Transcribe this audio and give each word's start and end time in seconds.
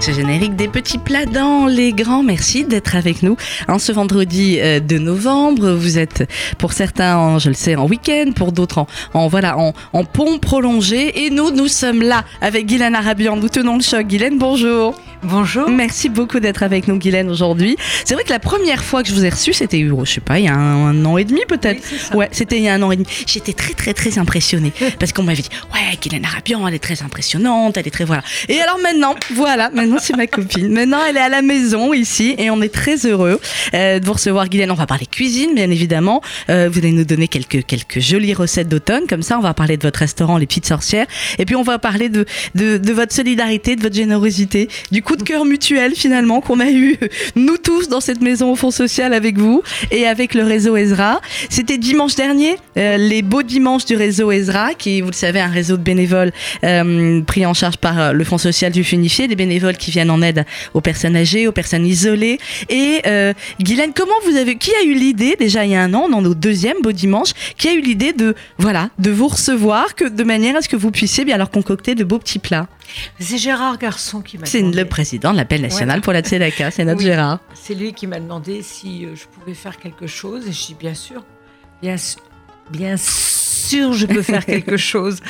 Ce 0.00 0.12
générique 0.12 0.56
des 0.56 0.66
petits 0.68 0.96
plats 0.96 1.26
dans 1.26 1.66
les 1.66 1.92
grands. 1.92 2.22
Merci 2.22 2.64
d'être 2.64 2.96
avec 2.96 3.22
nous 3.22 3.36
en 3.68 3.78
ce 3.78 3.92
vendredi 3.92 4.58
euh, 4.58 4.80
de 4.80 4.96
novembre. 4.96 5.72
Vous 5.72 5.98
êtes 5.98 6.26
pour 6.56 6.72
certains, 6.72 7.38
je 7.38 7.48
le 7.48 7.54
sais, 7.54 7.76
en 7.76 7.86
week-end, 7.86 8.32
pour 8.34 8.52
d'autres 8.52 8.78
en, 8.78 8.86
en, 9.12 9.28
voilà 9.28 9.58
en, 9.58 9.74
en 9.92 10.04
pont 10.04 10.38
prolongé. 10.38 11.26
Et 11.26 11.30
nous, 11.30 11.50
nous 11.50 11.68
sommes 11.68 12.00
là 12.00 12.24
avec 12.40 12.64
Guylaine 12.64 12.94
Arabian. 12.94 13.36
Nous 13.36 13.50
tenons 13.50 13.76
le 13.76 13.82
choc. 13.82 14.06
Guylaine, 14.06 14.38
bonjour. 14.38 14.94
Bonjour. 15.22 15.68
Merci 15.68 16.08
beaucoup 16.08 16.40
d'être 16.40 16.62
avec 16.62 16.88
nous, 16.88 16.96
Guylaine, 16.96 17.28
aujourd'hui. 17.28 17.76
C'est 18.06 18.14
vrai 18.14 18.24
que 18.24 18.30
la 18.30 18.38
première 18.38 18.82
fois 18.82 19.02
que 19.02 19.10
je 19.10 19.14
vous 19.14 19.26
ai 19.26 19.28
reçu, 19.28 19.52
c'était, 19.52 19.86
je 19.86 20.04
sais 20.10 20.20
pas, 20.22 20.38
il 20.38 20.46
y 20.46 20.48
a 20.48 20.54
un, 20.54 21.04
an 21.04 21.18
et 21.18 21.24
demi 21.24 21.42
peut-être. 21.46 21.82
Oui, 22.12 22.16
ouais, 22.16 22.28
c'était 22.32 22.56
il 22.56 22.62
y 22.62 22.68
a 22.68 22.74
un 22.74 22.82
an 22.82 22.90
et 22.90 22.96
demi. 22.96 23.06
J'étais 23.26 23.52
très, 23.52 23.74
très, 23.74 23.92
très 23.92 24.18
impressionnée 24.18 24.72
parce 24.98 25.12
qu'on 25.12 25.22
m'avait 25.22 25.42
dit, 25.42 25.50
ouais, 25.74 25.98
Guylaine 26.00 26.24
Arabian, 26.24 26.66
elle 26.66 26.74
est 26.74 26.78
très 26.78 27.02
impressionnante, 27.02 27.76
elle 27.76 27.86
est 27.86 27.90
très 27.90 28.04
voilà. 28.04 28.22
Et 28.48 28.60
alors 28.60 28.78
maintenant, 28.82 29.14
voilà, 29.34 29.68
maintenant 29.70 29.98
c'est 30.00 30.16
ma 30.16 30.26
copine. 30.26 30.72
Maintenant, 30.72 31.00
elle 31.06 31.18
est 31.18 31.20
à 31.20 31.28
la 31.28 31.42
maison 31.42 31.92
ici 31.92 32.34
et 32.38 32.48
on 32.48 32.62
est 32.62 32.72
très 32.72 32.96
heureux 33.04 33.40
euh, 33.74 33.98
de 33.98 34.06
vous 34.06 34.14
recevoir, 34.14 34.48
Guylaine. 34.48 34.70
On 34.70 34.74
va 34.74 34.86
parler 34.86 35.04
cuisine, 35.06 35.54
bien 35.54 35.70
évidemment. 35.70 36.22
Euh, 36.48 36.70
vous 36.72 36.78
allez 36.78 36.92
nous 36.92 37.04
donner 37.04 37.28
quelques 37.28 37.66
quelques 37.66 38.00
jolies 38.00 38.32
recettes 38.32 38.68
d'automne, 38.68 39.06
comme 39.06 39.22
ça, 39.22 39.36
on 39.36 39.42
va 39.42 39.52
parler 39.52 39.76
de 39.76 39.82
votre 39.82 39.98
restaurant, 39.98 40.38
les 40.38 40.46
Petites 40.46 40.66
Sorcières, 40.66 41.06
et 41.38 41.44
puis 41.44 41.56
on 41.56 41.62
va 41.62 41.78
parler 41.78 42.08
de 42.08 42.24
de, 42.54 42.78
de 42.78 42.92
votre 42.92 43.12
solidarité, 43.12 43.76
de 43.76 43.82
votre 43.82 43.94
générosité, 43.94 44.68
du 44.90 45.02
coup 45.02 45.09
de 45.16 45.22
cœur 45.22 45.44
mutuel 45.44 45.94
finalement 45.94 46.40
qu'on 46.40 46.60
a 46.60 46.70
eu 46.70 46.96
nous 47.36 47.56
tous 47.56 47.88
dans 47.88 48.00
cette 48.00 48.20
maison 48.20 48.52
au 48.52 48.56
fond 48.56 48.70
social 48.70 49.12
avec 49.14 49.38
vous 49.38 49.62
et 49.90 50.06
avec 50.06 50.34
le 50.34 50.44
réseau 50.44 50.76
Ezra. 50.76 51.20
C'était 51.48 51.78
dimanche 51.78 52.14
dernier, 52.14 52.56
euh, 52.76 52.96
les 52.96 53.22
beaux 53.22 53.42
dimanches 53.42 53.84
du 53.84 53.96
réseau 53.96 54.30
Ezra, 54.30 54.74
qui, 54.74 55.00
vous 55.00 55.08
le 55.08 55.14
savez, 55.14 55.40
un 55.40 55.48
réseau 55.48 55.76
de 55.76 55.82
bénévoles 55.82 56.32
euh, 56.64 57.22
pris 57.22 57.46
en 57.46 57.54
charge 57.54 57.76
par 57.76 57.98
euh, 57.98 58.12
le 58.12 58.24
Fonds 58.24 58.38
social 58.38 58.72
du 58.72 58.84
Funifié, 58.84 59.28
des 59.28 59.36
bénévoles 59.36 59.76
qui 59.76 59.90
viennent 59.90 60.10
en 60.10 60.22
aide 60.22 60.44
aux 60.74 60.80
personnes 60.80 61.16
âgées, 61.16 61.46
aux 61.46 61.52
personnes 61.52 61.86
isolées. 61.86 62.38
Et 62.68 63.00
euh, 63.06 63.32
Guylaine, 63.60 63.92
comment 63.94 64.14
vous 64.24 64.36
avez, 64.36 64.56
qui 64.56 64.70
a 64.74 64.84
eu 64.84 64.94
l'idée 64.94 65.36
déjà 65.38 65.64
il 65.64 65.72
y 65.72 65.74
a 65.74 65.82
un 65.82 65.94
an, 65.94 66.08
dans 66.08 66.22
nos 66.22 66.34
deuxième 66.34 66.80
beau 66.82 66.92
dimanche, 66.92 67.30
qui 67.56 67.68
a 67.68 67.74
eu 67.74 67.80
l'idée 67.80 68.12
de 68.12 68.34
voilà 68.58 68.90
de 68.98 69.10
vous 69.10 69.28
recevoir 69.28 69.94
que 69.94 70.04
de 70.04 70.24
manière 70.24 70.56
à 70.56 70.62
ce 70.62 70.68
que 70.68 70.76
vous 70.76 70.90
puissiez 70.90 71.24
bien 71.24 71.36
leur 71.36 71.50
concocter 71.50 71.94
de 71.94 72.04
beaux 72.04 72.18
petits 72.18 72.38
plats? 72.38 72.68
C'est 73.18 73.38
Gérard 73.38 73.78
Garçon 73.78 74.20
qui 74.20 74.38
m'a 74.38 74.46
C'est 74.46 74.60
demandé. 74.60 74.78
le 74.78 74.84
président 74.88 75.32
de 75.32 75.36
l'appel 75.36 75.60
national 75.62 75.96
Ouais. 75.98 76.02
pour 76.02 76.12
la 76.12 76.20
Tzedaka, 76.22 76.70
c'est 76.70 76.84
notre 76.84 76.98
Oui. 77.00 77.04
Gérard. 77.06 77.38
C'est 77.54 77.74
lui 77.74 77.92
qui 77.92 78.06
m'a 78.06 78.20
demandé 78.20 78.62
si 78.62 79.04
euh, 79.06 79.14
je 79.14 79.24
pouvais 79.26 79.54
faire 79.54 79.76
quelque 79.78 80.06
chose 80.06 80.46
et 80.48 80.52
je 80.52 80.66
dis 80.66 80.74
bien 80.78 80.94
sûr, 80.94 81.24
bien, 81.82 81.96
su- 81.96 82.18
bien 82.70 82.96
sûr, 82.96 83.92
je 83.92 84.06
peux 84.06 84.22
faire 84.22 84.44
quelque 84.46 84.76
chose. 84.76 85.20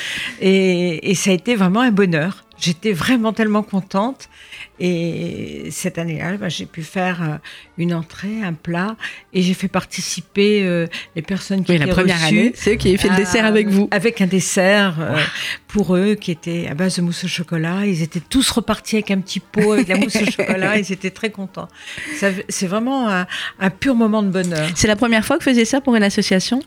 Et, 0.40 1.10
et 1.10 1.14
ça 1.14 1.30
a 1.30 1.34
été 1.34 1.54
vraiment 1.56 1.80
un 1.80 1.90
bonheur. 1.92 2.44
J'étais 2.60 2.92
vraiment 2.92 3.32
tellement 3.32 3.62
contente. 3.62 4.28
Et 4.78 5.68
cette 5.70 5.98
année-là, 5.98 6.36
bah, 6.36 6.48
j'ai 6.48 6.66
pu 6.66 6.82
faire 6.82 7.22
euh, 7.22 7.36
une 7.78 7.92
entrée, 7.94 8.42
un 8.42 8.52
plat, 8.54 8.96
et 9.32 9.42
j'ai 9.42 9.54
fait 9.54 9.68
participer 9.68 10.62
euh, 10.64 10.86
les 11.16 11.22
personnes 11.22 11.64
qui 11.64 11.72
Oui, 11.72 11.78
la 11.78 11.84
étaient 11.84 11.94
première 11.94 12.20
reçues. 12.20 12.38
année, 12.38 12.52
c'est 12.54 12.72
eux 12.72 12.76
qui 12.76 12.88
avaient 12.88 12.96
fait 12.98 13.08
le 13.10 13.16
dessert 13.16 13.44
avec 13.44 13.68
vous. 13.68 13.88
Avec 13.90 14.20
un 14.20 14.26
dessert 14.26 14.96
euh, 15.00 15.18
pour 15.68 15.96
eux 15.96 16.14
qui 16.14 16.30
était 16.30 16.66
à 16.70 16.74
base 16.74 16.96
de 16.96 17.02
mousse 17.02 17.24
au 17.24 17.28
chocolat. 17.28 17.84
Ils 17.86 18.02
étaient 18.02 18.20
tous 18.20 18.50
repartis 18.50 18.96
avec 18.96 19.10
un 19.10 19.20
petit 19.20 19.40
pot 19.40 19.72
avec 19.72 19.88
la 19.88 19.96
mousse 19.96 20.16
au 20.16 20.30
chocolat. 20.30 20.76
Ils 20.78 20.92
étaient 20.92 21.10
très 21.10 21.30
contents. 21.30 21.68
C'est 22.48 22.66
vraiment 22.66 23.08
un, 23.08 23.26
un 23.58 23.70
pur 23.70 23.94
moment 23.94 24.22
de 24.22 24.30
bonheur. 24.30 24.68
C'est 24.74 24.88
la 24.88 24.96
première 24.96 25.24
fois 25.24 25.38
que 25.38 25.44
vous 25.44 25.50
faisiez 25.50 25.64
ça 25.64 25.80
pour 25.80 25.94
une 25.96 26.02
association? 26.02 26.62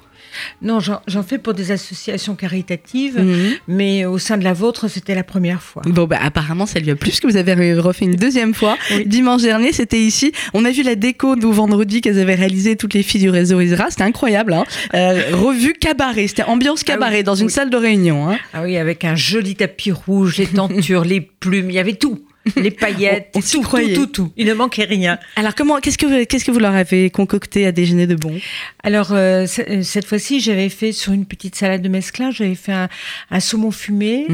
Non, 0.61 0.79
j'en 0.79 1.23
fais 1.23 1.37
pour 1.37 1.53
des 1.53 1.71
associations 1.71 2.35
caritatives, 2.35 3.19
Mhm. 3.19 3.53
mais 3.67 4.05
au 4.05 4.17
sein 4.17 4.37
de 4.37 4.43
la 4.43 4.53
vôtre, 4.53 4.87
c'était 4.87 5.15
la 5.15 5.23
première 5.23 5.61
fois. 5.61 5.81
Bon, 5.85 6.05
bah, 6.05 6.19
apparemment, 6.21 6.65
ça 6.65 6.79
lui 6.79 6.91
a 6.91 6.95
plu, 6.95 7.09
parce 7.09 7.19
que 7.19 7.27
vous 7.27 7.37
avez 7.37 7.73
refait 7.75 8.05
une 8.05 8.15
deuxième 8.15 8.53
fois. 8.53 8.77
Oui. 8.91 9.05
Dimanche 9.05 9.41
dernier, 9.41 9.71
c'était 9.73 9.99
ici. 10.01 10.31
On 10.53 10.65
a 10.65 10.71
vu 10.71 10.83
la 10.83 10.95
déco, 10.95 11.35
nous, 11.35 11.51
vendredi, 11.51 12.01
qu'elles 12.01 12.19
avaient 12.19 12.35
réalisé 12.35 12.75
toutes 12.75 12.93
les 12.93 13.03
filles 13.03 13.21
du 13.21 13.29
réseau 13.29 13.59
Isra. 13.61 13.89
C'était 13.89 14.03
incroyable, 14.03 14.53
hein. 14.53 14.63
Euh, 14.93 15.21
revue 15.33 15.73
cabaret. 15.73 16.27
C'était 16.27 16.43
ambiance 16.43 16.83
cabaret 16.83 17.15
Ah 17.15 17.17
oui, 17.19 17.23
dans 17.23 17.35
une 17.35 17.47
oui. 17.47 17.51
salle 17.53 17.69
de 17.69 17.77
réunion, 17.77 18.29
hein. 18.29 18.37
Ah 18.53 18.63
oui, 18.63 18.77
avec 18.77 19.03
un 19.05 19.15
joli 19.15 19.55
tapis 19.55 19.91
rouge, 19.91 20.37
les 20.37 20.47
tentures, 20.47 21.03
les 21.05 21.21
plumes, 21.21 21.69
il 21.69 21.75
y 21.75 21.79
avait 21.79 21.93
tout. 21.95 22.19
Les 22.57 22.71
paillettes, 22.83 23.29
On- 23.35 23.39
on 23.39 23.41
tout, 23.41 23.61
tout, 23.63 23.93
tout, 23.95 24.05
tout. 24.07 24.31
Il 24.37 24.47
ne 24.47 24.53
manquait 24.53 24.83
rien. 24.83 25.17
Alors, 25.35 25.55
comment, 25.55 25.79
qu'est-ce 25.79 25.97
que, 25.97 26.05
vous- 26.05 26.25
qu'est-ce 26.25 26.43
que 26.45 26.51
vous 26.51 26.59
leur 26.59 26.75
avez 26.75 27.09
concocté 27.09 27.65
à 27.65 27.71
déjeuner 27.71 28.07
de 28.07 28.15
bon? 28.15 28.39
Alors, 28.83 29.11
euh, 29.13 29.45
euh, 29.69 29.81
cette 29.83 30.05
fois-ci, 30.05 30.39
j'avais 30.39 30.69
fait 30.69 30.91
sur 30.91 31.13
une 31.13 31.25
petite 31.25 31.55
salade 31.55 31.81
de 31.81 31.89
mesclun, 31.89 32.31
j'avais 32.31 32.55
fait 32.55 32.73
un, 32.73 32.89
un 33.31 33.39
saumon 33.39 33.71
fumé, 33.71 34.27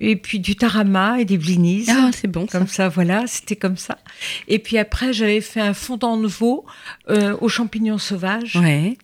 et 0.00 0.16
puis 0.16 0.38
du 0.40 0.56
tarama 0.56 1.20
et 1.20 1.24
des 1.24 1.38
blinis. 1.38 1.86
Ah, 1.88 2.10
c'est 2.18 2.28
bon, 2.28 2.46
ça. 2.48 2.58
Comme 2.58 2.68
ça, 2.68 2.88
voilà, 2.88 3.24
c'était 3.26 3.56
comme 3.56 3.76
ça. 3.76 3.98
Et 4.48 4.58
puis 4.58 4.78
après, 4.78 5.12
j'avais 5.12 5.40
fait 5.40 5.60
un 5.60 5.74
fondant 5.74 6.16
de 6.16 6.26
veau 6.26 6.64
euh, 7.10 7.36
aux 7.40 7.48
champignons 7.48 7.98
sauvages. 7.98 8.56
Ouais. 8.56 8.96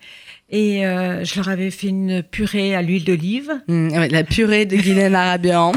Et 0.50 0.86
euh, 0.86 1.24
je 1.24 1.36
leur 1.36 1.48
avais 1.50 1.70
fait 1.70 1.88
une 1.88 2.22
purée 2.22 2.74
à 2.74 2.80
l'huile 2.80 3.04
d'olive. 3.04 3.52
Mmh, 3.68 3.88
ouais, 3.88 4.08
la 4.08 4.24
purée 4.24 4.64
de 4.64 4.76
Guylaine 4.76 5.14
Arabian. 5.14 5.72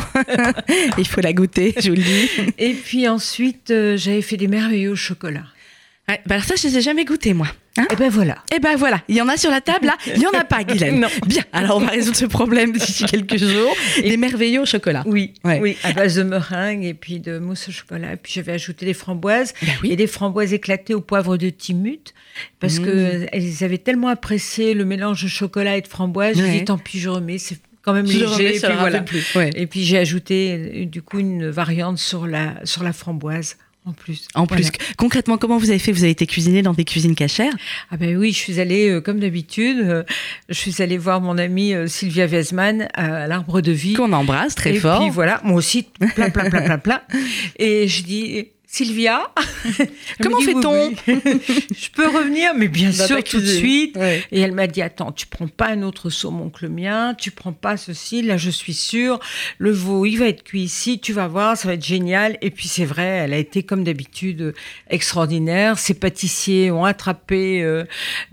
Il 0.97 1.07
faut 1.07 1.19
la 1.19 1.33
goûter, 1.33 1.73
je 1.77 1.89
vous 1.89 1.95
le 1.97 2.01
dis. 2.01 2.29
Et 2.57 2.73
puis 2.73 3.07
ensuite, 3.09 3.71
euh, 3.71 3.97
j'avais 3.97 4.21
fait 4.21 4.37
des 4.37 4.47
merveilleux 4.47 4.91
au 4.91 4.95
chocolat. 4.95 5.43
Ouais, 6.09 6.19
bah 6.25 6.35
alors 6.35 6.45
ça, 6.45 6.55
je 6.55 6.67
les 6.67 6.77
ai 6.77 6.81
jamais 6.81 7.05
goûtés, 7.05 7.33
moi. 7.33 7.47
Hein 7.77 7.85
Et 7.89 7.95
ben 7.95 8.09
voilà. 8.09 8.39
Eh 8.53 8.59
ben 8.59 8.75
voilà, 8.75 9.01
il 9.07 9.15
y 9.15 9.21
en 9.21 9.29
a 9.29 9.37
sur 9.37 9.49
la 9.49 9.61
table 9.61 9.85
là, 9.85 9.95
il 10.15 10.21
y 10.21 10.27
en 10.27 10.31
a 10.37 10.43
pas, 10.43 10.63
Guylaine. 10.65 10.99
Non. 10.99 11.07
Bien, 11.25 11.43
alors 11.53 11.77
on 11.77 11.79
va 11.79 11.87
résoudre 11.91 12.17
ce 12.17 12.25
problème 12.25 12.73
d'ici 12.73 13.05
quelques 13.05 13.37
jours. 13.37 13.73
Des 14.01 14.17
merveilleux 14.17 14.61
au 14.61 14.65
chocolat. 14.65 15.03
Oui, 15.05 15.35
Ouais. 15.45 15.59
oui, 15.61 15.77
à 15.83 15.93
base 15.93 16.15
de 16.15 16.23
meringue 16.23 16.83
et 16.83 16.93
puis 16.93 17.19
de 17.21 17.39
mousse 17.39 17.69
au 17.69 17.71
chocolat. 17.71 18.13
Et 18.13 18.17
puis 18.17 18.33
j'avais 18.35 18.51
ajouté 18.51 18.85
des 18.85 18.93
framboises 18.93 19.53
Ben 19.61 19.71
oui. 19.83 19.91
et 19.93 19.95
des 19.95 20.07
framboises 20.07 20.51
éclatées 20.53 20.93
au 20.95 21.01
poivre 21.01 21.37
de 21.37 21.49
Timut 21.49 22.13
parce 22.59 22.79
Mmh. 22.79 22.85
que 22.85 23.27
elles 23.31 23.63
avaient 23.63 23.77
tellement 23.77 24.09
apprécié 24.09 24.73
le 24.73 24.83
mélange 24.83 25.23
de 25.23 25.29
chocolat 25.29 25.77
et 25.77 25.81
de 25.81 25.87
framboise. 25.87 26.37
Je 26.37 26.43
Ouais. 26.43 26.59
dis 26.59 26.65
tant 26.65 26.77
pis, 26.77 26.99
je 26.99 27.07
remets, 27.09 27.37
c'est 27.37 27.57
quand 27.83 27.93
même 27.93 28.05
Je 28.07 28.13
léger. 28.19 28.25
remets, 28.25 28.55
et 28.57 28.59
puis 28.59 28.73
voilà. 28.79 28.99
plus. 29.01 29.37
Et 29.55 29.65
puis 29.67 29.83
j'ai 29.85 29.97
ajouté 29.97 30.51
euh, 30.81 30.85
du 30.85 31.01
coup 31.01 31.19
une 31.19 31.49
variante 31.49 31.99
sur 31.99 32.27
la 32.27 32.55
sur 32.65 32.83
la 32.83 32.91
framboise 32.91 33.55
en 33.85 33.93
plus. 33.93 34.27
En 34.35 34.45
plus, 34.45 34.69
concrètement, 34.97 35.37
comment 35.37 35.57
vous 35.57 35.69
avez 35.71 35.79
fait? 35.79 35.91
Vous 35.91 36.03
avez 36.03 36.11
été 36.11 36.27
cuisiné 36.27 36.61
dans 36.61 36.73
des 36.73 36.85
cuisines 36.85 37.15
cachères? 37.15 37.53
Ah 37.89 37.97
ben 37.97 38.15
oui, 38.15 38.31
je 38.31 38.37
suis 38.37 38.59
allée 38.59 38.89
euh, 38.89 39.01
comme 39.01 39.19
d'habitude. 39.19 39.79
euh, 39.79 40.03
je 40.49 40.53
suis 40.53 40.81
allée 40.83 40.97
voir 40.99 41.19
mon 41.19 41.37
amie 41.37 41.73
euh, 41.73 41.87
Sylvia 41.87 42.25
Wiesmann 42.27 42.87
à, 42.93 43.23
à 43.23 43.27
l'Arbre 43.27 43.59
de 43.61 43.71
Vie. 43.71 43.93
qu'on 43.93 44.13
embrasse 44.13 44.53
très 44.55 44.75
et 44.75 44.79
fort. 44.79 44.99
puis 45.01 45.09
voilà, 45.09 45.41
moi 45.43 45.55
aussi, 45.57 45.83
plein, 46.15 46.29
plein, 46.29 46.49
plein, 46.49 46.61
plein, 46.61 46.77
plein. 46.77 47.01
Et 47.57 47.87
je 47.87 48.03
dis, 48.03 48.47
Sylvia, 48.73 49.29
Comment 50.21 50.39
fait-on 50.39 50.87
oui, 50.87 50.95
oui. 51.05 51.15
Je 51.77 51.89
peux 51.93 52.07
revenir, 52.07 52.53
mais 52.55 52.69
bien 52.69 52.93
sûr, 52.93 53.21
tout 53.21 53.41
de 53.41 53.45
suite. 53.45 53.97
Ouais. 53.97 54.23
Et 54.31 54.39
elle 54.39 54.53
m'a 54.53 54.67
dit, 54.67 54.81
attends, 54.81 55.11
tu 55.11 55.27
prends 55.27 55.49
pas 55.49 55.67
un 55.67 55.81
autre 55.83 56.09
saumon 56.09 56.49
que 56.49 56.65
le 56.65 56.69
mien, 56.71 57.13
tu 57.13 57.31
prends 57.31 57.51
pas 57.51 57.75
ceci, 57.75 58.21
là 58.21 58.37
je 58.37 58.49
suis 58.49 58.73
sûre, 58.73 59.19
le 59.57 59.71
veau, 59.71 60.05
il 60.05 60.15
va 60.17 60.27
être 60.27 60.43
cuit 60.43 60.61
ici, 60.61 60.99
tu 61.01 61.11
vas 61.11 61.27
voir, 61.27 61.57
ça 61.57 61.67
va 61.67 61.73
être 61.73 61.85
génial. 61.85 62.37
Et 62.41 62.49
puis 62.49 62.69
c'est 62.69 62.85
vrai, 62.85 63.03
elle 63.03 63.33
a 63.33 63.37
été 63.37 63.63
comme 63.63 63.83
d'habitude 63.83 64.53
extraordinaire. 64.89 65.77
Ces 65.77 65.93
pâtissiers 65.93 66.71
ont 66.71 66.85
attrapé 66.85 67.61
euh, 67.63 67.83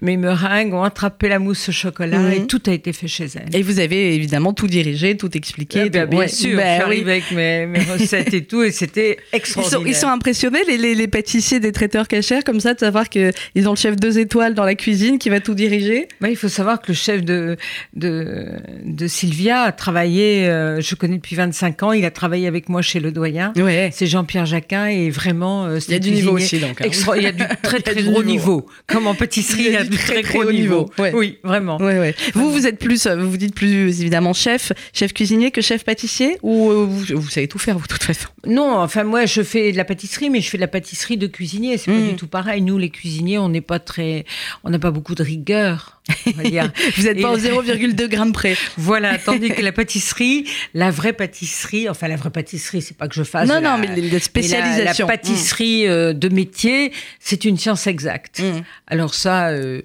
mes 0.00 0.16
meringues, 0.16 0.72
ont 0.72 0.84
attrapé 0.84 1.28
la 1.28 1.40
mousse 1.40 1.68
au 1.68 1.72
chocolat, 1.72 2.18
Mhm. 2.20 2.32
et 2.32 2.46
tout 2.46 2.62
a 2.66 2.70
été 2.72 2.92
fait 2.92 3.08
chez 3.08 3.26
elle. 3.34 3.54
Et 3.56 3.62
vous 3.64 3.80
avez 3.80 4.14
évidemment 4.14 4.52
tout 4.52 4.68
dirigé, 4.68 5.16
tout 5.16 5.36
expliqué. 5.36 5.90
Ben, 5.90 6.04
tout- 6.04 6.10
bien 6.10 6.18
ouais. 6.20 6.28
sûr, 6.28 6.56
Ben 6.56 6.80
j'arrive 6.80 7.06
oui. 7.06 7.10
avec 7.10 7.30
mes, 7.32 7.66
mes 7.66 7.82
recettes 7.82 8.32
et 8.34 8.44
tout, 8.44 8.62
et 8.62 8.70
c'était 8.70 9.18
Ils 9.32 9.36
extraordinaire. 9.36 9.80
sont, 9.80 9.86
ils 9.86 9.96
sont 9.96 10.06
impressionnés, 10.28 10.60
les, 10.68 10.76
les, 10.76 10.94
les 10.94 11.08
pâtissiers 11.08 11.58
des 11.58 11.72
traiteurs 11.72 12.06
cachers, 12.06 12.40
comme 12.44 12.60
ça, 12.60 12.74
de 12.74 12.78
savoir 12.78 13.08
qu'ils 13.08 13.32
ont 13.66 13.70
le 13.70 13.76
chef 13.76 13.96
deux 13.96 14.18
étoiles 14.18 14.52
dans 14.54 14.64
la 14.64 14.74
cuisine 14.74 15.18
qui 15.18 15.30
va 15.30 15.40
tout 15.40 15.54
diriger? 15.54 16.06
Ouais, 16.20 16.30
il 16.32 16.36
faut 16.36 16.48
savoir 16.48 16.80
que 16.82 16.88
le 16.88 16.94
chef 16.94 17.24
de, 17.24 17.56
de, 17.94 18.46
de 18.84 19.06
Sylvia 19.06 19.62
a 19.62 19.72
travaillé, 19.72 20.46
euh, 20.46 20.80
je 20.82 20.94
connais 20.96 21.16
depuis 21.16 21.34
25 21.36 21.82
ans, 21.82 21.92
il 21.92 22.04
a 22.04 22.10
travaillé 22.10 22.46
avec 22.46 22.68
moi 22.68 22.82
chez 22.82 23.00
Le 23.00 23.10
Doyen. 23.10 23.52
Ouais. 23.56 23.90
C'est 23.94 24.06
Jean-Pierre 24.06 24.44
Jacquin 24.44 24.86
et 24.86 25.08
vraiment. 25.08 25.64
euh, 25.64 25.80
c'est 25.80 25.86
Il 25.88 25.90
y 25.92 25.94
a 25.94 25.96
un 25.96 26.00
du 26.00 26.10
niveau 26.10 26.32
aussi, 26.32 26.58
donc, 26.58 26.80
hein. 26.80 26.84
extra- 26.84 27.16
il 27.16 27.22
y 27.22 27.26
a 27.26 27.32
du 27.32 27.44
très 27.62 27.80
très 27.80 28.02
gros 28.02 28.22
niveau. 28.22 28.56
niveau. 28.56 28.66
Comme 28.86 29.06
en 29.06 29.14
pâtisserie, 29.14 29.62
il 29.68 29.72
y 29.72 29.76
a 29.76 29.84
du 29.84 29.96
très, 29.96 30.20
gros 30.22 30.42
haut 30.44 30.52
niveau, 30.52 30.80
niveau. 30.80 30.90
ouais. 30.98 31.12
Oui, 31.14 31.38
vraiment. 31.42 31.78
Ouais, 31.78 31.98
ouais. 31.98 32.14
Vous, 32.34 32.50
vous 32.52 32.66
êtes 32.66 32.78
plus, 32.78 33.06
euh, 33.06 33.16
vous 33.16 33.30
vous 33.30 33.36
dites 33.38 33.54
plus 33.54 34.02
évidemment 34.02 34.34
chef, 34.34 34.72
chef 34.92 35.14
cuisinier 35.14 35.50
que 35.50 35.62
chef 35.62 35.84
pâtissier 35.84 36.36
ou 36.42 36.70
euh, 36.70 36.84
vous, 36.86 37.04
vous 37.18 37.30
savez 37.30 37.48
tout 37.48 37.58
faire 37.58 37.78
vous 37.78 37.84
de 37.86 37.92
toute 37.92 38.02
façon? 38.04 38.28
Non, 38.46 38.76
enfin 38.78 39.04
moi 39.04 39.24
je 39.26 39.42
fais 39.42 39.72
de 39.72 39.76
la 39.76 39.84
pâtisserie, 39.84 40.17
mais 40.30 40.40
je 40.40 40.50
fais 40.50 40.58
de 40.58 40.62
la 40.62 40.68
pâtisserie 40.68 41.16
de 41.16 41.26
cuisinier. 41.26 41.78
C'est 41.78 41.90
Mm. 41.90 42.00
pas 42.04 42.10
du 42.10 42.16
tout 42.16 42.26
pareil. 42.26 42.60
Nous 42.62 42.76
les 42.78 42.90
cuisiniers, 42.90 43.38
on 43.38 43.48
n'est 43.48 43.60
pas 43.60 43.78
très, 43.78 44.24
on 44.64 44.70
n'a 44.70 44.78
pas 44.78 44.90
beaucoup 44.90 45.14
de 45.14 45.22
rigueur. 45.22 46.00
On 46.26 46.30
va 46.32 46.42
dire. 46.44 46.72
Vous 46.96 47.02
n'êtes 47.04 47.20
pas 47.20 47.30
au 47.32 47.36
0,2 47.38 48.08
grammes 48.08 48.32
près. 48.32 48.56
Voilà, 48.78 49.18
tandis 49.18 49.50
que 49.50 49.60
la 49.62 49.72
pâtisserie, 49.72 50.46
la 50.74 50.90
vraie 50.90 51.12
pâtisserie, 51.12 51.88
enfin 51.88 52.08
la 52.08 52.16
vraie 52.16 52.30
pâtisserie, 52.30 52.80
c'est 52.82 52.96
pas 52.96 53.08
que 53.08 53.14
je 53.14 53.22
fasse. 53.22 53.48
Non, 53.48 53.56
la- 53.60 53.60
non, 53.60 53.78
mais 53.78 53.86
les- 53.94 54.02
les 54.02 54.20
mais 54.34 54.48
la-. 54.48 54.84
La, 54.84 55.06
pâtisserie 55.06 55.86
euh, 55.86 56.12
de 56.14 56.28
métier, 56.28 56.92
c'est 57.20 57.44
une 57.44 57.56
science 57.58 57.86
exacte. 57.86 58.40
Mm. 58.40 58.62
Alors 58.86 59.14
ça, 59.14 59.48
euh, 59.48 59.82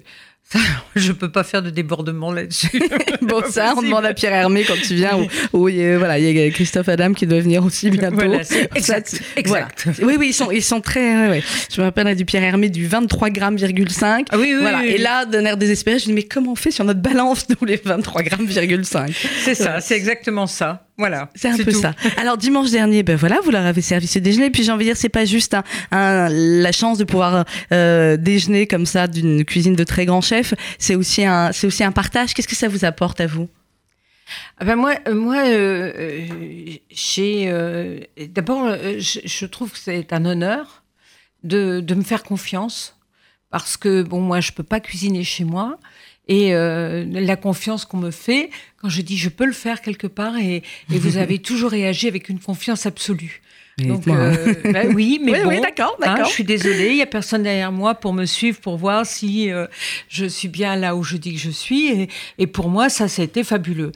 je 0.96 1.12
peux 1.12 1.30
pas 1.30 1.42
faire 1.42 1.62
de 1.62 1.70
débordement 1.70 2.32
là-dessus. 2.32 2.80
bon, 3.22 3.42
ça, 3.48 3.74
on 3.76 3.82
demande 3.82 4.04
à 4.04 4.14
Pierre 4.14 4.32
Hermé 4.32 4.64
quand 4.64 4.80
tu 4.80 4.94
viens. 4.94 5.18
Ou, 5.52 5.68
voilà, 5.98 6.18
il 6.18 6.36
y 6.36 6.42
a 6.42 6.50
Christophe 6.50 6.88
Adam 6.88 7.12
qui 7.12 7.26
doit 7.26 7.40
venir 7.40 7.64
aussi 7.64 7.90
bientôt. 7.90 8.16
Voilà, 8.16 8.40
exact. 8.74 9.20
exact. 9.36 9.88
Oui, 10.02 10.16
oui, 10.18 10.28
ils 10.28 10.34
sont, 10.34 10.50
ils 10.50 10.62
sont 10.62 10.80
très. 10.80 11.28
Ouais, 11.28 11.42
Je 11.74 11.80
me 11.80 11.86
rappelle 11.86 12.14
du 12.14 12.24
Pierre 12.24 12.44
Hermé 12.44 12.68
du 12.68 12.86
23 12.86 13.30
grammes, 13.30 13.56
ah 13.64 14.36
oui, 14.36 14.54
oui, 14.54 14.60
voilà. 14.60 14.84
Et 14.84 14.98
là, 14.98 15.24
d'un 15.24 15.44
air 15.44 15.56
désespéré, 15.56 15.98
je 15.98 16.04
dis 16.06 16.12
mais 16.12 16.22
comment 16.22 16.52
on 16.52 16.56
fait 16.56 16.70
sur 16.70 16.84
notre 16.84 17.00
balance 17.00 17.46
nous 17.60 17.66
les 17.66 17.80
23 17.82 18.22
grammes, 18.22 18.48
C'est 18.48 19.54
ça, 19.54 19.80
c'est 19.80 19.96
exactement 19.96 20.46
ça. 20.46 20.86
Voilà. 20.96 21.28
C'est 21.34 21.48
un 21.48 21.56
peu 21.56 21.72
ça. 21.72 21.92
Alors 22.18 22.36
dimanche 22.36 22.70
dernier, 22.70 23.02
ben 23.02 23.16
voilà, 23.16 23.40
vous 23.42 23.50
leur 23.50 23.66
avez 23.66 23.80
servi 23.80 24.06
ce 24.06 24.20
déjeuner. 24.20 24.50
Puis 24.50 24.62
j'ai 24.62 24.70
envie 24.70 24.84
de 24.84 24.90
dire, 24.90 24.96
c'est 24.96 25.08
pas 25.08 25.24
juste 25.24 25.56
un, 25.90 26.28
la 26.30 26.72
chance 26.72 26.98
de 26.98 27.04
pouvoir 27.04 27.44
euh, 27.72 28.16
déjeuner 28.16 28.66
comme 28.66 28.86
ça 28.86 29.08
d'une 29.08 29.44
cuisine 29.44 29.74
de 29.74 29.84
très 29.84 30.06
grand 30.06 30.20
chef. 30.20 30.54
C'est 30.78 30.94
aussi 30.94 31.24
un, 31.24 31.50
c'est 31.52 31.66
aussi 31.66 31.82
un 31.82 31.92
partage. 31.92 32.32
Qu'est-ce 32.32 32.48
que 32.48 32.54
ça 32.54 32.68
vous 32.68 32.84
apporte 32.84 33.20
à 33.20 33.26
vous? 33.26 33.48
Ah 34.58 34.64
ben 34.64 34.76
moi, 34.76 34.94
euh, 35.08 35.14
moi, 35.14 35.44
euh, 35.46 36.78
euh, 37.18 38.00
d'abord, 38.28 38.76
je, 38.98 39.20
je, 39.24 39.46
trouve 39.46 39.72
que 39.72 39.78
c'est 39.78 40.12
un 40.12 40.24
honneur 40.24 40.82
de, 41.42 41.80
de, 41.80 41.94
me 41.94 42.02
faire 42.02 42.22
confiance 42.22 42.96
parce 43.50 43.76
que 43.76 44.02
bon, 44.02 44.20
moi, 44.20 44.40
je 44.40 44.52
peux 44.52 44.62
pas 44.62 44.80
cuisiner 44.80 45.24
chez 45.24 45.44
moi 45.44 45.78
et 46.28 46.54
euh, 46.54 47.04
la 47.08 47.36
confiance 47.36 47.84
qu'on 47.84 47.98
me 47.98 48.10
fait 48.10 48.50
quand 48.80 48.88
je 48.88 49.02
dis 49.02 49.16
je 49.16 49.28
peux 49.28 49.46
le 49.46 49.52
faire 49.52 49.80
quelque 49.82 50.06
part 50.06 50.36
et, 50.38 50.62
et 50.92 50.98
vous 50.98 51.16
avez 51.16 51.38
toujours 51.40 51.70
réagi 51.70 52.08
avec 52.08 52.28
une 52.28 52.40
confiance 52.40 52.86
absolue. 52.86 53.42
Donc, 53.78 54.06
euh, 54.06 54.54
bah 54.72 54.82
oui, 54.94 55.20
mais 55.22 55.42
bon, 55.42 55.48
oui, 55.48 55.60
d'accord, 55.60 55.96
hein, 56.00 56.14
d'accord. 56.14 56.26
je 56.26 56.32
suis 56.32 56.44
désolée, 56.44 56.90
il 56.90 56.96
y 56.96 57.02
a 57.02 57.06
personne 57.06 57.42
derrière 57.42 57.72
moi 57.72 57.96
pour 57.96 58.12
me 58.12 58.24
suivre, 58.24 58.60
pour 58.60 58.76
voir 58.76 59.04
si 59.04 59.50
euh, 59.50 59.66
je 60.08 60.26
suis 60.26 60.48
bien 60.48 60.76
là 60.76 60.94
où 60.94 61.02
je 61.02 61.16
dis 61.16 61.32
que 61.32 61.40
je 61.40 61.50
suis. 61.50 61.88
Et, 61.88 62.08
et 62.38 62.46
pour 62.46 62.68
moi, 62.68 62.88
ça, 62.88 63.08
ça 63.08 63.22
a 63.22 63.24
été 63.24 63.42
fabuleux. 63.42 63.90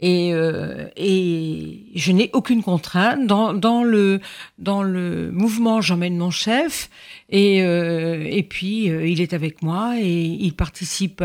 Et, 0.00 0.32
euh, 0.32 0.86
et 0.96 1.84
je 1.94 2.10
n'ai 2.10 2.30
aucune 2.32 2.62
contrainte 2.62 3.26
dans, 3.26 3.52
dans 3.52 3.84
le 3.84 4.20
dans 4.58 4.82
le 4.82 5.30
mouvement. 5.30 5.80
J'emmène 5.82 6.16
mon 6.16 6.30
chef 6.30 6.88
et, 7.30 7.62
euh, 7.62 8.26
et 8.28 8.42
puis, 8.42 8.90
euh, 8.90 9.06
il 9.06 9.20
est 9.20 9.32
avec 9.32 9.62
moi 9.62 9.94
et 9.98 10.10
il 10.10 10.52
participe 10.52 11.22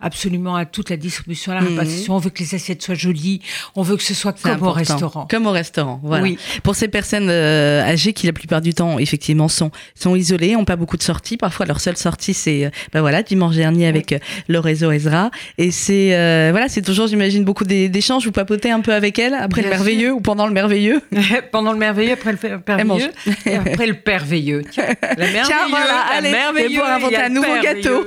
absolument 0.00 0.54
à 0.54 0.64
toute 0.64 0.90
la 0.90 0.96
distribution, 0.96 1.52
à 1.52 1.56
la 1.56 1.62
mhm. 1.62 1.68
répartition. 1.68 2.14
On 2.14 2.18
veut 2.18 2.30
que 2.30 2.40
les 2.40 2.54
assiettes 2.54 2.82
soient 2.82 2.94
jolies. 2.94 3.40
On 3.74 3.82
veut 3.82 3.96
que 3.96 4.02
ce 4.02 4.14
soit 4.14 4.40
comme 4.40 4.62
au 4.62 4.72
restaurant. 4.72 5.26
Comme 5.28 5.46
au 5.46 5.50
restaurant, 5.50 6.00
voilà. 6.02 6.22
Oui. 6.22 6.38
Pour 6.62 6.76
ces 6.76 6.88
personnes 6.88 7.28
euh, 7.28 7.82
âgées 7.82 8.12
qui, 8.12 8.26
la 8.26 8.32
plupart 8.32 8.60
du 8.60 8.72
temps, 8.72 8.98
effectivement, 8.98 9.48
sont, 9.48 9.70
sont 9.94 10.14
isolées, 10.14 10.52
n'ont 10.52 10.64
pas 10.64 10.76
beaucoup 10.76 10.96
de 10.96 11.02
sorties. 11.02 11.36
Parfois, 11.36 11.66
leur 11.66 11.80
seule 11.80 11.96
sortie, 11.96 12.34
c'est, 12.34 12.70
ben 12.92 13.00
voilà, 13.00 13.22
dimanche 13.22 13.56
dernier 13.56 13.86
avec 13.86 14.14
le 14.46 14.58
réseau 14.60 14.92
Ezra. 14.92 15.30
Et 15.58 15.70
c'est, 15.70 16.10
voilà, 16.50 16.68
c'est 16.68 16.82
toujours, 16.82 17.08
j'imagine, 17.08 17.44
beaucoup 17.44 17.64
d'échanges. 17.64 18.24
Vous 18.24 18.32
papotez 18.32 18.70
un 18.70 18.80
peu 18.80 18.94
avec 18.94 19.18
elle 19.18 19.34
après 19.34 19.62
le 19.62 19.70
merveilleux 19.70 20.12
ou 20.12 20.20
pendant 20.20 20.46
le 20.46 20.52
merveilleux? 20.52 21.02
Pendant 21.52 21.72
le 21.72 21.78
merveilleux, 21.78 22.12
après 22.12 22.32
le 22.32 22.38
merveilleux. 22.66 23.10
Et 23.46 23.54
après 23.54 23.86
le 23.86 23.96
merveilleux. 24.06 24.62
La 25.16 25.26
Tiens, 25.48 25.68
voilà, 25.68 26.00
allez, 26.00 26.30
et 26.64 26.76
pour 26.76 26.84
inventer 26.84 27.16
un 27.16 27.28
nouveau 27.28 27.60
gâteau. 27.62 28.06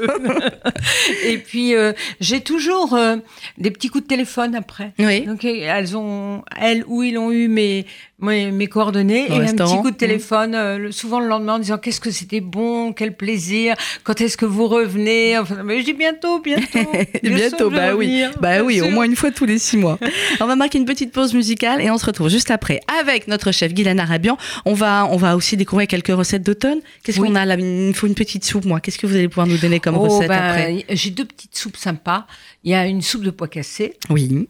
et 1.26 1.38
puis, 1.38 1.76
euh, 1.76 1.94
j'ai 2.20 2.42
toujours 2.42 2.94
euh, 2.94 3.18
des 3.58 3.72
petits 3.72 3.90
coups 3.90 4.04
de 4.04 4.08
téléphone 4.08 4.56
après. 4.56 4.94
Oui. 5.00 5.22
Donc, 5.22 5.44
elles 5.44 5.98
ont, 5.98 6.44
elles 6.60 6.84
ou 6.88 7.04
ils 7.04 7.18
ont 7.18 7.32
eu 7.32 7.48
mes, 7.48 7.86
mes, 8.22 8.52
mes 8.52 8.68
coordonnées 8.68 9.28
et 9.32 9.34
un 9.34 9.56
petit 9.56 9.78
coup 9.78 9.90
de 9.90 9.96
mmh. 9.96 9.98
téléphone, 9.98 10.56
euh, 10.56 10.92
souvent 10.92 11.20
le 11.20 11.28
lendemain 11.28 11.56
en 11.56 11.60
disant 11.60 11.78
qu'est-ce 11.78 12.00
que 12.00 12.12
c'était 12.12 12.42
bon, 12.42 12.94
quel 12.94 13.16
plaisir, 13.16 13.76
quand 14.04 14.22
est-ce 14.22 14.38
que 14.38 14.46
vous 14.46 14.68
revenez? 14.68 15.38
Enfin, 15.38 15.64
mais 15.64 15.80
je 15.80 15.86
dis 15.86 15.94
bientôt, 15.94 16.40
bientôt. 16.40 16.80
bientôt, 17.24 17.70
bah 17.70 17.96
oui. 17.96 18.24
Bah 18.40 18.62
oui, 18.64 18.82
au 18.82 18.90
moins 18.90 19.06
une 19.06 19.16
fois 19.16 19.32
tous 19.32 19.46
les 19.46 19.58
six 19.58 19.78
mois. 19.78 19.98
on 20.40 20.46
va 20.46 20.56
marquer 20.56 20.78
une 20.78 20.86
petite 20.86 21.12
pause 21.12 21.34
musicale 21.34 21.82
et 21.82 21.90
on 21.90 21.98
se 21.98 22.06
retrouve 22.06 22.30
juste 22.30 22.52
après 22.52 22.82
avec 23.00 23.28
notre 23.28 23.52
chef 23.52 23.74
Guylaine 23.74 24.00
Arabian. 24.00 24.38
On 24.66 24.74
va, 24.74 25.08
on 25.10 25.18
va 25.18 25.36
aussi 25.36 25.58
découvrir 25.58 25.88
quelques 25.88 26.16
recettes 26.16 26.44
d'automne. 26.44 26.80
Qu'est-ce 27.04 27.20
qu'on 27.20 27.36
a 27.36 27.46
là? 27.46 27.56
Il 27.58 27.94
faut 27.94 28.08
une 28.08 28.16
petite 28.16 28.46
soupe, 28.46 28.66
moi. 28.66 28.80
Qu'est-ce 28.80 28.98
que 28.98 29.08
vous 29.08 29.16
allez 29.16 29.28
pouvoir 29.30 29.48
nous 29.48 29.58
donner 29.58 29.80
comme 29.80 29.96
oh, 29.96 30.02
recette 30.04 30.28
bah, 30.28 30.50
après? 30.50 30.86
J'ai 30.90 31.10
deux 31.10 31.26
petites 31.26 31.58
soupes 31.58 31.78
sympas. 31.78 32.26
Il 32.64 32.72
y 32.72 32.76
a 32.76 32.86
une 32.86 33.02
soupe 33.02 33.24
de 33.24 33.32
pois 33.32 33.48
cassés. 33.48 33.96
Oui. 34.10 34.48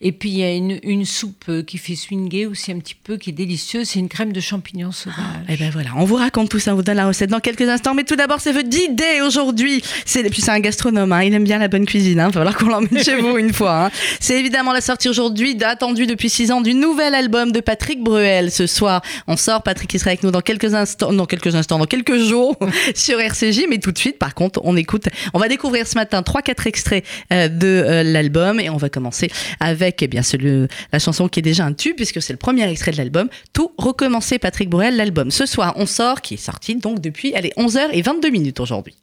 Et 0.00 0.12
puis 0.12 0.30
il 0.30 0.38
y 0.38 0.44
a 0.44 0.52
une, 0.52 1.04
soupe 1.04 1.44
euh, 1.48 1.62
qui 1.62 1.78
fait 1.78 1.96
swinguer 1.96 2.46
aussi 2.46 2.70
un 2.70 2.78
petit 2.78 2.94
peu, 2.94 3.16
qui 3.16 3.30
est 3.30 3.32
délicieuse. 3.32 3.88
C'est 3.88 3.98
une 3.98 4.08
crème 4.08 4.32
de 4.32 4.40
champignons 4.40 4.92
sauvages. 4.92 5.18
et 5.48 5.54
eh 5.54 5.56
ben 5.56 5.70
voilà, 5.70 5.90
on 5.96 6.04
vous 6.04 6.14
raconte 6.14 6.48
tout 6.48 6.60
ça, 6.60 6.72
on 6.72 6.76
vous 6.76 6.82
donne 6.82 6.96
la 6.96 7.08
recette 7.08 7.30
dans 7.30 7.40
quelques 7.40 7.68
instants. 7.68 7.94
Mais 7.94 8.04
tout 8.04 8.14
d'abord, 8.14 8.40
c'est 8.40 8.52
votre 8.52 8.68
idée 8.68 9.20
aujourd'hui. 9.24 9.82
C'est 10.04 10.22
puis 10.30 10.40
c'est 10.40 10.50
un 10.50 10.60
gastronome, 10.60 11.12
hein. 11.12 11.22
il 11.24 11.34
aime 11.34 11.44
bien 11.44 11.58
la 11.58 11.68
bonne 11.68 11.86
cuisine. 11.86 12.20
Hein. 12.20 12.28
Il 12.28 12.34
va 12.34 12.40
falloir 12.40 12.56
qu'on 12.56 12.68
l'emmène 12.68 13.02
chez 13.02 13.16
vous 13.16 13.36
une 13.36 13.52
fois. 13.52 13.86
Hein. 13.86 13.90
C'est 14.20 14.38
évidemment 14.38 14.72
la 14.72 14.80
sortie 14.80 15.08
aujourd'hui, 15.08 15.56
attendue 15.62 16.06
depuis 16.06 16.30
six 16.30 16.52
ans, 16.52 16.60
du 16.60 16.74
nouvel 16.74 17.14
album 17.14 17.50
de 17.50 17.60
Patrick 17.60 18.00
Bruel. 18.00 18.50
Ce 18.50 18.66
soir, 18.66 19.02
on 19.26 19.36
sort. 19.36 19.62
Patrick 19.62 19.90
qui 19.90 19.98
sera 19.98 20.10
avec 20.10 20.22
nous 20.22 20.30
dans 20.30 20.40
quelques 20.40 20.74
instants, 20.74 21.12
dans 21.12 21.26
quelques 21.26 21.54
instants, 21.54 21.78
dans 21.78 21.86
quelques 21.86 22.16
jours 22.16 22.56
sur 22.94 23.20
RCJ. 23.20 23.66
Mais 23.68 23.78
tout 23.78 23.92
de 23.92 23.98
suite, 23.98 24.18
par 24.18 24.34
contre, 24.34 24.60
on 24.64 24.76
écoute. 24.76 25.04
On 25.34 25.38
va 25.38 25.48
découvrir 25.48 25.86
ce 25.86 25.96
matin 25.96 26.22
trois 26.22 26.42
quatre 26.42 26.66
extraits 26.66 27.04
euh, 27.32 27.48
de 27.48 27.66
euh, 27.66 28.02
l'album 28.04 28.60
et 28.60 28.70
on 28.70 28.76
va 28.76 28.88
commencer 28.88 29.31
avec 29.60 30.02
eh 30.02 30.08
bien 30.08 30.22
la 30.92 30.98
chanson 30.98 31.28
qui 31.28 31.40
est 31.40 31.42
déjà 31.42 31.64
un 31.64 31.72
tube 31.72 31.96
puisque 31.96 32.22
c'est 32.22 32.32
le 32.32 32.38
premier 32.38 32.68
extrait 32.70 32.92
de 32.92 32.96
l'album. 32.96 33.28
Tout 33.52 33.72
recommencer 33.78 34.38
Patrick 34.38 34.68
Bruel, 34.68 34.96
l'album. 34.96 35.30
Ce 35.30 35.46
soir, 35.46 35.74
on 35.76 35.86
sort, 35.86 36.20
qui 36.20 36.34
est 36.34 36.38
sorti 36.38 36.76
donc 36.76 37.00
depuis, 37.00 37.32
elle 37.34 37.46
est 37.46 37.56
11h 37.58 37.88
et 37.92 38.02
22 38.02 38.30
minutes 38.30 38.60
aujourd'hui. 38.60 38.96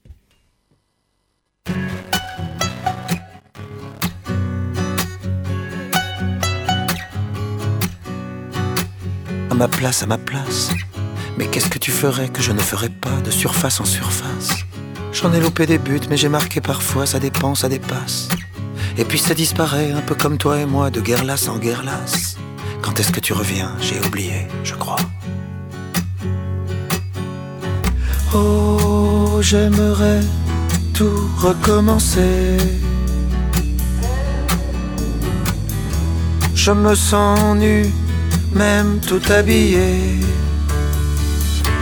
À 9.52 9.56
ma 9.56 9.68
place, 9.68 10.04
à 10.04 10.06
ma 10.06 10.18
place. 10.18 10.70
Mais 11.38 11.48
qu'est-ce 11.48 11.70
que 11.70 11.80
tu 11.80 11.92
ferais 11.92 12.30
que 12.30 12.42
je 12.42 12.52
ne 12.52 12.60
ferais 12.60 12.90
pas 12.90 13.22
de 13.24 13.32
surface 13.32 13.80
en 13.80 13.86
surface? 13.86 14.52
J'en 15.12 15.34
ai 15.34 15.40
loupé 15.40 15.66
des 15.66 15.78
buts, 15.78 16.00
mais 16.10 16.18
j'ai 16.18 16.30
marqué 16.30 16.62
parfois, 16.62 17.06
ça 17.06 17.20
dépend, 17.20 17.56
ça 17.56 17.68
dépasse. 17.68 18.30
Et 19.00 19.06
puis 19.06 19.18
ça 19.18 19.34
disparaît, 19.34 19.94
un 19.94 20.02
peu 20.02 20.14
comme 20.14 20.38
toi 20.38 20.60
et 20.60 20.66
moi, 20.66 20.92
de 20.92 21.00
guerre 21.00 21.24
lasse 21.24 21.48
en 21.48 21.58
guerre 21.58 21.84
lasse. 21.84 22.36
Quand 22.82 23.00
est-ce 23.00 23.14
que 23.14 23.22
tu 23.22 23.32
reviens? 23.32 23.72
J'ai 23.80 23.98
oublié, 24.06 24.46
je 24.66 24.74
crois. 24.76 24.98
Oh, 28.36 29.40
j'aimerais 29.42 30.20
tout 30.94 31.30
recommencer. 31.38 32.58
Je 36.54 36.72
me 36.72 36.94
sens 36.94 37.56
nu, 37.56 37.86
même 38.54 39.00
tout 39.00 39.22
habillé. 39.32 40.20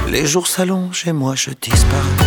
Les 0.07 0.27
jours 0.27 0.45
s'allongent 0.45 1.07
et 1.07 1.13
moi 1.13 1.33
je 1.35 1.49
disparais. 1.59 2.26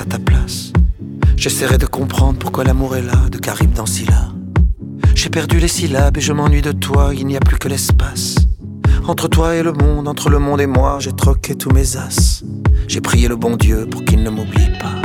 À 0.00 0.04
ta 0.04 0.18
place. 0.18 0.72
J'essaierai 1.36 1.78
de 1.78 1.86
comprendre 1.86 2.38
pourquoi 2.38 2.64
l'amour 2.64 2.96
est 2.96 3.02
là, 3.02 3.28
de 3.30 3.38
Caribe 3.38 3.72
dans 3.72 3.86
Scylla. 3.86 4.32
J'ai 5.14 5.28
perdu 5.28 5.60
les 5.60 5.68
syllabes 5.68 6.16
et 6.16 6.20
je 6.20 6.32
m'ennuie 6.32 6.62
de 6.62 6.72
toi, 6.72 7.12
il 7.14 7.26
n'y 7.26 7.36
a 7.36 7.40
plus 7.40 7.58
que 7.58 7.68
l'espace. 7.68 8.36
Entre 9.06 9.28
toi 9.28 9.54
et 9.54 9.62
le 9.62 9.72
monde, 9.72 10.08
entre 10.08 10.30
le 10.30 10.38
monde 10.38 10.60
et 10.60 10.66
moi, 10.66 10.96
j'ai 11.00 11.12
troqué 11.12 11.54
tous 11.54 11.70
mes 11.70 11.96
as. 11.96 12.42
J'ai 12.88 13.00
prié 13.00 13.28
le 13.28 13.36
bon 13.36 13.56
Dieu 13.56 13.86
pour 13.86 14.04
qu'il 14.04 14.22
ne 14.22 14.30
m'oublie 14.30 14.70
pas. 14.80 15.00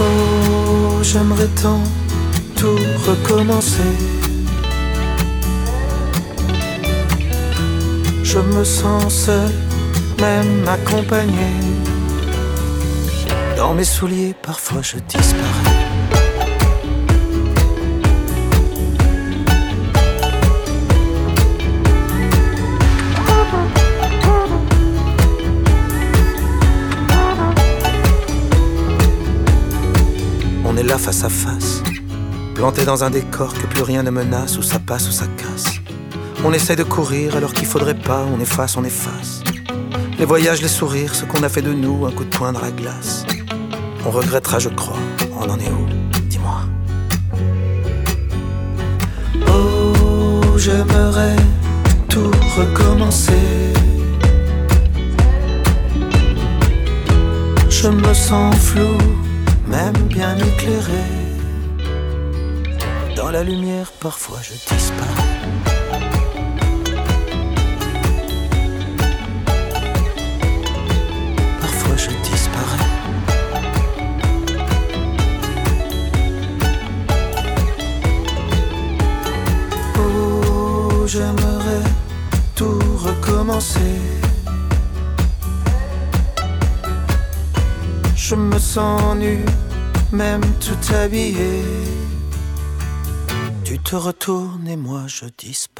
Oh, 0.00 1.02
j'aimerais 1.02 1.50
tant 1.60 1.82
tout 2.56 2.78
recommencer. 3.06 3.92
Je 8.22 8.38
me 8.38 8.64
sens 8.64 9.12
seul 9.12 9.50
même 10.22 10.68
accompagné. 10.68 11.50
Dans 13.56 13.74
mes 13.74 13.82
souliers, 13.84 14.34
parfois 14.40 14.80
je 14.80 14.98
disparais. 14.98 15.80
On 30.64 30.76
est 30.76 30.84
là 30.84 30.98
face 30.98 31.24
à 31.24 31.28
face, 31.28 31.82
planté 32.54 32.84
dans 32.84 33.02
un 33.02 33.10
décor 33.10 33.54
que 33.54 33.66
plus 33.66 33.82
rien 33.82 34.04
ne 34.04 34.10
menace, 34.10 34.56
où 34.56 34.62
ça 34.62 34.78
passe 34.78 35.08
ou 35.08 35.12
ça 35.12 35.26
casse. 35.36 35.74
On 36.44 36.52
essaie 36.52 36.76
de 36.76 36.84
courir 36.84 37.36
alors 37.36 37.52
qu'il 37.52 37.66
faudrait 37.66 37.98
pas, 37.98 38.24
on 38.32 38.38
efface, 38.40 38.76
on 38.76 38.84
efface. 38.84 39.42
Les 40.18 40.24
voyages, 40.24 40.62
les 40.62 40.68
sourires, 40.68 41.14
ce 41.14 41.24
qu'on 41.24 41.42
a 41.42 41.48
fait 41.48 41.62
de 41.62 41.72
nous, 41.72 42.06
un 42.06 42.12
coup 42.12 42.24
de 42.24 42.30
poing 42.30 42.52
dans 42.52 42.60
la 42.60 42.70
glace. 42.70 43.24
On 44.06 44.10
regrettera, 44.10 44.58
je 44.58 44.68
crois. 44.68 44.98
On 45.34 45.48
en 45.50 45.58
est 45.58 45.70
où? 45.70 45.86
Dis-moi. 46.28 46.60
Oh, 49.48 50.56
j'aimerais 50.56 51.36
tout 52.08 52.30
recommencer. 52.56 53.32
Je 57.68 57.88
me 57.88 58.14
sens 58.14 58.54
flou, 58.56 58.96
même 59.66 59.96
bien 60.08 60.36
éclairé. 60.36 61.02
Dans 63.16 63.30
la 63.30 63.42
lumière, 63.42 63.90
parfois 63.98 64.38
je 64.40 64.52
disparais. 64.52 64.71
J'aimerais 81.12 81.88
tout 82.54 82.80
recommencer. 83.08 83.98
Je 88.16 88.34
me 88.34 88.58
sens 88.58 89.16
nu, 89.16 89.44
même 90.10 90.44
tout 90.64 90.94
habillé. 90.94 91.64
Tu 93.62 93.78
te 93.78 93.94
retournes 93.94 94.66
et 94.66 94.76
moi 94.76 95.02
je 95.06 95.26
disparais. 95.36 95.71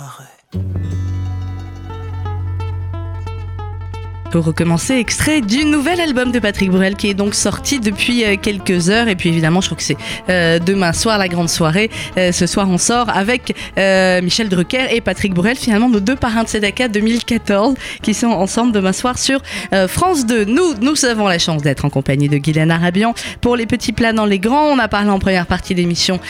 Pour 4.32 4.46
recommencer, 4.46 4.94
extrait 4.94 5.42
du 5.42 5.66
nouvel 5.66 6.00
album 6.00 6.32
de 6.32 6.38
Patrick 6.38 6.70
Bruel 6.70 6.96
qui 6.96 7.10
est 7.10 7.14
donc 7.14 7.34
sorti 7.34 7.80
depuis 7.80 8.24
euh, 8.24 8.36
quelques 8.40 8.88
heures. 8.88 9.08
Et 9.08 9.14
puis 9.14 9.28
évidemment, 9.28 9.60
je 9.60 9.66
crois 9.66 9.76
que 9.76 9.82
c'est 9.82 9.98
euh, 10.30 10.58
demain 10.58 10.94
soir 10.94 11.18
la 11.18 11.28
grande 11.28 11.50
soirée. 11.50 11.90
Euh, 12.16 12.32
ce 12.32 12.46
soir, 12.46 12.66
on 12.70 12.78
sort 12.78 13.10
avec 13.10 13.54
Michel 13.76 14.48
Drucker 14.48 14.86
et 14.90 15.02
Patrick 15.02 15.34
Bruel, 15.34 15.58
finalement 15.58 15.90
nos 15.90 16.00
deux 16.00 16.16
parrains 16.16 16.44
de 16.44 16.48
Sedaka 16.48 16.88
2014 16.88 17.74
qui 18.00 18.14
sont 18.14 18.28
ensemble 18.28 18.72
demain 18.72 18.94
soir 18.94 19.18
sur 19.18 19.42
France 19.88 20.24
2. 20.24 20.46
Nous, 20.46 20.76
nous 20.80 21.04
avons 21.04 21.26
la 21.28 21.38
chance 21.38 21.60
d'être 21.60 21.84
en 21.84 21.90
compagnie 21.90 22.30
de 22.30 22.38
Guylaine 22.38 22.70
Arabian 22.70 23.14
pour 23.42 23.56
les 23.56 23.66
petits 23.66 23.92
plats 23.92 24.14
dans 24.14 24.24
les 24.24 24.38
grands. 24.38 24.64
On 24.68 24.78
a 24.78 24.88
parlé 24.88 25.10
en 25.10 25.18
première 25.18 25.46
partie 25.46 25.74
d'émission 25.74 26.20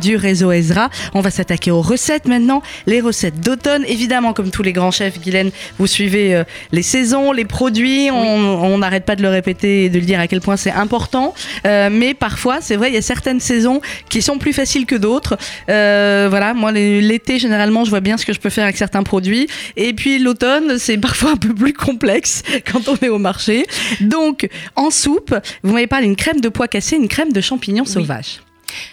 du 0.00 0.16
réseau 0.16 0.50
Ezra. 0.50 0.90
On 1.14 1.20
va 1.20 1.30
s'attaquer 1.30 1.70
aux 1.70 1.82
recettes 1.82 2.26
maintenant. 2.26 2.60
Les 2.86 3.00
recettes 3.00 3.40
d'automne. 3.40 3.84
Évidemment, 3.86 4.32
comme 4.32 4.50
tous 4.50 4.64
les 4.64 4.72
grands 4.72 4.90
chefs, 4.90 5.20
Guylaine, 5.20 5.50
vous 5.78 5.86
suivez 5.86 6.42
les 6.72 6.82
saisons, 6.82 7.30
les 7.30 7.44
produits. 7.52 8.10
On 8.10 8.78
n'arrête 8.78 9.04
pas 9.04 9.14
de 9.14 9.22
le 9.22 9.28
répéter 9.28 9.84
et 9.84 9.90
de 9.90 9.98
le 9.98 10.04
dire 10.04 10.18
à 10.18 10.26
quel 10.26 10.40
point 10.40 10.56
c'est 10.56 10.72
important. 10.72 11.34
Euh, 11.66 11.90
mais 11.92 12.14
parfois, 12.14 12.60
c'est 12.60 12.76
vrai, 12.76 12.88
il 12.88 12.94
y 12.94 12.96
a 12.96 13.02
certaines 13.02 13.38
saisons 13.38 13.80
qui 14.08 14.22
sont 14.22 14.38
plus 14.38 14.52
faciles 14.52 14.86
que 14.86 14.96
d'autres. 14.96 15.36
Euh, 15.68 16.26
voilà, 16.28 16.54
moi, 16.54 16.72
l'été, 16.72 17.38
généralement, 17.38 17.84
je 17.84 17.90
vois 17.90 18.00
bien 18.00 18.16
ce 18.16 18.26
que 18.26 18.32
je 18.32 18.40
peux 18.40 18.50
faire 18.50 18.64
avec 18.64 18.76
certains 18.76 19.04
produits. 19.04 19.46
Et 19.76 19.92
puis 19.92 20.18
l'automne, 20.18 20.78
c'est 20.78 20.98
parfois 21.08 21.32
un 21.32 21.36
peu 21.36 21.54
plus 21.54 21.74
complexe 21.74 22.42
quand 22.70 22.88
on 22.88 22.96
est 22.96 23.10
au 23.10 23.18
marché. 23.18 23.66
Donc, 24.00 24.48
en 24.74 24.90
soupe, 24.90 25.34
vous 25.62 25.74
m'avez 25.74 25.86
parlé 25.86 26.06
d'une 26.06 26.16
crème 26.16 26.40
de 26.40 26.48
pois 26.48 26.68
cassés, 26.68 26.96
une 26.96 27.08
crème 27.08 27.32
de 27.32 27.40
champignons 27.40 27.84
sauvages. 27.84 28.40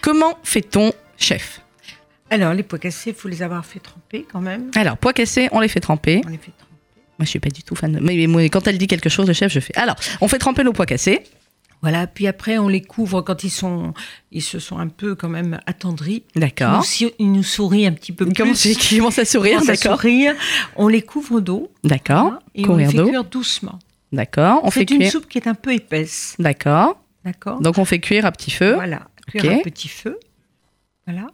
Comment 0.02 0.38
fait-on, 0.44 0.92
chef? 1.18 1.62
Alors, 2.28 2.52
les 2.54 2.62
pois 2.62 2.78
cassés, 2.78 3.10
il 3.10 3.16
faut 3.16 3.28
les 3.28 3.42
avoir 3.42 3.64
fait 3.64 3.80
tremper 3.80 4.26
quand 4.30 4.40
même. 4.40 4.70
Alors, 4.76 4.96
pois 4.98 5.12
cassés, 5.12 5.48
on 5.50 5.60
les 5.60 5.68
fait 5.68 5.80
tremper. 5.80 6.20
On 6.24 6.28
les 6.28 6.36
fait 6.36 6.52
tremper. 6.56 6.69
Moi, 7.20 7.26
je 7.26 7.30
suis 7.30 7.38
pas 7.38 7.50
du 7.50 7.62
tout 7.62 7.74
fan. 7.74 7.92
de- 7.92 8.00
Mais, 8.00 8.26
moi, 8.26 8.42
quand 8.48 8.66
elle 8.66 8.78
dit 8.78 8.86
quelque 8.86 9.10
chose, 9.10 9.26
le 9.26 9.34
chef, 9.34 9.52
je 9.52 9.60
fais. 9.60 9.76
Alors, 9.76 9.94
on 10.22 10.26
fait 10.28 10.38
tremper 10.38 10.64
nos 10.64 10.72
pois 10.72 10.86
cassés. 10.86 11.20
Voilà, 11.82 12.06
puis 12.06 12.26
après, 12.26 12.56
on 12.56 12.66
les 12.66 12.80
couvre 12.80 13.20
quand 13.20 13.44
ils 13.44 13.50
sont, 13.50 13.92
ils 14.32 14.40
se 14.42 14.58
sont 14.58 14.78
un 14.78 14.88
peu 14.88 15.14
quand 15.14 15.28
même 15.28 15.60
attendris. 15.66 16.24
Ils 16.34 16.40
D'accord. 16.40 16.82
ils 17.18 17.30
nous 17.30 17.42
sourient 17.42 17.86
un 17.86 17.92
petit 17.92 18.12
peu 18.12 18.24
plus. 18.24 18.32
commence, 18.42 18.64
il 18.64 18.98
commence 18.98 19.18
à 19.18 19.26
sourire, 19.26 19.62
d'accord. 19.66 20.00
On 20.76 20.88
les 20.88 21.02
couvre 21.02 21.40
d'eau. 21.40 21.70
D'accord. 21.84 22.38
et 22.54 22.66
on 22.66 22.76
les 22.76 22.84
Courir 22.86 22.90
fait 23.04 23.10
cuire 23.10 23.24
doucement. 23.24 23.78
D'accord. 24.12 24.60
On 24.64 24.70
fait 24.70 24.80
C'est 24.80 24.90
une 24.92 24.98
cuire. 25.00 25.12
soupe 25.12 25.28
qui 25.28 25.36
est 25.36 25.46
un 25.46 25.54
peu 25.54 25.74
épaisse. 25.74 26.36
D'accord. 26.38 26.98
D'accord 27.22 27.60
Donc 27.60 27.76
on 27.76 27.84
fait 27.84 27.98
cuire 28.00 28.24
à 28.24 28.32
petit 28.32 28.50
feu 28.50 28.74
Voilà, 28.76 29.02
cuire 29.28 29.52
à 29.52 29.58
petit 29.58 29.88
feu. 29.88 30.18
Voilà. 31.06 31.26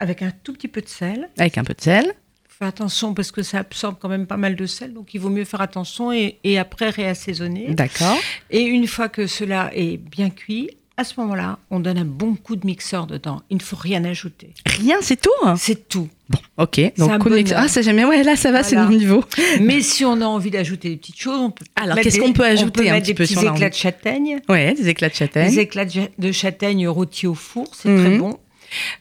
Avec 0.00 0.20
un 0.20 0.30
tout 0.30 0.52
petit 0.52 0.68
peu 0.68 0.82
de 0.82 0.88
sel. 0.88 1.30
avec 1.38 1.56
un 1.56 1.64
peu 1.64 1.72
de 1.72 1.80
sel. 1.80 2.12
Faire 2.58 2.68
attention 2.68 3.14
parce 3.14 3.30
que 3.30 3.42
ça 3.42 3.58
absorbe 3.58 3.96
quand 4.00 4.08
même 4.08 4.26
pas 4.26 4.36
mal 4.36 4.56
de 4.56 4.66
sel, 4.66 4.92
donc 4.92 5.14
il 5.14 5.20
vaut 5.20 5.28
mieux 5.30 5.44
faire 5.44 5.60
attention 5.60 6.12
et, 6.12 6.38
et 6.42 6.58
après 6.58 6.90
réassaisonner. 6.90 7.68
D'accord. 7.74 8.18
Et 8.50 8.62
une 8.62 8.88
fois 8.88 9.08
que 9.08 9.28
cela 9.28 9.70
est 9.74 9.96
bien 9.96 10.28
cuit, 10.30 10.70
à 10.96 11.04
ce 11.04 11.14
moment-là, 11.20 11.60
on 11.70 11.78
donne 11.78 11.98
un 11.98 12.04
bon 12.04 12.34
coup 12.34 12.56
de 12.56 12.66
mixeur 12.66 13.06
dedans. 13.06 13.42
Il 13.50 13.58
ne 13.58 13.62
faut 13.62 13.76
rien 13.76 14.04
ajouter. 14.04 14.50
Rien, 14.66 14.96
c'est 15.00 15.20
tout. 15.20 15.30
hein? 15.44 15.54
C'est 15.56 15.88
tout. 15.88 16.08
Bon, 16.28 16.40
ok. 16.56 16.80
Donc 16.98 17.18
coup 17.20 17.30
de 17.30 17.36
mix- 17.36 17.50
bonheur. 17.50 17.64
Ah, 17.66 17.68
ça 17.68 17.80
j'aime 17.82 17.94
bien. 17.94 18.08
Ouais, 18.08 18.24
là 18.24 18.34
ça 18.34 18.50
va, 18.50 18.64
c'est 18.64 18.74
mon 18.74 18.88
niveau. 18.88 19.22
Mais 19.60 19.80
si 19.80 20.04
on 20.04 20.20
a 20.20 20.24
envie 20.26 20.50
d'ajouter 20.50 20.88
des 20.88 20.96
petites 20.96 21.20
choses, 21.20 21.38
on 21.38 21.50
peut. 21.52 21.64
Alors, 21.76 21.96
qu'est-ce 22.00 22.18
qu'on 22.18 22.32
peut 22.32 22.42
On 22.42 22.46
ajouter 22.46 22.82
peut 22.82 22.88
un 22.88 22.92
mettre 22.94 23.04
petit 23.06 23.12
des 23.12 23.14
peu 23.14 23.22
petits 23.24 23.38
on 23.38 23.54
éclats 23.54 23.70
de 23.70 23.74
châtaigne. 23.74 24.40
Ouais, 24.48 24.74
des 24.74 24.88
éclats 24.88 25.08
de 25.10 25.14
châtaigne. 25.14 25.48
Des 25.50 25.60
éclats 25.60 25.84
de 26.18 26.32
châtaigne 26.32 26.88
rôtis 26.88 27.28
au 27.28 27.34
four, 27.34 27.68
c'est 27.72 27.88
Mhm. 27.88 28.04
très 28.04 28.18
bon. 28.18 28.38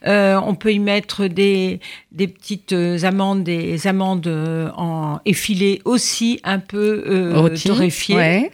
Euh, 0.05 0.39
on 0.45 0.55
peut 0.55 0.73
y 0.73 0.79
mettre 0.79 1.27
des, 1.27 1.79
des 2.11 2.27
petites 2.27 2.73
euh, 2.73 3.03
amandes, 3.03 3.43
des 3.43 3.87
amandes 3.87 4.27
euh, 4.27 4.69
en 4.75 5.19
effilées 5.25 5.81
aussi 5.85 6.39
un 6.43 6.59
peu 6.59 7.03
euh, 7.07 7.55
torréfiées. 7.57 8.15
Ouais. 8.15 8.51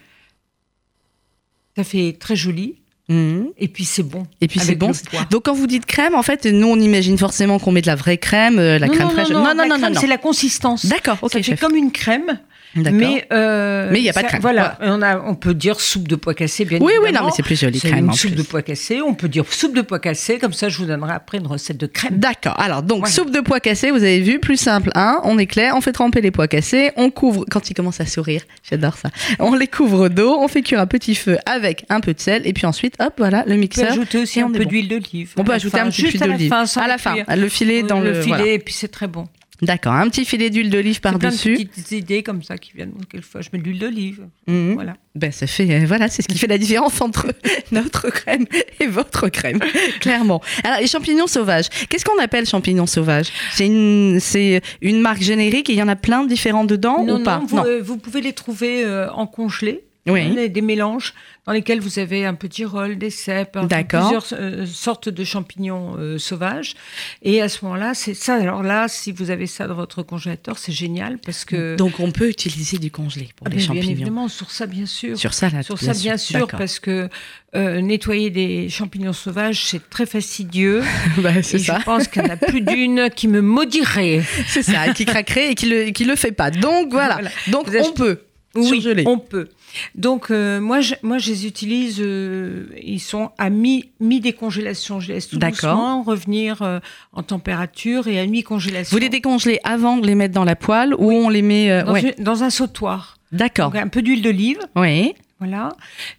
Ça 1.75 1.83
fait 1.83 2.15
très 2.19 2.35
joli. 2.35 2.75
Mhm. 3.09 3.49
Et 3.57 3.67
puis 3.67 3.83
c'est 3.83 4.03
bon. 4.03 4.25
Et 4.39 4.47
puis 4.47 4.59
c'est 4.59 4.75
bon. 4.75 4.91
Donc 5.29 5.43
quand 5.45 5.53
vous 5.53 5.67
dites 5.67 5.85
crème, 5.85 6.15
en 6.15 6.23
fait, 6.23 6.45
nous 6.45 6.67
on 6.67 6.79
imagine 6.79 7.17
forcément 7.17 7.59
qu'on 7.59 7.71
met 7.71 7.81
de 7.81 7.87
la 7.87 7.95
vraie 7.95 8.17
crème, 8.17 8.59
euh, 8.59 8.79
la 8.79 8.87
non, 8.87 8.93
crème 8.93 9.07
non, 9.07 9.13
fraîche. 9.13 9.29
Non, 9.29 9.43
non, 9.55 9.67
non, 9.67 9.77
non. 9.77 9.99
C'est 9.99 10.07
la 10.07 10.17
consistance. 10.17 10.85
D'accord, 10.85 11.17
ok, 11.21 11.31
ça 11.31 11.39
fait 11.39 11.43
chef. 11.43 11.59
comme 11.59 11.75
une 11.75 11.91
crème. 11.91 12.39
Mais 12.75 13.27
euh, 13.31 13.89
Mais 13.91 13.99
il 13.99 14.03
y 14.03 14.09
a 14.09 14.13
pas 14.13 14.23
de 14.23 14.27
crème, 14.27 14.41
Voilà, 14.41 14.77
on 14.81 15.01
a, 15.01 15.19
on 15.19 15.35
peut 15.35 15.53
dire 15.53 15.79
soupe 15.79 16.07
de 16.07 16.15
pois 16.15 16.33
cassés, 16.33 16.65
bien 16.65 16.79
Oui, 16.79 16.85
oui, 16.99 17.05
évidemment. 17.05 17.25
non, 17.25 17.31
mais 17.31 17.33
c'est 17.35 17.43
plus 17.43 17.59
joli 17.59 17.79
crème 17.79 17.97
une 18.05 18.09
en 18.09 18.13
soupe 18.13 18.31
plus. 18.31 18.37
de 18.37 18.43
pois 18.47 18.61
cassés. 18.61 19.01
On 19.01 19.13
peut 19.13 19.27
dire 19.27 19.45
soupe 19.51 19.75
de 19.75 19.81
pois 19.81 19.99
cassés. 19.99 20.39
Comme 20.39 20.53
ça, 20.53 20.69
je 20.69 20.77
vous 20.79 20.85
donnerai 20.85 21.13
après 21.13 21.37
une 21.37 21.47
recette 21.47 21.77
de 21.77 21.85
crème. 21.85 22.17
D'accord. 22.17 22.59
Alors, 22.59 22.81
donc, 22.83 22.99
Voilà. 22.99 23.13
soupe 23.13 23.29
de 23.31 23.39
pois 23.41 23.59
cassés, 23.59 23.91
vous 23.91 24.03
avez 24.03 24.19
vu, 24.21 24.39
plus 24.39 24.57
simple. 24.57 24.89
Hein 24.95 25.19
on 25.23 25.37
éclaire, 25.37 25.75
on 25.75 25.81
fait 25.81 25.91
tremper 25.91 26.21
les 26.21 26.31
pois 26.31 26.47
cassés, 26.47 26.91
on 26.95 27.09
couvre, 27.11 27.45
quand 27.49 27.69
ils 27.69 27.73
commencent 27.73 28.01
à 28.01 28.05
sourire, 28.05 28.41
j'adore 28.69 28.95
ça, 28.97 29.09
on 29.39 29.53
les 29.53 29.67
couvre 29.67 30.09
d'eau, 30.09 30.37
on 30.39 30.47
fait 30.47 30.61
cuire 30.61 30.79
à 30.79 30.87
petit 30.87 31.15
feu 31.15 31.37
avec 31.45 31.85
un 31.89 31.99
peu 31.99 32.13
de 32.13 32.19
sel, 32.19 32.41
et 32.45 32.53
puis 32.53 32.65
ensuite, 32.65 32.95
hop, 32.99 33.13
voilà, 33.17 33.43
le 33.45 33.51
On 33.51 33.55
peut 33.55 33.59
mixeur. 33.59 33.91
ajouter 33.91 34.17
aussi 34.19 34.41
un 34.41 34.49
peu 34.51 34.59
bon. 34.63 34.69
d'huile 34.69 34.87
d'olive. 34.87 35.33
On 35.37 35.43
peut 35.43 35.53
ajouter 35.53 35.77
fin, 35.77 35.85
un 35.85 35.89
peu 35.89 36.07
à 36.23 36.27
la 36.27 36.33
d'olive. 36.37 36.53
À 36.53 36.87
la 36.87 36.97
fin, 36.97 37.15
le 37.35 37.47
filet 37.49 37.83
dans 37.83 37.99
le. 37.99 38.13
filet, 38.15 38.27
voilà. 38.35 38.45
et 38.51 38.59
puis 38.59 38.73
c'est 38.73 38.87
très 38.87 39.07
bon. 39.07 39.27
D'accord, 39.65 39.93
un 39.93 40.09
petit 40.09 40.25
filet 40.25 40.49
d'huile 40.49 40.69
d'olive 40.69 40.93
C'est 40.95 41.01
plein 41.01 41.13
de 41.13 41.17
par-dessus. 41.17 41.53
petites 41.65 41.91
idées 41.91 42.23
comme 42.23 42.43
ça 42.43 42.57
qui 42.57 42.71
viennent. 42.73 42.93
Quelquefois, 43.09 43.41
je 43.41 43.49
mets 43.53 43.59
de 43.59 43.63
l'huile 43.63 43.79
d'olive. 43.79 44.27
Mhm. 44.47 44.73
Voilà. 44.73 44.95
Ben, 45.15 45.31
ça 45.31 45.47
fait, 45.47 45.69
euh, 45.71 45.85
voilà, 45.85 46.07
c'est 46.09 46.21
ce 46.21 46.27
qui 46.27 46.37
fait 46.37 46.47
la 46.47 46.57
différence 46.57 46.99
entre 47.01 47.27
notre 47.71 48.09
crème 48.09 48.45
et 48.79 48.87
votre 48.87 49.29
crème, 49.29 49.59
clairement. 49.99 50.41
Alors, 50.63 50.79
les 50.79 50.87
champignons 50.87 51.27
sauvages. 51.27 51.69
Qu'est-ce 51.89 52.05
qu'on 52.05 52.19
appelle 52.19 52.45
champignons 52.45 52.87
sauvages? 52.87 53.27
C'est 53.51 53.65
une, 53.67 54.19
c'est 54.19 54.61
une 54.81 55.01
marque 55.01 55.21
générique 55.21 55.69
et 55.69 55.73
il 55.73 55.79
y 55.79 55.83
en 55.83 55.87
a 55.87 55.95
plein 55.95 56.23
de 56.23 56.29
différents 56.29 56.65
dedans 56.65 57.03
non, 57.05 57.19
ou 57.19 57.23
pas? 57.23 57.39
non, 57.39 57.45
vous, 57.45 57.57
euh, 57.59 57.81
vous 57.83 57.97
pouvez 57.97 58.21
les 58.21 58.33
trouver 58.33 58.83
euh, 58.85 59.09
en 59.11 59.27
congelé. 59.27 59.83
Oui. 60.05 60.35
Des, 60.35 60.49
des 60.49 60.61
mélanges 60.61 61.13
dans 61.45 61.53
lesquels 61.53 61.79
vous 61.79 61.97
avez 61.97 62.25
un 62.25 62.33
petit 62.33 62.65
rôle, 62.65 62.97
des 62.97 63.09
cèpes, 63.09 63.57
plusieurs 63.87 64.25
euh, 64.33 64.65
sortes 64.65 65.07
de 65.07 65.23
champignons 65.23 65.95
euh, 65.97 66.17
sauvages. 66.17 66.73
Et 67.21 67.41
à 67.41 67.47
ce 67.47 67.63
moment-là, 67.63 67.93
c'est 67.93 68.13
ça. 68.13 68.35
Alors 68.35 68.63
là, 68.63 68.87
si 68.89 69.13
vous 69.13 69.29
avez 69.29 69.47
ça 69.47 69.65
dans 69.67 69.75
votre 69.75 70.03
congélateur, 70.03 70.57
c'est 70.57 70.73
génial 70.73 71.19
parce 71.19 71.45
que 71.45 71.75
Donc, 71.77 71.99
on 72.01 72.11
peut 72.11 72.27
utiliser 72.29 72.79
du 72.79 72.91
congelé 72.91 73.29
pour 73.37 73.47
Ah, 73.47 73.49
les 73.49 73.55
bien, 73.57 73.65
bien 73.67 73.75
champignons. 73.75 73.91
évidemment, 73.91 74.27
sur 74.27 74.51
ça, 74.51 74.65
bien 74.65 74.85
sûr. 74.85 75.17
Sur 75.17 75.33
ça, 75.33 75.49
là, 75.49 75.63
Sur 75.63 75.79
ça, 75.79 75.93
bien 75.93 76.17
sûr, 76.17 76.47
parce 76.47 76.79
que 76.79 77.07
euh, 77.55 77.79
nettoyer 77.81 78.29
des 78.29 78.67
champignons 78.69 79.13
sauvages, 79.13 79.63
c'est 79.65 79.89
très 79.89 80.05
fastidieux. 80.05 80.81
Bah, 81.17 81.41
c'est 81.43 81.57
Et 81.57 81.63
ça. 81.63 81.77
je 81.79 81.83
pense 81.85 82.07
qu'il 82.09 82.23
y 82.23 82.25
en 82.25 82.29
a 82.29 82.37
plus 82.37 82.59
d'une 82.61 83.09
qui 83.15 83.27
me 83.29 83.41
maudirait. 83.41 84.21
C'est 84.47 84.63
ça, 84.63 84.93
qui 84.93 85.05
craquerait 85.05 85.51
et 85.51 85.55
qui 85.55 85.67
le, 85.67 85.91
qui 85.91 86.03
le 86.03 86.15
fait 86.17 86.31
pas. 86.33 86.51
Donc, 86.51 86.91
voilà. 86.91 87.13
Voilà. 87.15 87.29
Donc, 87.47 87.69
Vous 87.69 87.75
on 87.77 87.81
achetez- 87.81 87.93
peut. 87.93 88.19
Oui, 88.55 88.85
on 89.07 89.17
peut. 89.17 89.49
Donc, 89.95 90.29
euh, 90.31 90.59
moi, 90.59 90.81
je, 90.81 90.95
moi, 91.03 91.17
je 91.17 91.29
les 91.31 91.45
utilise, 91.47 91.97
euh, 91.99 92.67
ils 92.83 92.99
sont 92.99 93.31
à 93.37 93.49
mi- 93.49 93.89
mi-décongélation. 93.99 94.99
je 94.99 95.07
les 95.09 95.13
laisse 95.15 95.27
tout 95.29 95.37
doucement 95.37 96.03
revenir 96.03 96.61
euh, 96.61 96.79
en 97.13 97.23
température 97.23 98.07
et 98.07 98.19
à 98.19 98.25
mi-congélation. 98.25 98.95
Vous 98.95 99.01
les 99.01 99.09
décongelez 99.09 99.59
avant 99.63 99.97
de 99.97 100.05
les 100.07 100.15
mettre 100.15 100.33
dans 100.33 100.43
la 100.45 100.55
poêle 100.55 100.93
ou 100.97 101.11
on 101.11 101.29
les 101.29 101.41
met. 101.41 101.83
dans, 101.83 101.93
ouais. 101.93 102.13
une- 102.17 102.23
dans 102.23 102.43
un 102.43 102.49
sautoir. 102.49 103.17
D'accord. 103.31 103.73
Un 103.75 103.87
peu 103.87 104.01
d'huile 104.03 104.21
d'olive, 104.21 104.59
Oui. 104.75 105.13
voilà. 105.39 105.69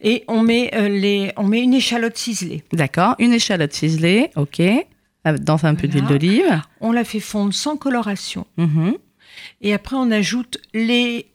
Et 0.01 0.25
on 0.27 0.43
met, 0.43 0.71
les, 0.89 1.31
on 1.37 1.45
met 1.45 1.63
une 1.63 1.75
échalote 1.75 2.17
ciselée. 2.17 2.65
D'accord. 2.73 3.15
Une 3.21 3.33
échalote 3.33 3.73
ciselée. 3.73 4.31
OK. 4.37 4.61
Dans 5.41 5.65
un 5.65 5.75
peu 5.75 5.89
d'huile 5.89 6.05
d'olive. 6.07 6.61
On 6.81 6.93
la 6.93 7.05
fait 7.05 7.21
fondre 7.21 7.55
sans 7.55 7.77
coloration. 7.77 8.47
Mhm. 8.59 8.95
Et 9.63 9.73
après, 9.73 9.97
on 9.97 10.11
ajoute 10.11 10.59
les, 10.75 11.27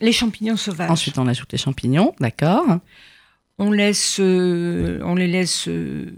les 0.00 0.12
champignons 0.12 0.56
sauvages. 0.56 0.90
Ensuite, 0.90 1.18
on 1.18 1.26
ajoute 1.28 1.50
les 1.52 1.58
champignons. 1.58 2.14
D'accord. 2.20 2.64
On, 3.58 3.70
laisse, 3.70 4.16
euh, 4.20 5.00
on 5.04 5.14
les 5.14 5.28
laisse 5.28 5.68
euh, 5.68 6.12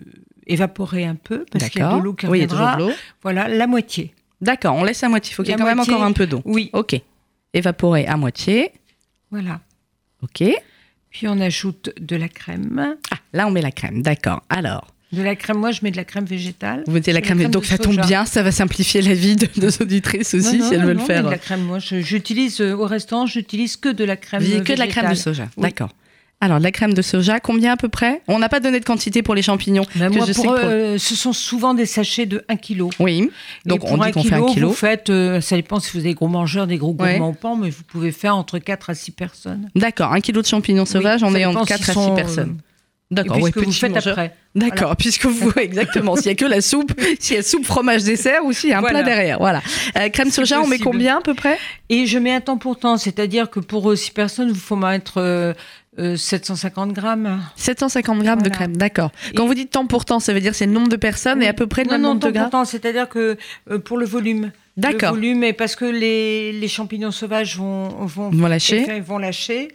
évaporer 0.47 1.05
un 1.05 1.17
peu 1.17 1.45
parce 1.53 1.69
qu'il 1.69 1.81
y 1.81 1.85
a 1.85 1.97
de 1.97 2.03
l'eau 2.03 2.15
qui 2.15 2.27
Oui, 2.27 2.39
il 2.39 2.43
y 2.43 2.45
a 2.45 2.49
toujours 2.49 2.65
reviendra. 2.67 2.85
de 2.87 2.91
l'eau. 2.91 2.97
Voilà, 3.23 3.49
la 3.49 3.67
moitié. 3.67 4.15
D'accord, 4.41 4.75
on 4.77 4.85
laisse 4.85 5.03
à 5.03 5.09
moitié. 5.09 5.33
Il 5.33 5.35
faut 5.35 5.43
qu'il 5.43 5.53
y 5.53 5.55
ait 5.55 5.59
quand 5.59 5.65
même 5.67 5.81
encore 5.81 6.03
un 6.03 6.13
peu 6.13 6.27
d'eau. 6.27 6.43
Oui, 6.45 6.71
Ok. 6.73 7.01
Évaporer 7.55 8.07
à 8.07 8.17
moitié. 8.17 8.71
voilà. 9.31 9.61
Ok. 10.23 10.43
Puis 11.11 11.29
on 11.29 11.41
ajoute 11.41 11.91
de 11.99 12.17
la 12.17 12.29
crème. 12.29 12.97
Ah, 13.11 13.17
là, 13.33 13.47
on 13.47 13.51
met 13.51 13.63
la 13.63 13.71
crème. 13.71 14.03
D'accord. 14.03 14.43
Alors, 14.51 14.89
De 15.13 15.23
la 15.23 15.37
crème, 15.37 15.59
moi 15.59 15.71
je 15.71 15.81
mets 15.83 15.91
de 15.93 15.97
la 15.97 16.05
crème 16.05 16.25
végétale. 16.25 16.83
vous 16.87 16.93
mettez 16.93 17.13
la 17.13 17.21
crème. 17.21 17.39
de 17.39 17.47
Donc, 17.47 17.65
ça 17.65 17.79
tombe 17.79 18.01
bien. 18.07 18.25
Ça 18.25 18.43
va 18.43 18.51
simplifier 18.51 19.03
la 19.03 19.15
vie 19.15 19.37
de 19.37 19.49
nos 19.61 19.71
auditrices 19.81 20.35
aussi, 20.35 20.59
Non, 20.59 20.65
non, 20.65 20.69
si 20.69 20.75
elles 20.75 20.81
non, 20.81 20.87
veulent 20.87 21.01
faire. 21.01 21.25
de 21.25 21.31
la 21.31 21.39
crème, 21.39 21.63
moi 21.63 21.79
j'utilise 21.79 22.61
euh, 22.61 22.75
au 22.75 22.87
restaurant, 22.87 23.27
j'utilise 23.27 23.77
que 23.77 23.89
de 23.89 24.05
la 24.05 24.17
crème 24.17 24.43
Vous 24.43 24.51
dites 24.51 24.65
que 24.65 24.73
de 24.73 24.79
la 24.79 24.87
crème 24.89 25.05
de 25.05 25.11
végétale. 25.11 25.35
soja. 25.35 25.49
Oui. 25.57 25.63
D'accord. 25.63 25.91
Alors, 26.39 26.59
de 26.59 26.65
la 26.65 26.71
crème 26.71 26.93
de 26.93 27.01
soja, 27.01 27.41
combien 27.41 27.73
à 27.73 27.77
peu 27.79 27.89
près? 27.89 28.21
On 28.29 28.39
n'a 28.39 28.51
pas 28.51 28.61
donné 28.61 28.79
de 28.79 28.85
quantité 28.85 29.23
pour 29.23 29.35
les 29.35 29.41
champignons. 29.41 29.87
Ben, 29.95 30.11
que 30.11 30.17
moi, 30.19 30.27
je 30.27 30.33
sais 30.35 30.43
pour, 30.43 30.55
que 30.55 30.61
pour- 30.61 30.69
euh, 30.69 30.99
ce 30.99 31.15
sont 31.15 31.33
souvent 31.33 31.73
des 31.73 31.87
sachets 31.87 32.27
de 32.27 32.45
1 32.51 32.57
kg. 32.57 32.89
Oui. 32.99 33.31
Donc, 33.65 33.85
on 33.85 33.97
pour 33.97 34.05
dit 34.05 34.11
qu'on 34.13 34.23
fait 34.23 34.35
un 34.35 34.45
kilo. 34.45 34.69
Vous 34.69 34.75
faites, 34.75 35.09
euh, 35.09 35.41
ça 35.41 35.57
dépend 35.57 35.81
si 35.81 35.93
vous 35.93 35.99
êtes 36.01 36.05
des 36.05 36.13
gros 36.15 36.29
mangeurs, 36.29 36.67
des 36.67 36.77
gros 36.77 36.95
Ouais. 36.99 37.13
gourmands 37.13 37.31
ou 37.31 37.33
pas, 37.33 37.55
mais 37.59 37.71
vous 37.71 37.85
pouvez 37.85 38.13
faire 38.13 38.37
entre 38.37 38.59
4 38.59 38.91
à 38.91 38.95
6 38.95 39.13
personnes. 39.13 39.71
D'accord. 39.75 40.13
Un 40.13 40.21
kilo 40.21 40.43
de 40.43 40.47
champignons 40.47 40.85
sauvages, 40.85 41.23
Oui, 41.23 41.29
on 41.33 41.35
est 41.37 41.47
entre 41.47 41.65
dépend 41.65 41.65
4 41.65 41.85
s'ils 41.85 41.91
à 41.91 41.95
6 41.95 42.01
sont, 42.07 42.13
euh, 42.13 42.17
personnes. 42.17 42.59
D'accord. 43.11 43.41
ouais, 43.41 43.53
vous 43.55 43.71
faites 43.73 43.91
mangeur. 43.93 44.19
après. 44.19 44.35
D'accord, 44.57 44.97
puisque 44.97 45.27
vous, 45.27 45.53
exactement, 45.57 46.17
s'il 46.17 46.27
y 46.27 46.31
a 46.31 46.35
que 46.35 46.45
la 46.45 46.61
soupe, 46.61 46.93
s'il 47.21 47.37
y 47.37 47.39
a 47.39 47.43
soupe, 47.43 47.65
fromage, 47.65 48.03
dessert 48.03 48.45
ou 48.45 48.53
s'il 48.53 48.71
y 48.71 48.73
a 48.73 48.79
un 48.79 48.81
Voilà. 48.81 49.03
plat 49.03 49.15
derrière, 49.15 49.39
voilà. 49.39 49.63
Euh, 49.97 50.09
crème 50.09 50.31
soja, 50.31 50.59
on 50.61 50.63
met 50.67 50.71
possible. 50.79 50.85
combien 50.91 51.19
à 51.19 51.21
peu 51.21 51.35
près? 51.35 51.57
Et 51.89 52.07
je 52.07 52.19
mets 52.19 52.33
un 52.33 52.41
temps 52.41 52.59
pour 52.59 52.79
temps, 52.79 52.97
c'est-à-dire 52.97 53.49
que 53.51 53.61
pour 53.61 53.97
6 53.97 54.11
personnes, 54.11 54.49
il 54.49 54.57
faut 54.57 54.75
mettre 54.75 55.19
euh, 55.19 55.53
euh, 56.01 56.17
750 56.17 56.93
grammes. 56.93 57.41
750 57.55 58.19
grammes 58.23 58.39
de 58.43 58.49
Voilà. 58.49 58.57
crème, 58.57 58.77
d'accord. 58.77 59.13
Quand 59.37 59.45
Et- 59.45 59.47
vous 59.47 59.55
dites 59.55 59.71
temps 59.71 59.87
pour 59.87 60.05
temps, 60.05 60.19
ça 60.19 60.33
veut 60.33 60.41
dire 60.41 60.55
c'est 60.57 60.67
le 60.67 60.73
nombre 60.73 60.89
de 60.89 60.97
personnes 60.97 61.43
et 61.45 61.49
à 61.49 61.53
peu 61.55 61.67
près 61.69 61.83
le 61.85 61.89
non, 61.91 61.93
même 61.95 62.03
non, 62.03 62.09
nombre 62.09 62.21
de 62.23 62.27
temps 62.27 62.33
grammes 62.33 62.45
pour 62.51 62.61
temps, 62.61 62.65
c'est-à-dire 62.65 63.09
que 63.09 63.37
euh, 63.71 63.79
pour 63.79 63.99
le 63.99 64.07
volume. 64.07 64.51
D'accord. 64.77 65.13
Le 65.13 65.21
volume, 65.21 65.45
et 65.45 65.53
parce 65.53 65.77
que 65.77 65.85
les, 65.85 66.53
les 66.53 66.69
champignons 66.69 67.13
sauvages 67.13 67.57
vont, 67.57 67.89
vont, 68.05 68.31
vont 68.31 68.47
lâcher. 68.49 68.85
ils 68.97 69.03
vont 69.03 69.19
lâcher, 69.19 69.69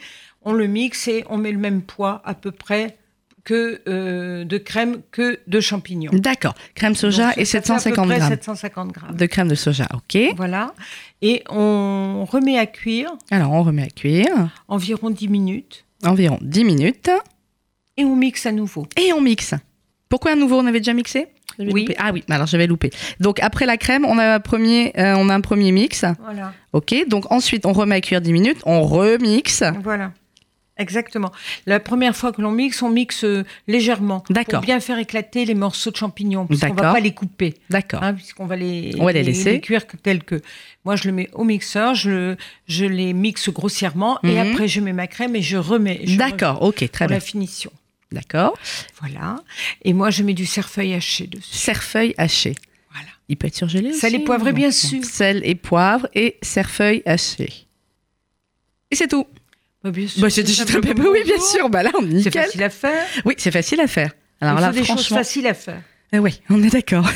on 0.43 0.51
le 0.53 0.67
mixe 0.67 1.07
et 1.07 1.23
on 1.29 1.37
met 1.37 1.51
le 1.53 1.57
même 1.59 1.81
poids 1.81 2.21
à 2.25 2.33
peu 2.33 2.51
près 2.51 2.97
que 3.43 3.81
euh, 3.87 4.43
de 4.45 4.57
crème 4.57 5.01
que 5.11 5.39
de 5.47 5.59
champignons. 5.59 6.11
D'accord, 6.13 6.53
crème 6.75 6.95
soja 6.95 7.27
Donc, 7.29 7.37
et 7.37 7.45
ça 7.45 7.61
fait 7.61 7.71
à 7.71 7.75
peu 7.75 7.79
750 7.81 8.07
près 8.07 8.17
grammes 8.19 8.29
750 8.29 8.91
grammes. 8.91 9.15
de 9.15 9.25
crème 9.25 9.47
de 9.47 9.55
soja, 9.55 9.87
ok. 9.93 10.33
Voilà. 10.37 10.73
Et 11.21 11.43
on 11.49 12.25
remet 12.29 12.57
à 12.57 12.65
cuire 12.65 13.11
Alors 13.31 13.51
on 13.51 13.63
remet 13.63 13.83
à 13.83 13.89
cuire, 13.89 14.49
environ 14.67 15.09
10 15.09 15.27
minutes 15.27 15.85
environ 16.03 16.39
10 16.41 16.63
minutes, 16.65 17.09
et 17.97 18.03
on 18.05 18.15
mixe 18.15 18.45
à 18.47 18.51
nouveau. 18.51 18.87
et 18.97 19.13
on 19.13 19.21
mixe. 19.21 19.53
Pourquoi 20.09 20.31
à 20.31 20.35
nouveau 20.35 20.57
On 20.59 20.65
avait 20.65 20.79
déjà 20.79 20.93
mixé? 20.93 21.27
Oui. 21.59 21.81
loupé. 21.81 21.95
Ah 21.99 22.11
oui, 22.13 22.23
alors 22.29 22.47
j'avais 22.47 22.65
loupé. 22.65 22.89
Donc 23.19 23.39
après 23.41 23.65
la 23.65 23.77
crème, 23.77 24.05
on 24.05 24.17
a 24.17 24.35
un 24.35 24.39
premier, 24.39 24.93
euh, 24.97 25.15
on 25.17 25.29
a 25.29 25.35
un 25.35 25.41
premier 25.41 25.71
mix, 25.71 26.05
Voilà. 26.23 26.53
ok. 26.73 27.07
Donc 27.07 27.31
ensuite 27.31 27.65
on 27.65 27.73
remet 27.73 27.95
à 27.95 28.01
cuire 28.01 28.21
10 28.21 28.33
minutes, 28.33 28.57
on 28.65 28.81
remixe. 28.83 29.63
Voilà. 29.83 30.11
Exactement. 30.81 31.31
La 31.65 31.79
première 31.79 32.15
fois 32.15 32.31
que 32.31 32.41
l'on 32.41 32.51
mixe, 32.51 32.81
on 32.81 32.89
mixe 32.89 33.23
euh, 33.23 33.43
légèrement. 33.67 34.21
Pour 34.21 34.61
bien 34.61 34.79
faire 34.79 34.97
éclater 34.99 35.45
les 35.45 35.53
morceaux 35.55 35.91
de 35.91 35.95
champignons. 35.97 36.47
Parce 36.47 36.61
qu'on 36.61 36.73
va 36.73 36.93
pas 36.93 36.99
les 36.99 37.13
couper. 37.13 37.53
D'accord. 37.69 38.01
hein, 38.03 38.13
puisqu'on 38.13 38.45
va 38.47 38.55
les, 38.55 38.93
On 38.99 39.05
va 39.05 39.11
les 39.13 39.23
laisser. 39.23 39.61
cuire 39.61 39.85
tels 40.03 40.23
que. 40.23 40.41
Moi, 40.83 40.95
je 40.95 41.07
le 41.07 41.13
mets 41.13 41.29
au 41.33 41.43
mixeur, 41.43 41.93
je, 41.95 42.35
je 42.67 42.85
les 42.85 43.13
mixe 43.13 43.49
grossièrement 43.49 44.19
et 44.23 44.31
Mhm. 44.33 44.37
après, 44.51 44.67
je 44.67 44.81
mets 44.81 44.93
ma 44.93 45.07
crème 45.07 45.35
et 45.35 45.41
je 45.41 45.57
remets. 45.57 46.01
D'accord, 46.17 46.63
ok, 46.63 46.77
très 46.91 47.05
Pour 47.05 47.07
bien. 47.07 47.17
la 47.17 47.21
finition. 47.21 47.71
D'accord. 48.11 48.57
Voilà. 48.99 49.37
Et 49.83 49.93
moi, 49.93 50.09
je 50.09 50.23
mets 50.23 50.33
du 50.33 50.45
cerfeuil 50.45 50.93
haché 50.95 51.27
dessus. 51.27 51.55
Cerfeuil 51.55 52.13
haché. 52.17 52.55
Voilà. 52.91 53.07
Il 53.29 53.37
peut 53.37 53.47
être 53.47 53.55
surgelé 53.55 53.93
Sel 53.93 54.13
aussi, 54.15 54.21
et 54.21 54.25
poivré, 54.25 54.51
ou 54.51 54.55
bien 54.55 54.71
sûr. 54.71 55.05
Sel 55.05 55.41
et 55.45 55.55
poivre 55.55 56.07
et 56.13 56.35
cerfeuil 56.41 57.03
haché. 57.05 57.67
Et 58.89 58.95
c'est 58.95 59.07
tout. 59.07 59.25
Bah, 59.83 59.91
bien 59.91 60.07
sûr, 60.07 60.21
Bah, 60.21 60.29
c'est 60.29 60.43
Oui, 60.43 61.19
bien 61.25 61.39
sûr. 61.39 61.69
Bah 61.69 61.83
là, 61.83 61.91
on 61.99 62.05
est 62.05 62.09
C'est 62.09 62.15
nickel. 62.25 62.43
facile 62.43 62.63
à 62.63 62.69
faire. 62.69 63.05
Oui, 63.25 63.33
c'est 63.37 63.51
facile 63.51 63.79
à 63.81 63.87
faire. 63.87 64.11
Alors 64.39 64.59
là, 64.59 64.71
des 64.71 64.79
choses 64.79 64.87
franchement, 64.87 65.17
faciles 65.17 65.47
à 65.47 65.53
faire. 65.53 65.81
Eh 66.13 66.19
oui, 66.19 66.41
on 66.49 66.61
est 66.61 66.69
d'accord. 66.69 67.09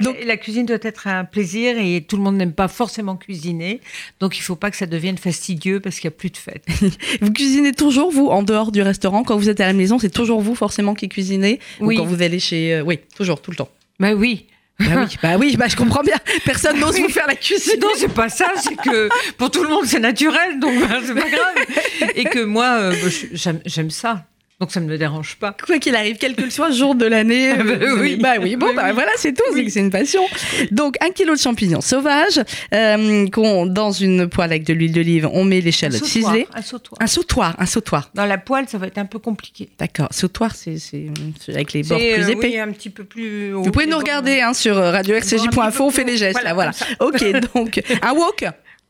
Donc- 0.00 0.16
la 0.26 0.36
cuisine 0.36 0.66
doit 0.66 0.78
être 0.82 1.06
un 1.06 1.24
plaisir 1.24 1.76
et 1.78 2.04
tout 2.08 2.16
le 2.16 2.22
monde 2.24 2.36
n'aime 2.36 2.52
pas 2.52 2.66
forcément 2.66 3.14
cuisiner. 3.16 3.80
Donc 4.18 4.36
il 4.36 4.40
faut 4.40 4.56
pas 4.56 4.70
que 4.72 4.76
ça 4.76 4.86
devienne 4.86 5.16
fastidieux 5.16 5.78
parce 5.78 6.00
qu'il 6.00 6.08
n'y 6.08 6.14
a 6.14 6.18
plus 6.18 6.30
de 6.30 6.36
fête. 6.36 6.64
vous 7.20 7.32
cuisinez 7.32 7.72
toujours 7.72 8.10
vous 8.10 8.26
en 8.26 8.42
dehors 8.42 8.72
du 8.72 8.82
restaurant? 8.82 9.22
Quand 9.22 9.36
vous 9.36 9.48
êtes 9.48 9.60
à 9.60 9.66
la 9.66 9.72
maison, 9.72 10.00
c'est 10.00 10.10
toujours 10.10 10.40
vous 10.40 10.56
forcément 10.56 10.94
qui 10.94 11.08
cuisinez? 11.08 11.60
Oui. 11.80 11.94
Ou 11.94 11.98
quand 12.00 12.04
vous 12.06 12.20
allez 12.20 12.40
chez, 12.40 12.74
euh, 12.74 12.82
oui, 12.82 12.98
toujours, 13.16 13.40
tout 13.40 13.52
le 13.52 13.56
temps? 13.56 13.68
bah 14.00 14.14
oui. 14.14 14.46
Bah 14.88 14.96
oui, 14.96 15.16
bah 15.22 15.36
oui, 15.38 15.56
bah 15.56 15.66
je 15.68 15.76
comprends 15.76 16.02
bien. 16.02 16.16
Personne 16.44 16.78
n'ose 16.78 16.98
vous 16.98 17.08
faire 17.08 17.26
la 17.26 17.34
cuisine. 17.36 17.78
Non, 17.80 17.88
c'est 17.96 18.12
pas 18.12 18.28
ça, 18.28 18.46
c'est 18.56 18.76
que 18.76 19.08
pour 19.36 19.50
tout 19.50 19.62
le 19.62 19.68
monde 19.68 19.84
c'est 19.86 20.00
naturel, 20.00 20.58
donc 20.58 20.72
bah, 20.80 20.96
c'est 21.04 21.14
pas 21.14 21.28
grave. 21.28 22.10
Et 22.14 22.24
que 22.24 22.42
moi, 22.44 22.78
euh, 22.78 22.92
bah, 22.92 23.52
j'aime 23.64 23.90
ça, 23.90 24.24
donc 24.62 24.70
ça 24.70 24.78
ne 24.78 24.86
me 24.86 24.96
dérange 24.96 25.34
pas. 25.40 25.56
Quoi 25.66 25.78
qu'il 25.80 25.96
arrive, 25.96 26.16
quel 26.20 26.36
que 26.36 26.48
soit 26.48 26.68
le 26.68 26.74
jour 26.74 26.94
de 26.94 27.04
l'année. 27.04 27.50
Ah 27.58 27.64
bah 27.64 27.72
oui. 27.98 28.16
Bah 28.16 28.34
oui, 28.40 28.54
bon, 28.54 28.68
Oui, 28.68 28.72
bah 28.76 28.82
oui. 28.86 28.92
voilà, 28.94 29.10
c'est 29.16 29.32
tout, 29.32 29.42
c'est 29.50 29.56
Oui. 29.56 29.70
c'est 29.70 29.80
une 29.80 29.90
passion. 29.90 30.22
Donc, 30.70 30.94
un 31.00 31.10
kilo 31.10 31.34
de 31.34 31.38
champignons 31.40 31.80
sauvages, 31.80 32.40
euh, 32.72 33.26
qu'on, 33.28 33.66
dans 33.66 33.90
une 33.90 34.28
poêle 34.28 34.50
avec 34.52 34.64
de 34.64 34.72
l'huile 34.72 34.92
d'olive, 34.92 35.28
on 35.32 35.42
met 35.44 35.58
Un 35.58 35.60
l'échalote 35.62 36.04
sautoir, 36.04 36.32
ciselée. 36.32 36.46
un 36.54 36.62
sautoir. 36.62 36.98
Un 37.02 37.06
sautoir, 37.08 37.54
un 37.58 37.66
sautoir. 37.66 38.10
Dans 38.14 38.24
la 38.26 38.38
poêle, 38.38 38.66
ça 38.68 38.78
va 38.78 38.86
être 38.86 38.98
un 38.98 39.04
peu 39.06 39.18
compliqué. 39.18 39.68
D'accord, 39.80 40.08
sautoir, 40.12 40.54
c'est, 40.54 40.78
c'est, 40.78 41.06
c'est 41.44 41.52
avec 41.54 41.72
les 41.72 41.82
bords 41.82 41.98
C'est, 41.98 42.14
plus 42.14 42.24
euh, 42.24 42.28
épais. 42.28 42.48
oui, 42.52 42.58
un 42.60 42.70
petit 42.70 42.90
peu 42.90 43.02
plus. 43.04 43.50
Vous 43.50 43.70
pouvez 43.72 43.86
les 43.86 43.90
nous 43.90 43.98
regarder 43.98 44.40
hein, 44.40 44.54
sur 44.54 44.78
euh, 44.78 44.92
radio-rcj.info, 44.92 45.84
on 45.84 45.90
fait 45.90 46.04
les 46.04 46.16
gestes, 46.16 46.42
là, 46.44 46.54
voilà. 46.54 46.70
Voilà, 47.00 47.16
Ok, 47.40 47.50
donc, 47.54 47.82
un 48.00 48.12
wok 48.12 48.44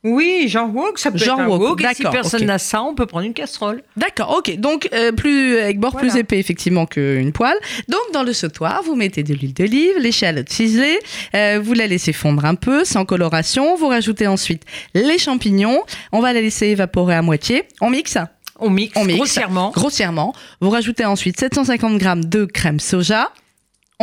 Oui, 0.05 0.47
genre 0.49 0.75
wok, 0.75 0.99
ça 0.99 1.13
peut 1.13 1.19
être 1.19 1.39
un 1.39 1.47
wok, 1.47 1.61
wok. 1.61 1.81
Et 1.81 1.95
si 1.95 2.03
d'accord, 2.03 2.13
personne 2.13 2.45
n'a 2.45 2.59
ça, 2.59 2.83
on 2.83 2.95
peut 2.95 3.07
prendre 3.07 3.25
une 3.25 3.35
casserole. 3.35 3.83
D'accord, 3.97 4.35
ok. 4.37 4.57
Donc, 4.59 4.89
euh, 4.93 5.13
plus, 5.13 5.59
avec 5.59 5.79
bord 5.79 5.95
plus 5.97 6.17
épais, 6.17 6.39
effectivement, 6.41 6.87
qu'une 6.87 7.31
poêle. 7.33 7.57
Donc, 7.89 8.01
dans 8.13 8.25
le 8.25 8.33
sautoir, 8.33 8.83
vous 8.85 8.97
mettez 8.97 9.23
de 9.23 9.33
l'huile 9.33 9.55
d'olive, 9.55 9.99
l'échalote 10.01 10.51
ciselée, 10.51 10.99
euh, 11.37 11.61
vous 11.63 11.75
la 11.75 11.87
laissez 11.87 12.13
fondre 12.13 12.45
un 12.45 12.57
peu, 12.57 12.85
sans 12.85 13.05
coloration. 13.05 13.77
Vous 13.77 13.87
rajoutez 13.87 14.27
ensuite 14.27 14.65
les 14.95 15.19
champignons. 15.19 15.81
On 16.11 16.21
va 16.21 16.33
la 16.33 16.41
laisser 16.41 16.67
évaporer 16.67 17.15
à 17.15 17.23
moitié. 17.23 17.63
On 17.81 17.89
mixe 17.91 18.19
On 18.59 18.71
mixe, 18.71 18.95
On 18.97 19.05
mixe. 19.05 19.19
grossièrement. 19.19 19.71
grossièrement. 19.71 20.35
Vous 20.61 20.71
rajoutez 20.71 21.05
ensuite 21.05 21.39
750 21.39 21.99
grammes 21.99 22.25
de 22.25 22.45
crème 22.45 22.81
soja. 22.81 23.31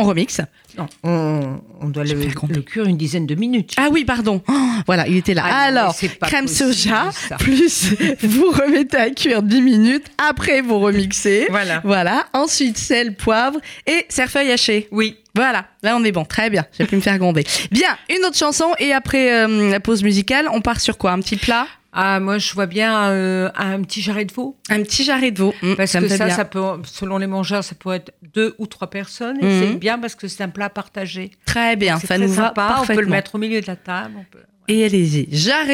On 0.00 0.04
remixe. 0.04 0.40
Non, 0.78 0.86
on, 1.02 1.60
on 1.82 1.88
doit 1.88 2.04
le, 2.04 2.14
le 2.14 2.62
cuire 2.62 2.86
une 2.86 2.96
dizaine 2.96 3.26
de 3.26 3.34
minutes. 3.34 3.74
Ah 3.76 3.88
oui, 3.90 4.06
pardon. 4.06 4.40
Oh, 4.48 4.52
voilà, 4.86 5.06
il 5.06 5.16
était 5.16 5.34
là. 5.34 5.42
Ah 5.44 5.62
Alors, 5.64 5.94
crème 6.22 6.46
possible, 6.46 6.72
soja, 6.72 7.10
ça. 7.12 7.36
plus 7.36 7.92
vous 8.22 8.50
remettez 8.50 8.96
à 8.96 9.10
cuire 9.10 9.42
10 9.42 9.60
minutes. 9.60 10.06
Après, 10.16 10.62
vous 10.62 10.78
remixez. 10.78 11.48
Voilà. 11.50 11.82
Voilà. 11.84 12.26
Ensuite, 12.32 12.78
sel, 12.78 13.14
poivre 13.14 13.58
et 13.86 14.06
cerfeuil 14.08 14.50
haché. 14.52 14.88
Oui. 14.90 15.16
Voilà, 15.34 15.66
là 15.84 15.96
on 15.96 16.02
est 16.02 16.10
bon, 16.10 16.24
très 16.24 16.50
bien, 16.50 16.66
j'ai 16.76 16.86
pu 16.86 16.96
me 16.96 17.00
faire 17.00 17.16
gronder. 17.16 17.44
Bien, 17.70 17.96
une 18.08 18.24
autre 18.24 18.36
chanson 18.36 18.72
et 18.80 18.92
après 18.92 19.32
euh, 19.32 19.70
la 19.70 19.78
pause 19.78 20.02
musicale, 20.02 20.48
on 20.52 20.60
part 20.60 20.80
sur 20.80 20.98
quoi? 20.98 21.12
Un 21.12 21.20
petit 21.20 21.36
plat? 21.36 21.68
Ah, 21.92 22.20
moi, 22.20 22.38
je 22.38 22.52
vois 22.54 22.66
bien 22.66 23.08
euh, 23.10 23.50
un 23.56 23.82
petit 23.82 24.00
jarret 24.00 24.24
de 24.24 24.32
veau. 24.32 24.56
Un 24.68 24.82
petit 24.82 25.02
jarret 25.02 25.32
de 25.32 25.38
veau. 25.40 25.54
Mm, 25.62 25.74
Parce 25.74 25.90
ça 25.90 26.00
que 26.00 26.08
ça, 26.08 26.26
bien. 26.26 26.34
ça 26.36 26.44
peut, 26.44 26.62
selon 26.84 27.18
les 27.18 27.26
mangeurs, 27.26 27.64
ça 27.64 27.74
peut 27.74 27.92
être 27.92 28.12
deux 28.34 28.54
ou 28.58 28.66
trois 28.68 28.88
personnes. 28.88 29.38
Et 29.42 29.44
Mhm. 29.44 29.60
c'est 29.72 29.74
bien 29.78 29.98
parce 29.98 30.14
que 30.14 30.28
c'est 30.28 30.44
un 30.44 30.48
plat 30.50 30.70
partagé. 30.70 31.32
Très 31.46 31.74
bien, 31.76 31.98
ça 31.98 32.06
très 32.06 32.18
nous 32.18 32.28
va 32.28 32.46
sympa. 32.48 32.64
On 32.64 32.68
parfaitement. 32.74 32.94
peut 32.94 33.00
le 33.02 33.08
mettre 33.10 33.34
au 33.34 33.38
milieu 33.38 33.60
de 33.60 33.66
la 33.66 33.76
table. 33.76 34.14
on 34.18 34.24
peut- 34.24 34.38
Et 34.68 34.84
allez-y, 34.84 35.26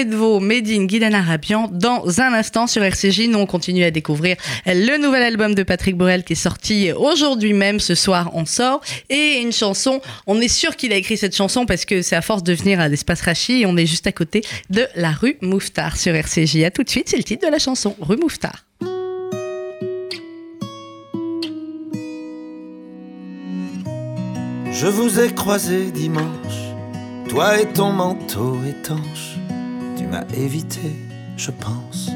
veau, 0.09 0.40
Made 0.40 0.68
in 0.68 0.87
Guylaine 0.87 1.14
Arabian, 1.14 1.68
dans 1.70 2.20
un 2.20 2.33
instant 2.33 2.66
sur 2.66 2.83
RCJ. 2.83 3.29
Nous, 3.29 3.38
on 3.38 3.46
continue 3.46 3.85
à 3.85 3.90
découvrir 3.90 4.37
le 4.64 4.96
nouvel 4.96 5.22
album 5.22 5.55
de 5.55 5.62
Patrick 5.62 5.96
Borel 5.96 6.25
qui 6.25 6.33
est 6.33 6.37
sorti 6.37 6.92
aujourd'hui 6.92 7.53
même. 7.53 7.79
Ce 7.79 7.94
soir, 7.94 8.31
on 8.33 8.46
sort. 8.46 8.81
Et 9.11 9.40
une 9.42 9.53
chanson, 9.53 10.01
on 10.27 10.40
est 10.40 10.49
sûr 10.49 10.77
qu'il 10.77 10.92
a 10.92 10.96
écrit 10.96 11.16
cette 11.16 11.37
chanson 11.37 11.66
parce 11.66 11.85
que 11.85 12.01
c'est 12.01 12.16
à 12.16 12.22
force 12.22 12.42
de 12.42 12.55
venir 12.55 12.81
à 12.81 12.88
l'espace 12.88 13.20
Rachi 13.20 13.62
et 13.62 13.66
on 13.66 13.77
est 13.77 13.87
juste 13.87 14.07
à 14.07 14.12
côté 14.12 14.42
de 14.70 14.87
la 14.94 15.11
rue 15.11 15.37
Mouffetard 15.42 15.96
sur 15.96 16.14
RCJ. 16.14 16.62
À 16.64 16.70
tout 16.70 16.83
de 16.83 16.90
suite, 16.90 17.09
c'est 17.09 17.18
le 17.18 17.25
titre 17.25 17.46
de 17.46 17.53
la 17.53 17.59
chanson, 17.59 17.94
rue 18.01 18.16
Mouffetard. 18.16 18.64
Je 24.79 24.87
vous 24.88 25.20
ai 25.20 25.33
croisé 25.33 25.90
dimanche, 25.90 26.65
toi 27.37 27.61
et 27.61 27.66
ton 27.66 27.92
manteau 27.92 28.57
étanche. 28.66 29.37
Tu 29.99 30.07
m'as 30.07 30.25
évité, 30.35 30.96
je 31.37 31.51
pense. 31.51 32.09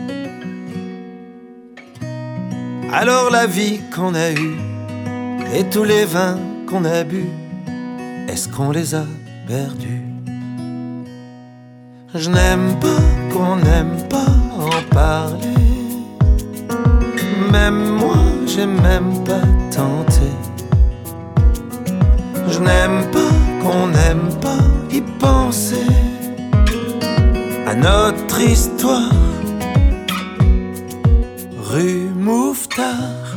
Alors 2.90 3.28
la 3.30 3.46
vie 3.46 3.80
qu'on 3.94 4.14
a 4.14 4.30
eue 4.30 4.56
et 5.54 5.64
tous 5.64 5.85
les 5.85 6.06
vins 6.06 6.38
qu'on 6.66 6.87
a 6.87 7.04
bu, 7.04 7.26
est-ce 8.28 8.48
qu'on 8.48 8.70
les 8.70 8.94
a 8.94 9.04
perdus? 9.46 10.06
Je 12.14 12.30
n'aime 12.30 12.78
pas 12.80 13.02
qu'on 13.30 13.56
n'aime 13.56 13.98
pas 14.09 14.33
en 14.59 14.83
parler. 14.88 15.61
Même 17.52 17.90
moi, 17.98 18.16
j'ai 18.46 18.64
même 18.64 19.22
pas 19.24 19.46
tenté. 19.70 20.30
Je 22.48 22.59
n'aime 22.59 23.04
pas 23.12 23.29
qu'on 23.60 23.88
n'aime 23.88 24.28
pas 24.40 24.64
y 24.90 25.00
penser 25.18 25.86
à 27.66 27.74
notre 27.74 28.40
histoire. 28.40 29.12
Rue 31.70 32.08
Mouffetard. 32.16 33.36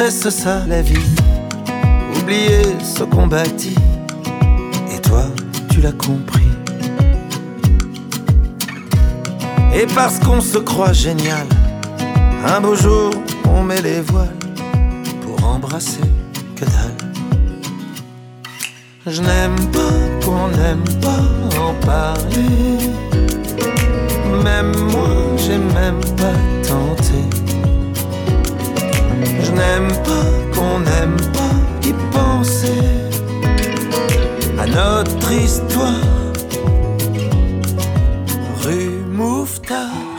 Est-ce 0.00 0.30
ça 0.30 0.64
la 0.66 0.80
vie, 0.80 0.96
oublier 2.16 2.62
ce 2.82 3.04
qu'on 3.04 3.26
bâtit. 3.26 3.76
Et 4.94 4.98
toi, 4.98 5.24
tu 5.70 5.82
l'as 5.82 5.92
compris. 5.92 6.48
Et 9.74 9.86
parce 9.94 10.18
qu'on 10.18 10.40
se 10.40 10.56
croit 10.56 10.94
génial, 10.94 11.46
un 12.46 12.62
beau 12.62 12.74
jour, 12.74 13.10
on 13.46 13.62
met 13.62 13.82
les 13.82 14.00
voiles 14.00 14.38
pour 15.20 15.46
embrasser 15.46 16.00
que 16.56 16.64
dalle. 16.64 17.10
Je 19.06 19.20
n'aime 19.20 19.56
pas 19.70 20.24
qu'on 20.24 20.48
n'aime 20.48 20.84
pas 21.02 21.60
en 21.60 21.74
parler. 21.84 22.78
Même 24.42 24.74
moi, 24.92 25.10
j'ai 25.36 25.58
même 25.58 26.00
pas 26.16 26.59
n'aime 29.60 29.92
pas 30.08 30.28
qu'on 30.54 30.80
n'aime 30.80 31.20
pas 31.36 31.56
y 31.88 31.92
penser 32.16 32.82
à 34.58 34.66
notre 34.66 35.32
histoire. 35.32 36.06
Rue 38.62 39.02
Mouffetard. 39.18 40.09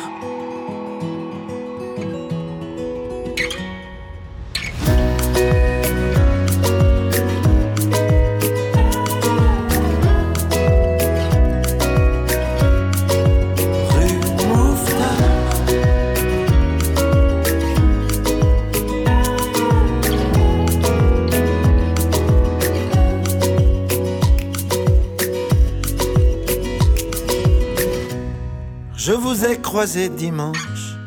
Vous 29.71 29.77
ai 29.77 29.84
croisé 29.84 30.10
dimanche, 30.10 30.97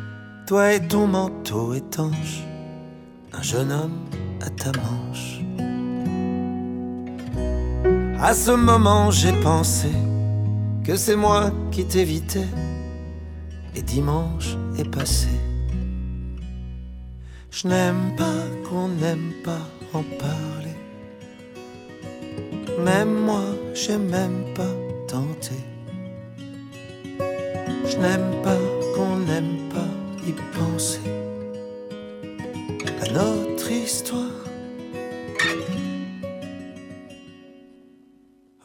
toi 0.47 0.73
et 0.73 0.87
ton 0.87 1.05
manteau 1.07 1.73
étanche, 1.75 2.43
un 3.31 3.43
jeune 3.43 3.71
homme 3.71 4.05
à 4.41 4.49
ta 4.49 4.71
manche. 4.79 5.41
À 8.19 8.33
ce 8.33 8.51
moment, 8.51 9.11
j'ai 9.11 9.33
pensé 9.43 9.89
que 10.83 10.95
c'est 10.95 11.15
moi 11.15 11.51
qui 11.71 11.85
t'évitais, 11.85 12.47
et 13.75 13.83
dimanche 13.83 14.57
est 14.79 14.89
passé. 14.89 15.29
Je 17.51 17.67
n'aime 17.67 18.15
pas 18.17 18.43
qu'on 18.67 18.87
n'aime 18.87 19.31
pas 19.43 19.65
en 19.93 20.03
parler. 20.17 20.77
Même 22.83 23.13
moi, 23.25 23.43
j'ai 23.75 23.97
même 23.97 24.43
pas 24.55 24.75
tenté. 25.07 25.74
Je 27.95 28.01
n'aime 28.01 28.41
pas 28.43 28.57
qu'on 28.93 29.19
n'aime 29.19 29.69
pas 29.69 29.87
y 30.27 30.33
penser 30.53 30.99
à 33.01 33.09
notre 33.13 33.71
histoire. 33.71 34.43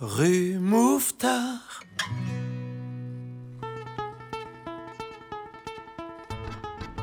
Rue 0.01 0.59
Mouffetard. 0.59 1.70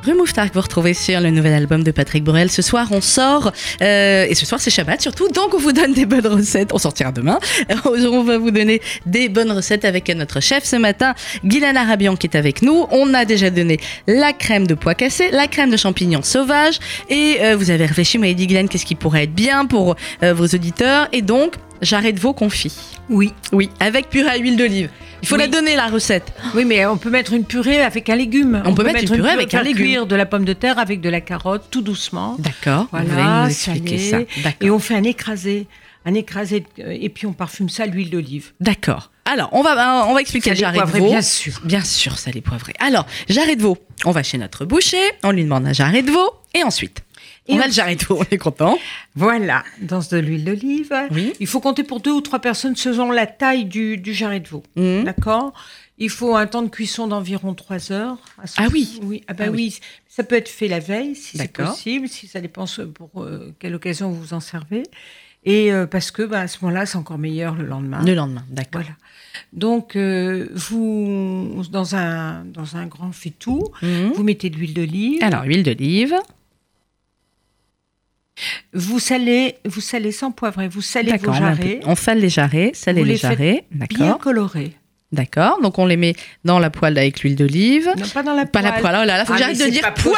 Rue 0.08 0.14
Mouffetard 0.14 0.48
que 0.48 0.54
vous 0.54 0.62
retrouvez 0.62 0.94
sur 0.94 1.20
le 1.20 1.28
nouvel 1.28 1.52
album 1.52 1.84
de 1.84 1.90
Patrick 1.90 2.24
Borel. 2.24 2.50
Ce 2.50 2.62
soir, 2.62 2.88
on 2.92 3.02
sort, 3.02 3.52
euh, 3.82 4.24
et 4.26 4.34
ce 4.34 4.46
soir, 4.46 4.58
c'est 4.58 4.70
Shabbat 4.70 5.02
surtout, 5.02 5.28
donc 5.28 5.52
on 5.52 5.58
vous 5.58 5.72
donne 5.72 5.92
des 5.92 6.06
bonnes 6.06 6.26
recettes. 6.26 6.72
On 6.72 6.78
sortira 6.78 7.12
demain. 7.12 7.38
On 7.84 8.22
va 8.22 8.38
vous 8.38 8.50
donner 8.50 8.80
des 9.04 9.28
bonnes 9.28 9.52
recettes 9.52 9.84
avec 9.84 10.08
notre 10.08 10.40
chef 10.40 10.64
ce 10.64 10.76
matin, 10.76 11.14
Guylaine 11.44 11.76
Arabian, 11.76 12.16
qui 12.16 12.26
est 12.26 12.36
avec 12.36 12.62
nous. 12.62 12.86
On 12.90 13.12
a 13.12 13.26
déjà 13.26 13.50
donné 13.50 13.78
la 14.06 14.32
crème 14.32 14.66
de 14.66 14.72
pois 14.72 14.94
cassés, 14.94 15.30
la 15.30 15.46
crème 15.46 15.70
de 15.70 15.76
champignons 15.76 16.22
sauvages, 16.22 16.78
et 17.10 17.36
euh, 17.42 17.56
vous 17.56 17.70
avez 17.70 17.84
réfléchi, 17.84 18.16
vous 18.16 18.22
m'avez 18.22 18.34
dit, 18.34 18.46
Guylaine, 18.46 18.68
qu'est-ce 18.68 18.86
qui 18.86 18.94
pourrait 18.94 19.24
être 19.24 19.34
bien 19.34 19.66
pour 19.66 19.94
euh, 20.22 20.32
vos 20.32 20.46
auditeurs, 20.46 21.08
et 21.12 21.20
donc, 21.20 21.54
j'arrête 21.82 22.14
de 22.16 22.20
veau 22.20 22.32
confit. 22.32 22.72
Oui. 23.08 23.32
Oui, 23.52 23.70
avec 23.80 24.08
purée 24.10 24.28
à 24.30 24.36
huile 24.36 24.56
d'olive. 24.56 24.90
Il 25.22 25.26
faut 25.28 25.34
Oui. 25.34 25.40
la 25.40 25.48
donner, 25.48 25.74
la 25.74 25.86
recette. 25.88 26.32
Oui, 26.54 26.64
mais 26.64 26.86
on 26.86 26.96
peut 26.96 27.10
mettre 27.10 27.32
une 27.32 27.44
purée 27.44 27.82
avec 27.82 28.08
un 28.08 28.14
légume. 28.16 28.62
On 28.64 28.74
peut 28.74 28.84
mettre 28.84 29.02
une 29.02 29.10
purée 29.10 29.30
avec 29.32 29.52
un 29.54 29.62
légume. 29.62 29.84
cuire 29.86 30.06
de 30.06 30.14
la 30.14 30.26
pomme 30.26 30.44
de 30.44 30.52
terre 30.52 30.78
avec 30.78 31.00
de 31.00 31.08
la 31.08 31.20
carotte, 31.20 31.64
tout 31.70 31.82
doucement. 31.82 32.36
D'accord, 32.38 32.86
vous 32.92 32.98
Voilà, 33.06 33.42
nous 33.44 33.50
expliquer 33.50 33.98
salé. 33.98 34.26
ça. 34.42 34.50
Et 34.60 34.70
on 34.70 34.78
fait 34.78 34.94
un 34.94 35.02
écrasé. 35.02 35.66
Un 36.06 36.14
écrasé, 36.14 36.64
euh, 36.78 36.96
et 36.98 37.08
puis 37.10 37.26
on 37.26 37.32
parfume 37.32 37.68
ça 37.68 37.82
à 37.82 37.86
l'huile 37.86 38.08
d'olive. 38.08 38.52
D'accord. 38.60 39.10
Alors, 39.26 39.50
on 39.52 39.62
va, 39.62 40.06
on 40.06 40.14
va 40.14 40.20
expliquer 40.22 40.54
jarret 40.54 40.78
de 40.78 40.84
veau. 40.98 41.06
bien 41.10 41.20
sûr. 41.20 41.60
Bien 41.64 41.82
sûr, 41.82 42.16
salé 42.18 42.40
poivré. 42.40 42.72
Alors, 42.78 43.04
jarret 43.28 43.56
de 43.56 43.62
veau. 43.62 43.76
On 44.06 44.12
va 44.12 44.22
chez 44.22 44.38
notre 44.38 44.64
boucher, 44.64 44.96
on 45.24 45.32
lui 45.32 45.42
demande 45.42 45.66
un 45.66 45.72
jarret 45.74 46.02
de 46.02 46.10
veau, 46.10 46.30
et 46.54 46.62
ensuite, 46.62 47.02
Et 47.48 47.54
on 47.54 47.56
a 47.56 47.58
le 47.58 47.62
ensuite- 47.62 47.74
jarret 47.76 47.96
de 47.96 48.04
veau, 48.04 48.18
on 48.20 48.26
est 48.30 48.38
content. 48.38 48.78
Voilà, 49.14 49.64
dans 49.80 50.00
de 50.00 50.16
l'huile 50.18 50.44
d'olive. 50.44 50.92
Oui. 51.10 51.32
Il 51.40 51.46
faut 51.46 51.60
compter 51.60 51.82
pour 51.82 52.00
deux 52.00 52.12
ou 52.12 52.20
trois 52.20 52.38
personnes 52.40 52.76
selon 52.76 53.10
la 53.10 53.26
taille 53.26 53.64
du, 53.64 53.96
du 53.96 54.12
jarret 54.14 54.40
de 54.40 54.48
veau. 54.48 54.62
Mhm. 54.76 55.04
D'accord? 55.04 55.52
Il 56.00 56.10
faut 56.10 56.36
un 56.36 56.46
temps 56.46 56.62
de 56.62 56.68
cuisson 56.68 57.08
d'environ 57.08 57.54
trois 57.54 57.90
heures. 57.90 58.18
Ah 58.56 58.66
oui. 58.72 59.00
Oui, 59.02 59.24
ah 59.26 59.32
bah 59.34 59.44
Ah 59.48 59.50
oui. 59.50 59.80
Ça 60.08 60.22
peut 60.24 60.36
être 60.36 60.48
fait 60.48 60.68
la 60.68 60.78
veille, 60.80 61.14
si 61.16 61.38
c'est 61.38 61.50
possible, 61.52 62.08
si 62.08 62.26
ça 62.26 62.40
dépend 62.40 62.66
pour 62.94 63.22
euh, 63.22 63.54
quelle 63.58 63.74
occasion 63.74 64.10
vous 64.10 64.20
vous 64.20 64.34
en 64.34 64.40
servez. 64.40 64.82
Et 65.44 65.72
euh, 65.72 65.86
parce 65.86 66.10
que 66.10 66.22
bah, 66.22 66.40
à 66.40 66.48
ce 66.48 66.58
moment-là, 66.62 66.84
c'est 66.86 66.98
encore 66.98 67.18
meilleur 67.18 67.54
le 67.54 67.64
lendemain. 67.66 68.04
Le 68.04 68.14
lendemain, 68.14 68.44
d'accord. 68.50 68.82
Voilà. 68.82 68.96
Donc, 69.52 69.94
euh, 69.96 70.48
vous, 70.54 71.62
dans 71.70 71.94
un, 71.94 72.44
dans 72.44 72.76
un 72.76 72.86
grand 72.86 73.12
faitout, 73.12 73.64
Mhm. 73.82 74.12
vous 74.14 74.22
mettez 74.24 74.50
de 74.50 74.56
l'huile 74.56 74.74
d'olive. 74.74 75.22
Alors, 75.22 75.44
huile 75.44 75.62
d'olive. 75.62 76.14
Vous 78.72 78.98
salez, 79.00 79.56
vous 79.64 79.80
salez 79.80 80.12
sans 80.12 80.30
poivrer. 80.30 80.68
Vous 80.68 80.82
salez 80.82 81.16
vos 81.16 81.30
on, 81.30 81.32
jarrets. 81.34 81.80
on 81.84 81.94
sale 81.94 82.18
les 82.20 82.28
jarrets, 82.28 82.72
Vous 82.86 83.04
les 83.04 83.16
jarrets. 83.16 83.64
Bien 83.70 84.14
colorés. 84.20 84.72
D'accord. 85.10 85.58
Donc, 85.62 85.78
on 85.78 85.86
les 85.86 85.96
met 85.96 86.14
dans 86.44 86.58
la 86.58 86.68
poêle 86.68 86.98
avec 86.98 87.22
l'huile 87.22 87.34
d'olive. 87.36 87.88
Non, 87.96 88.06
pas 88.08 88.22
dans 88.22 88.34
la 88.34 88.44
Pas 88.44 88.60
poêle. 88.60 88.72
la 88.74 88.80
poêle. 88.80 88.96
Oh 89.02 89.04
là 89.06 89.16
là, 89.18 89.24
faut 89.24 89.32
que 89.32 89.38
Ah, 89.38 89.40
j'arrête 89.40 89.58
de 89.58 89.70
dire 89.70 89.80
pas 89.80 89.90
poêle. 89.92 90.14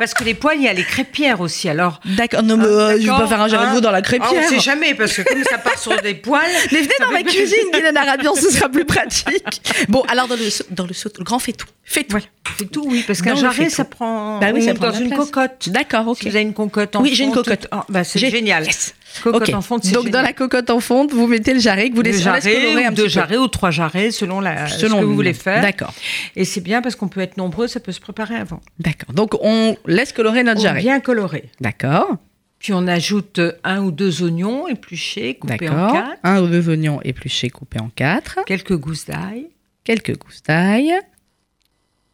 Parce 0.00 0.14
que 0.14 0.24
les 0.24 0.34
poêles, 0.34 0.56
il 0.58 0.64
y 0.64 0.68
a 0.68 0.72
les 0.72 0.82
crêpières 0.82 1.40
aussi. 1.40 1.68
Alors, 1.68 2.00
D'accord. 2.04 2.42
Non, 2.42 2.56
mais 2.56 2.64
euh, 2.64 2.92
je 2.98 3.02
vais 3.04 3.08
pas 3.08 3.26
faire 3.28 3.40
un 3.42 3.46
jarret 3.48 3.70
de 3.72 3.76
hein. 3.76 3.80
dans 3.80 3.90
la 3.90 3.98
Ah, 3.98 4.02
crêpière. 4.02 4.32
on 4.44 4.48
sait 4.48 4.58
jamais, 4.58 4.94
parce 4.94 5.12
que 5.12 5.22
comme 5.22 5.44
ça 5.44 5.58
part 5.58 5.78
sur 5.78 5.94
des 6.00 6.14
poêles. 6.14 6.50
Mais 6.72 6.78
venez 6.80 6.94
dans 7.00 7.10
ma 7.10 7.18
fait- 7.18 7.24
cuisine, 7.24 7.58
Guylaine 7.72 7.96
Arabian, 7.96 8.34
ce 8.34 8.50
sera 8.50 8.68
plus 8.68 8.84
pratique. 8.86 9.60
Bon, 9.88 10.02
alors 10.08 10.26
dans 10.26 10.34
le, 10.36 10.48
dans 10.70 10.86
le, 10.86 10.94
saut- 10.94 11.10
le 11.18 11.22
grand 11.24 11.38
faitout. 11.38 11.66
Faitout. 11.84 12.12
Voilà, 12.12 12.26
c'est 12.58 12.70
tout, 12.70 12.84
oui, 12.88 13.04
parce 13.06 13.20
qu'un 13.22 13.34
jarret, 13.34 13.68
ça 13.68 13.84
prend. 13.84 14.38
Bah 14.40 14.48
oui, 14.54 14.62
ou 14.62 14.64
ça 14.64 14.74
prend 14.74 14.86
dans 14.90 14.98
une 14.98 15.08
place. 15.10 15.18
cocotte. 15.20 15.68
D'accord, 15.68 16.08
ok. 16.08 16.18
Si 16.18 16.28
vous 16.30 16.36
avez 16.36 16.44
une 16.44 16.54
cocotte 16.54 16.96
en 16.96 17.02
Oui, 17.02 17.12
j'ai 17.14 17.24
une 17.24 17.32
cocotte. 17.32 17.66
ah, 17.70 17.84
bah, 17.88 18.02
c'est 18.04 18.18
génial. 18.18 18.64
Yes. 18.64 18.94
Cocotte 19.22 19.52
en 19.54 19.60
fonte, 19.60 19.90
Donc 19.92 20.08
dans 20.10 20.22
la 20.22 20.32
cocotte 20.32 20.70
en 20.70 20.80
fonte, 20.80 21.12
vous 21.12 21.26
mettez 21.26 21.52
le 21.52 21.60
jarret 21.60 21.90
que 21.90 21.94
vous 21.96 22.02
laissez 22.02 22.22
colorer 22.24 22.84
un 22.86 22.90
deux 22.90 22.94
petit 22.94 23.02
peu. 23.02 23.08
jarrets 23.08 23.36
ou 23.36 23.48
trois 23.48 23.70
jarrets, 23.70 24.10
selon, 24.12 24.40
la, 24.40 24.66
ce 24.68 24.78
Selon 24.80 24.96
que 24.96 25.00
le 25.02 25.06
vous 25.08 25.14
voulez 25.14 25.34
faire. 25.34 25.60
D'accord. 25.62 25.92
Et 26.36 26.44
c'est 26.44 26.60
bien 26.60 26.80
parce 26.80 26.94
qu'on 26.96 27.08
peut 27.08 27.20
être 27.20 27.36
nombreux, 27.36 27.66
ça 27.68 27.80
peut 27.80 27.92
se 27.92 28.00
préparer 28.00 28.36
avant. 28.36 28.60
D'accord. 28.78 29.12
Donc 29.14 29.34
on 29.42 29.76
laisse 29.86 30.12
colorer 30.12 30.42
notre 30.44 30.60
jarret. 30.60 30.80
bien 30.80 31.00
coloré. 31.00 31.50
D'accord. 31.60 32.16
Puis 32.60 32.72
on 32.72 32.86
ajoute 32.86 33.40
un 33.64 33.82
ou 33.82 33.90
deux 33.90 34.22
oignons 34.22 34.68
épluchés, 34.68 35.34
coupés 35.34 35.68
en 35.68 35.72
D'accord. 35.74 35.92
quatre, 35.92 36.18
Un 36.24 36.42
ou 36.42 36.46
deux 36.46 36.68
oignons 36.68 37.00
épluchés 37.02 37.50
coupés 37.50 37.80
en 37.80 37.88
quatre. 37.88 38.38
quelques 38.46 38.76
gousses 38.76 39.06
d'ail. 39.06 39.48
Quelques 39.82 40.16
gousses 40.18 40.42
d'ail. 40.42 40.92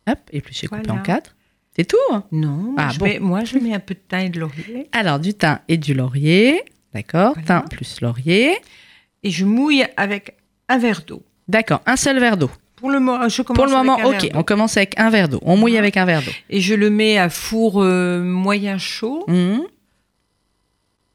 Hop, 0.08 0.18
épluchés 0.32 0.68
coupés 0.68 0.82
Voilà. 0.86 1.00
en 1.00 1.02
quatre. 1.02 1.34
C'est 1.74 1.84
tout. 1.84 1.96
hein? 2.12 2.24
Non, 2.32 2.74
Ah, 2.78 2.90
je 2.94 2.98
bon. 2.98 3.04
mets, 3.06 3.18
moi 3.18 3.44
je 3.44 3.58
mets 3.58 3.74
un 3.74 3.80
peu 3.80 3.94
de 3.94 4.00
thym 4.08 4.20
et 4.20 4.28
de 4.30 4.38
laurier. 4.40 4.88
Alors 4.92 5.18
du 5.18 5.34
thym 5.34 5.58
et 5.68 5.76
du 5.76 5.92
laurier. 5.94 6.62
D'accord. 6.96 7.34
Voilà. 7.34 7.60
Thym 7.60 7.68
plus 7.68 8.00
laurier. 8.00 8.56
Et 9.22 9.30
je 9.30 9.44
mouille 9.44 9.84
avec 9.96 10.36
un 10.68 10.78
verre 10.78 11.02
d'eau. 11.06 11.22
D'accord. 11.48 11.80
Un 11.86 11.96
seul 11.96 12.18
verre 12.18 12.36
d'eau. 12.36 12.50
Pour 12.76 12.90
le, 12.90 13.00
mo- 13.00 13.28
je 13.28 13.42
commence 13.42 13.56
Pour 13.56 13.66
le 13.66 13.72
avec 13.76 13.86
moment, 13.86 14.08
ok. 14.10 14.30
On 14.34 14.42
commence 14.42 14.76
avec 14.76 14.98
un 14.98 15.10
verre 15.10 15.28
d'eau. 15.28 15.40
On 15.42 15.56
mouille 15.56 15.78
avec 15.78 15.96
un 15.96 16.04
verre 16.04 16.22
d'eau. 16.22 16.30
Et 16.50 16.60
je 16.60 16.74
le 16.74 16.90
mets 16.90 17.18
à 17.18 17.28
four 17.30 17.82
euh, 17.82 18.22
moyen 18.22 18.76
chaud, 18.78 19.24
Mhm. 19.28 19.62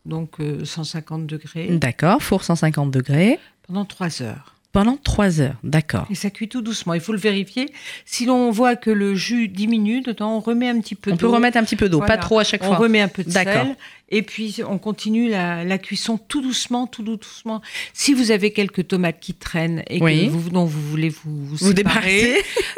donc 0.05 0.39
euh, 0.39 0.65
150 0.65 1.27
degrés, 1.27 1.67
D'accord, 1.77 2.21
four 2.21 2.43
150 2.43 2.91
degrés 2.91 3.39
pendant 3.67 3.85
3 3.85 4.21
heures. 4.23 4.55
Pendant 4.71 4.97
3 4.97 5.41
heures. 5.41 5.55
D'accord. 5.63 6.05
Et 6.09 6.15
ça 6.15 6.29
cuit 6.29 6.47
tout 6.47 6.61
doucement. 6.61 6.93
Il 6.93 7.01
faut 7.01 7.11
le 7.11 7.17
vérifier. 7.19 7.67
Si 8.05 8.25
l'on 8.25 8.51
voit 8.51 8.75
que 8.75 8.89
le 8.89 9.15
jus 9.15 9.47
diminue 9.47 10.01
dedans, 10.01 10.35
on 10.37 10.39
remet 10.39 10.69
un 10.69 10.79
petit 10.79 10.95
peu 10.95 11.11
On 11.11 11.15
d'eau. 11.15 11.27
peut 11.27 11.33
remettre 11.35 11.57
un 11.57 11.63
petit 11.63 11.75
peu 11.75 11.89
d'eau, 11.89 11.97
Voilà. 11.97 12.15
pas 12.15 12.21
trop 12.21 12.39
à 12.39 12.43
chaque 12.43 12.63
On 12.63 12.67
fois. 12.67 12.77
remet 12.77 13.01
un 13.01 13.07
peu 13.07 13.23
de 13.23 13.29
sel 13.31 13.75
et 14.13 14.23
puis 14.23 14.57
on 14.67 14.77
continue 14.77 15.29
la, 15.29 15.63
la 15.63 15.77
cuisson 15.77 16.17
tout 16.17 16.41
doucement, 16.41 16.85
tout 16.85 17.01
doucement. 17.01 17.61
Si 17.93 18.13
vous 18.13 18.31
avez 18.31 18.51
quelques 18.51 18.87
tomates 18.89 19.19
qui 19.21 19.33
traînent 19.33 19.83
et 19.89 20.01
Oui. 20.01 20.25
que 20.25 20.31
vous, 20.31 20.49
dont 20.49 20.65
vous 20.65 20.81
voulez 20.81 21.07
vous, 21.09 21.45
vous, 21.45 21.55
Vous 21.55 21.71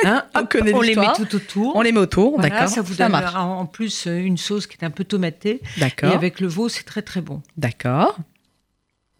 hein, 0.06 0.24
On 0.36 0.40
hop, 0.40 0.56
on 0.74 0.82
les 0.82 0.96
met 0.96 1.08
tout 1.16 1.36
autour. 1.36 1.76
on 1.76 1.82
les 1.82 1.92
met 1.92 2.00
autour, 2.00 2.34
Voilà, 2.36 2.50
d'accord. 2.50 2.68
ça 2.70 2.82
vous 2.82 2.94
ça 2.94 3.06
donne 3.06 3.14
marche. 3.14 3.36
en 3.36 3.66
plus 3.66 4.06
euh, 4.08 4.18
une 4.20 4.38
sauce 4.38 4.68
qui 4.68 4.78
est 4.80 4.86
un 4.86 4.92
peu 4.92 5.04
tomatée. 5.04 5.62
Et 5.78 5.80
D'accord. 5.80 6.14
avec 6.14 6.40
le 6.40 6.48
veau, 6.48 6.70
c'est 6.70 6.84
très 6.84 7.02
très 7.02 7.22
bon. 7.22 7.42
D'accord. 7.58 8.18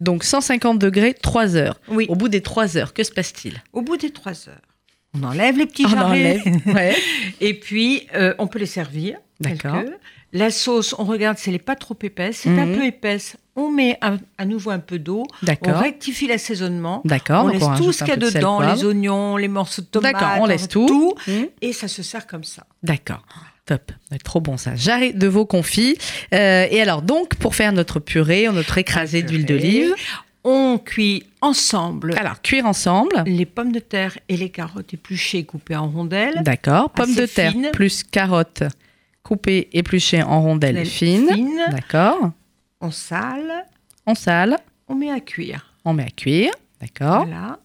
Donc 0.00 0.24
150 0.24 0.78
degrés, 0.78 1.14
3 1.14 1.56
heures. 1.56 1.80
Oui. 1.88 2.06
Au 2.08 2.14
bout 2.16 2.28
des 2.28 2.42
3 2.42 2.76
heures, 2.76 2.92
que 2.94 3.02
se 3.04 3.12
passe-t-il? 3.12 3.62
Au 3.72 3.80
bout 3.82 3.96
des 3.96 4.10
trois 4.10 4.48
heures, 4.48 4.60
on 5.14 5.22
enlève 5.22 5.56
les 5.56 5.66
petits 5.66 5.86
On 5.86 5.90
jarrets. 5.90 6.40
enlève. 6.44 6.66
Ouais. 6.74 6.96
Et 7.40 7.54
puis, 7.54 8.06
euh, 8.14 8.34
on 8.38 8.46
peut 8.48 8.58
les 8.58 8.66
servir. 8.66 9.16
D'accord. 9.40 9.76
La 10.32 10.50
sauce, 10.50 10.96
on 10.98 11.04
regarde 11.04 11.38
si 11.38 11.48
elle 11.48 11.54
n'est 11.54 11.58
pas 11.60 11.76
trop 11.76 11.96
épaisse. 12.02 12.44
Mhm. 12.44 12.56
c'est 12.56 12.62
un 12.62 12.76
peu 12.76 12.84
épaisse, 12.84 13.36
on 13.54 13.70
met 13.70 13.96
un- 14.02 14.18
à 14.36 14.44
nouveau 14.44 14.70
un 14.70 14.80
peu 14.80 14.98
d'eau. 14.98 15.22
On 15.42 15.46
D'accord. 15.46 15.76
rectifie 15.78 16.26
l'assaisonnement. 16.26 17.02
D'accord. 17.04 17.44
on 17.44 17.48
laisse 17.48 17.62
tout 17.76 17.92
ce 17.92 17.98
qu'il 17.98 18.08
y 18.08 18.12
a 18.12 18.16
de 18.16 18.28
dedans, 18.30 18.58
les 18.60 18.84
oignons, 18.84 19.36
les 19.36 19.46
morceaux 19.46 19.82
de 19.82 19.86
tomates. 19.86 20.14
D'accord, 20.14 20.38
on 20.40 20.46
laisse 20.46 20.66
tout. 20.66 20.86
tout. 20.86 21.14
Mmh. 21.28 21.32
Et 21.62 21.72
ça 21.72 21.86
se 21.86 22.02
sert 22.02 22.26
comme 22.26 22.42
ça. 22.42 22.66
D'accord. 22.82 23.24
Top, 23.66 23.92
trop 24.24 24.40
bon 24.40 24.56
ça. 24.58 24.74
Jarret 24.76 25.12
de 25.14 25.26
veau 25.26 25.46
confit. 25.46 25.96
Euh, 26.34 26.66
et 26.70 26.82
alors 26.82 27.00
donc 27.02 27.36
pour 27.36 27.54
faire 27.54 27.72
notre 27.72 27.98
purée, 27.98 28.46
notre 28.52 28.76
écrasé 28.78 29.22
d'huile 29.22 29.46
d'olive. 29.46 29.94
On 30.46 30.76
cuit 30.76 31.24
ensemble 31.40 32.14
Alors 32.18 32.42
cuire 32.42 32.66
ensemble. 32.66 33.22
les 33.26 33.46
pommes 33.46 33.72
de 33.72 33.78
terre 33.78 34.18
et 34.28 34.36
les 34.36 34.50
carottes 34.50 34.92
épluchées 34.92 35.44
coupées 35.44 35.76
en 35.76 35.88
rondelles. 35.88 36.42
D'accord. 36.42 36.90
Pommes 36.90 37.14
de 37.14 37.24
terre 37.24 37.52
fines. 37.52 37.70
plus 37.72 38.02
carottes 38.04 38.64
coupées, 39.22 39.70
épluchées 39.72 40.22
en 40.22 40.42
rondelles 40.42 40.76
Elles 40.76 40.86
fines. 40.86 41.32
fines. 41.32 41.62
D'accord. 41.70 42.32
On 42.82 42.90
sale, 42.90 43.64
On 44.06 44.14
sale, 44.14 44.58
on 44.88 44.94
met 44.94 45.10
à 45.10 45.20
cuire. 45.20 45.72
on 45.86 45.94
met 45.94 46.04
à 46.04 46.10
cuire. 46.10 46.52
D'accord. 46.82 47.24
Voilà. 47.24 47.58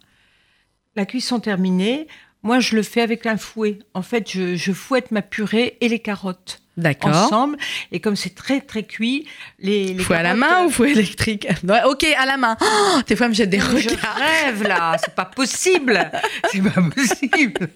La 0.96 1.06
cuisson 1.06 1.42
terminée. 1.42 2.08
Moi, 2.44 2.60
je 2.60 2.76
le 2.76 2.84
fais 2.84 3.02
avec 3.02 3.26
un 3.26 3.38
fouet. 3.38 3.80
En 3.94 4.02
fait, 4.02 4.32
je, 4.32 4.56
je 4.56 4.72
fouette 4.72 5.12
ma 5.12 5.22
purée 5.22 5.78
et 5.82 5.90
les 5.90 6.00
carottes 6.00 6.62
D'accord. 6.78 7.10
ensemble. 7.14 7.58
Et 7.92 8.00
comme 8.00 8.16
c'est 8.16 8.34
très, 8.34 8.62
très 8.62 8.84
cuit, 8.84 9.28
les, 9.60 9.94
les 9.94 10.02
Fouet 10.02 10.16
à 10.16 10.24
la 10.24 10.36
main 10.36 10.62
euh, 10.64 10.68
ou 10.68 10.70
fouet 10.70 10.92
électrique? 10.92 11.46
Ouais, 11.68 11.82
Ok, 11.86 12.06
à 12.18 12.26
la 12.26 12.38
main. 12.38 12.56
Oh, 12.62 13.00
des 13.06 13.18
fois, 13.18 13.26
elle 13.26 13.32
me 13.32 13.36
jette 13.36 13.50
des 13.50 13.60
Je 13.60 13.66
regards. 13.66 14.16
rêve 14.16 14.64
là, 14.66 14.96
c'est 15.04 15.14
pas 15.14 15.26
possible, 15.26 16.10
c'est 16.50 16.62
pas 16.64 16.82
possible. 16.82 17.68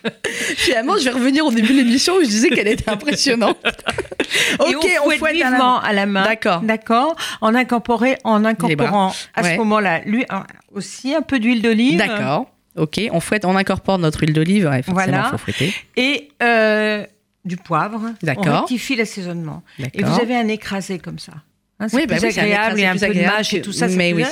Finalement, 0.56 0.98
je 0.98 1.04
vais 1.04 1.10
revenir 1.12 1.46
au 1.46 1.52
début 1.52 1.74
de 1.74 1.80
l'émission 1.80 2.16
où 2.16 2.22
je 2.22 2.28
disais 2.28 2.48
qu'elle 2.50 2.70
était 2.70 2.90
impressionnante. 2.90 3.58
ok, 4.60 4.70
Et 4.86 5.00
on 5.00 5.10
fouette, 5.10 5.38
la 5.38 5.50
vivement 5.50 5.82
à 5.82 5.92
la 5.92 6.06
main. 6.06 6.24
D'accord. 6.24 6.62
D'accord. 6.62 7.16
En 7.42 7.54
incorporant, 7.54 8.14
en 8.24 8.46
incorporant 8.46 9.14
à 9.36 9.42
Ouais. 9.42 9.52
ce 9.54 9.58
moment-là, 9.58 10.00
lui 10.06 10.24
aussi 10.74 11.14
un 11.14 11.22
peu 11.22 11.40
d'huile 11.40 11.62
d'olive. 11.62 11.98
D'accord. 11.98 12.48
Ok, 12.76 13.00
on 13.12 13.20
fouette, 13.20 13.46
on 13.46 13.56
incorpore 13.56 14.00
notre 14.00 14.22
huile 14.22 14.34
d'olive. 14.34 14.66
Ouais, 14.68 14.82
Voilà. 14.88 15.26
faut 15.32 15.38
fouetter. 15.38 15.74
Et 15.96 16.30
euh, 16.42 17.06
du 17.46 17.58
poivre. 17.58 18.02
D'accord. 18.24 18.46
On 18.48 18.60
rectifie 18.62 18.96
l'assaisonnement. 18.96 19.64
Et 19.94 20.04
vous 20.04 20.20
avez 20.20 20.36
un 20.36 20.48
écrasé 20.48 21.00
comme 21.00 21.20
ça. 21.20 21.34
Hein, 21.84 21.88
c'est 21.90 21.98
Oui, 21.98 22.06
bah 22.08 22.16
plus 22.18 22.28
oui, 22.28 22.34
un 22.40 22.44
agréable 22.44 22.80
écrasé 22.80 22.82
et 22.82 22.86
un 22.86 22.92
plus 22.92 23.00
peu 23.00 23.06
de 23.06 23.12
agréable 23.12 23.38
mâche 23.38 23.54
et 23.54 23.62
tout 23.62 23.72
ça. 23.74 23.90
c'est 23.90 23.96
mais 23.96 24.14
oui. 24.14 24.24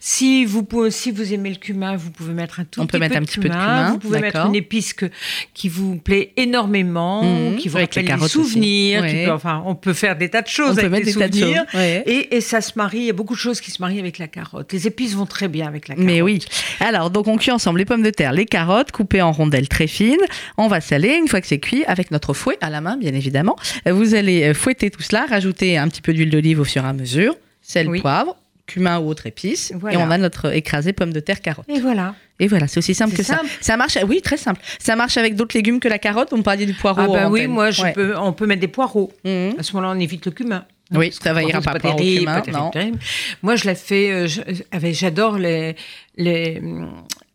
Si 0.00 0.44
vous, 0.44 0.62
pouvez- 0.62 0.90
si 0.90 1.10
vous 1.10 1.32
aimez 1.32 1.50
le 1.50 1.56
cumin, 1.56 1.96
vous 1.96 2.10
pouvez 2.10 2.32
mettre 2.32 2.60
un 2.60 2.64
tout 2.64 2.80
On 2.80 2.86
petit 2.86 2.92
peut 2.92 2.98
mettre 2.98 3.12
peu 3.14 3.18
un 3.18 3.20
de 3.22 3.26
peu 3.26 3.40
de 3.40 3.48
cumin, 3.48 3.90
Vous 3.90 3.98
pouvez 3.98 4.20
mettre 4.20 4.46
une 4.46 4.54
épice 4.54 4.92
que- 4.94 5.10
qui 5.52 5.68
vous 5.68 5.96
plaît 5.96 6.32
énormément, 6.36 7.22
Mhm, 7.22 7.56
qui 7.56 7.68
vous 7.68 7.78
rappelle 7.78 8.04
des 8.06 8.28
souvenirs. 8.28 9.06
qui 9.06 9.24
peut- 9.24 9.30
enfin, 9.32 9.62
on 9.66 9.74
peut 9.74 9.92
faire 9.92 10.16
des 10.16 10.28
tas 10.30 10.42
de 10.42 10.48
choses 10.48 10.70
On 10.72 10.74
peut 10.74 10.80
avec 10.80 11.04
mettre 11.04 11.18
des 11.18 11.28
de 11.28 11.34
souvenirs. 11.34 11.64
Ouais. 11.74 12.02
Et, 12.06 12.36
et 12.36 12.40
ça 12.40 12.60
se 12.60 12.72
marie, 12.76 12.98
il 12.98 13.04
y 13.06 13.10
a 13.10 13.14
beaucoup 13.14 13.34
de 13.34 13.38
choses 13.38 13.60
qui 13.60 13.70
se 13.70 13.80
marient 13.82 13.98
avec 14.00 14.18
la 14.18 14.28
carotte. 14.28 14.72
Les 14.72 14.86
épices 14.86 15.14
vont 15.14 15.26
très 15.26 15.48
bien 15.48 15.66
avec 15.66 15.88
la 15.88 15.94
carotte. 15.94 16.06
Mais 16.06 16.22
oui. 16.22 16.38
Alors, 16.80 17.10
donc, 17.10 17.28
on 17.28 17.36
cuit 17.36 17.50
ensemble 17.50 17.78
les 17.78 17.84
pommes 17.84 18.02
de 18.02 18.10
terre, 18.10 18.32
les 18.32 18.46
carottes 18.46 18.92
coupées 18.92 19.22
en 19.22 19.32
rondelles 19.32 19.68
très 19.68 19.86
fines. 19.86 20.16
On 20.56 20.68
va 20.68 20.80
saler. 20.80 21.16
Une 21.16 21.28
fois 21.28 21.40
que 21.40 21.46
c'est 21.46 21.58
cuit, 21.58 21.84
avec 21.86 22.10
notre 22.10 22.32
fouet 22.34 22.56
à 22.60 22.70
la 22.70 22.80
main, 22.80 22.96
bien 22.96 23.14
évidemment, 23.14 23.56
vous 23.86 24.14
allez 24.14 24.54
fouetter 24.54 24.90
tout 24.90 25.02
cela, 25.02 25.26
rajouter 25.28 25.76
un 25.78 25.88
petit 25.88 26.00
peu 26.02 26.12
d'huile 26.12 26.30
d'olive 26.30 26.60
au 26.60 26.64
fur 26.64 26.84
et 26.84 26.88
à 26.88 26.92
mesure, 26.94 27.36
sel, 27.62 27.88
Oui. 27.88 28.00
poivre, 28.00 28.36
cumin 28.66 28.98
ou 28.98 29.08
autre 29.08 29.26
épice. 29.26 29.72
Voilà. 29.78 29.98
Et 29.98 30.02
on 30.02 30.10
a 30.10 30.16
notre 30.18 30.54
écrasé 30.54 30.92
pommes 30.92 31.12
de 31.12 31.20
terre, 31.20 31.40
carottes. 31.42 31.68
Et 31.68 31.80
voilà. 31.80 32.14
Et 32.40 32.48
voilà, 32.48 32.66
c'est 32.66 32.78
aussi 32.78 32.94
simple 32.94 33.14
que 33.16 33.22
ça. 33.22 33.36
simple. 33.36 33.48
Ça 33.60 33.76
marche, 33.76 33.96
oui, 34.08 34.20
très 34.22 34.36
simple. 34.36 34.60
Ça 34.80 34.96
marche 34.96 35.16
avec 35.16 35.36
d'autres 35.36 35.56
légumes 35.56 35.78
que 35.80 35.86
la 35.88 35.98
carotte. 35.98 36.32
Me 36.32 36.42
parliez 36.42 36.66
du 36.66 36.74
poireau. 36.74 37.00
Ah 37.02 37.06
bah 37.06 37.30
oui, 37.30 37.46
moi, 37.46 37.70
je 37.70 37.82
Ouais. 37.82 37.92
peux, 37.92 38.16
on 38.16 38.32
peut 38.32 38.46
mettre 38.46 38.60
des 38.62 38.68
poireaux. 38.68 39.12
Mhm. 39.24 39.54
À 39.58 39.62
ce 39.62 39.72
moment-là, 39.74 39.94
on 39.96 40.00
évite 40.00 40.24
le 40.26 40.32
cumin. 40.32 40.64
Oui, 40.92 41.12
ça 41.12 41.32
va 41.32 41.42
ira 41.42 41.60
pas 41.60 41.78
terrible, 41.78 42.20
cumin, 42.20 42.34
pas 42.34 42.40
terrible, 42.42 42.62
non. 42.62 42.70
terrible. 42.70 42.98
Moi, 43.42 43.56
je 43.56 43.66
la 43.66 43.74
fais. 43.74 44.10
euh, 44.10 44.28
avec- 44.72 44.94
J'adore 44.94 45.38
les, 45.38 45.76
les, 46.16 46.60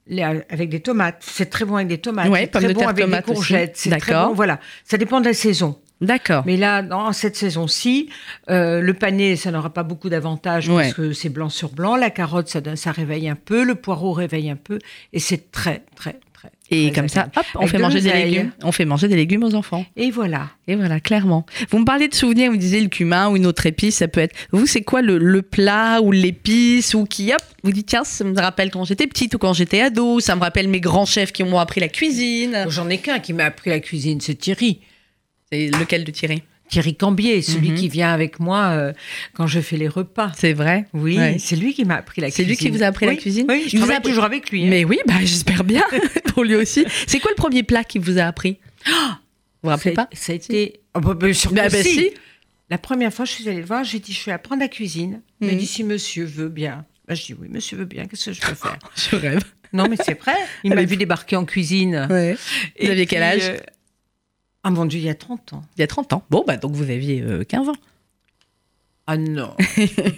les- 0.08 0.22
avec 0.50 0.70
des 0.70 0.80
tomates. 0.82 1.18
C'est 1.22 1.50
très 1.50 1.66
bon 1.66 1.76
avec 1.76 1.88
des 1.88 1.98
tomates. 1.98 2.30
Ouais, 2.30 2.42
c'est 2.42 2.48
très 2.60 2.68
de 2.68 2.74
bon 2.74 2.80
terre, 2.80 2.90
avec 2.90 3.06
tomates 3.06 3.26
des 3.28 3.34
courgettes. 3.34 3.74
C'est 3.76 3.90
très 3.90 4.00
D'accord. 4.12 4.30
bon. 4.30 4.36
Voilà, 4.36 4.60
ça 4.86 4.98
dépend 4.98 5.20
de 5.22 5.26
la 5.26 5.34
saison. 5.34 5.78
D'accord. 6.02 6.44
Mais 6.46 6.56
là, 6.58 6.82
dans 6.82 7.12
cette 7.12 7.36
saison-ci, 7.36 8.10
euh, 8.50 8.80
le 8.82 8.94
pané, 8.94 9.36
ça 9.36 9.52
n'aura 9.52 9.72
pas 9.74 9.84
beaucoup 9.84 10.10
d'avantages 10.10 10.70
Ouais. 10.70 10.84
parce 10.84 10.94
que 10.94 11.12
c'est 11.14 11.30
blanc 11.30 11.50
sur 11.50 11.70
blanc. 11.70 11.96
La 11.96 12.10
carotte, 12.10 12.48
ça, 12.48 12.62
donne- 12.62 12.76
ça 12.78 12.92
réveille 12.92 13.28
un 13.28 13.36
peu. 13.36 13.64
Le 13.64 13.76
poireau 13.76 14.14
réveille 14.14 14.50
un 14.50 14.56
peu. 14.56 14.80
Et 15.14 15.20
c'est 15.20 15.52
très, 15.52 15.84
très, 15.96 16.20
très. 16.34 16.52
Et 16.72 16.92
très 16.92 17.02
comme 17.02 17.10
ça, 17.10 17.28
hop, 17.36 17.44
on 17.56 17.60
Avec 17.60 17.72
fait 17.72 17.78
de 17.78 17.82
manger 17.82 18.00
des 18.02 18.14
légumes. 18.14 18.52
On 18.64 18.72
fait 18.72 18.86
manger 18.86 19.08
des 19.10 19.16
légumes 19.18 19.44
aux 19.44 19.56
enfants. 19.56 19.86
Et 19.98 20.10
voilà. 20.12 20.50
Et 20.68 20.76
voilà, 20.76 21.00
clairement. 21.02 21.46
Vous 21.70 21.80
me 21.80 21.86
parlez 21.86 22.08
de 22.08 22.16
souvenirs, 22.16 22.50
vous 22.52 22.58
disiez 22.58 22.80
le 22.80 22.88
cumin 22.88 23.28
ou 23.30 23.36
une 23.36 23.46
autre 23.46 23.66
épice, 23.66 23.98
ça 23.98 24.08
peut 24.08 24.22
être. 24.22 24.36
Vous, 24.52 24.68
c'est 24.68 24.84
quoi 24.84 25.02
le, 25.02 25.18
le 25.18 25.42
plat 25.42 26.00
ou 26.02 26.12
l'épice 26.14 26.94
ou 26.94 27.04
qui, 27.06 27.34
hop, 27.34 27.42
vous 27.64 27.72
dites, 27.74 27.88
tiens, 27.88 28.04
ça 28.06 28.24
me 28.24 28.40
rappelle 28.40 28.72
quand 28.72 28.86
j'étais 28.86 29.08
petite 29.08 29.34
ou 29.36 29.38
quand 29.38 29.52
j'étais 29.54 29.82
ado, 29.82 30.20
ça 30.22 30.36
me 30.38 30.42
rappelle 30.42 30.70
mes 30.70 30.80
grands 30.80 31.06
chefs 31.06 31.34
qui 31.34 31.44
m'ont 31.44 31.60
appris 31.60 31.82
la 31.82 31.90
cuisine. 31.90 32.66
J'en 32.70 32.88
ai 32.88 33.00
qu'un 33.00 33.20
qui 33.20 33.34
m'a 33.34 33.46
appris 33.46 33.70
la 33.72 33.80
cuisine, 33.82 34.22
c'est 34.22 34.36
Thierry. 34.36 34.80
C'est 35.52 35.68
lequel 35.68 36.04
de 36.04 36.12
Thierry? 36.12 36.44
Thierry 36.70 36.96
Cambier, 36.96 37.42
celui 37.42 37.72
Mhm. 37.72 37.76
qui 37.78 37.90
vient 37.90 38.14
avec 38.14 38.40
moi 38.40 38.68
euh, 38.70 38.94
quand 39.34 39.48
je 39.48 39.60
fais 39.60 39.76
les 39.78 39.88
repas. 39.88 40.32
C'est 40.38 40.54
vrai? 40.54 40.86
Oui, 40.94 41.18
Ouais. 41.18 41.38
c'est 41.40 41.56
lui 41.56 41.74
qui 41.74 41.84
m'a 41.84 41.96
appris 41.96 42.22
la 42.22 42.28
C'est 42.30 42.44
cuisine. 42.44 42.50
lui 42.50 42.58
qui 42.58 42.70
vous 42.70 42.84
a 42.84 42.86
appris 42.88 43.08
la 43.08 43.16
cuisine? 43.16 43.48
Oui, 43.50 43.64
je 43.68 43.70
Il 43.70 43.70
vous 43.72 43.78
a 43.78 43.80
travaille 43.88 43.98
appris- 43.98 44.10
toujours 44.10 44.24
avec 44.26 44.52
lui. 44.52 44.66
hein. 44.66 44.70
Mais 44.70 44.86
oui, 44.86 45.00
bah, 45.08 45.16
j'espère 45.22 45.64
bien 45.64 45.84
pour 46.36 46.44
lui 46.44 46.56
aussi. 46.56 46.86
C'est 47.08 47.20
quoi 47.20 47.32
le 47.32 47.36
premier 47.36 47.64
plat 47.64 47.84
qu'il 47.84 48.02
vous 48.02 48.20
a 48.20 48.24
appris? 48.26 48.60
Vous 48.86 48.92
vous 49.64 49.70
rappelez 49.70 49.94
pas? 49.96 50.08
ça 50.14 50.32
a 50.32 50.36
été. 50.36 50.82
Oh, 50.94 51.00
bah, 51.00 51.16
bien 51.16 51.34
sûr 51.34 51.50
que 51.50 51.56
Bah, 51.56 51.70
bah, 51.70 51.82
si. 51.84 52.12
La 52.70 52.78
première 52.78 53.12
fois, 53.12 53.26
je 53.26 53.32
suis 53.32 53.50
allée 53.50 53.62
le 53.62 53.66
voir, 53.66 53.84
j'ai 53.84 53.98
dit 53.98 54.14
je 54.14 54.24
vais 54.26 54.32
apprendre 54.32 54.62
la 54.62 54.68
cuisine. 54.68 55.22
Il 55.42 55.48
m'a 55.48 55.54
Mhm. 55.54 55.60
dit 55.60 55.66
si 55.66 55.84
monsieur 55.84 56.26
veut 56.26 56.50
bien. 56.50 56.86
Bah, 57.08 57.16
je 57.16 57.26
dis 57.26 57.34
oui, 57.34 57.48
monsieur 57.50 57.78
veut 57.78 57.86
bien, 57.86 58.06
qu'est-ce 58.06 58.26
que 58.30 58.34
je 58.34 58.42
peux 58.42 58.54
faire? 58.54 58.78
Je 58.96 59.16
rêve. 59.16 59.44
Non, 59.74 59.88
mais 59.90 59.96
c'est 60.04 60.20
vrai. 60.20 60.36
Il 60.64 60.76
m'a 60.76 60.84
vu 60.84 60.98
débarquer 60.98 61.36
en 61.36 61.46
cuisine. 61.46 62.06
Ouais. 62.12 62.38
Et 62.76 62.86
Vous 62.86 62.92
aviez 62.92 63.06
quel 63.08 63.24
âge? 63.24 63.42
euh, 63.50 63.58
Ah 64.64 64.70
mon 64.72 64.86
Dieu, 64.86 65.00
il 65.00 65.06
y 65.06 65.10
a 65.10 65.16
30 65.16 65.54
ans. 65.54 65.64
Il 65.78 65.82
y 65.82 65.84
a 65.84 65.88
30 65.88 66.14
ans. 66.14 66.24
Bon, 66.30 66.44
bah, 66.46 66.58
donc 66.58 66.74
vous 66.74 66.90
aviez 66.90 67.22
euh, 67.22 67.44
15 67.44 67.70
ans. 67.70 67.76
Ah 69.08 69.18
non, 69.18 69.56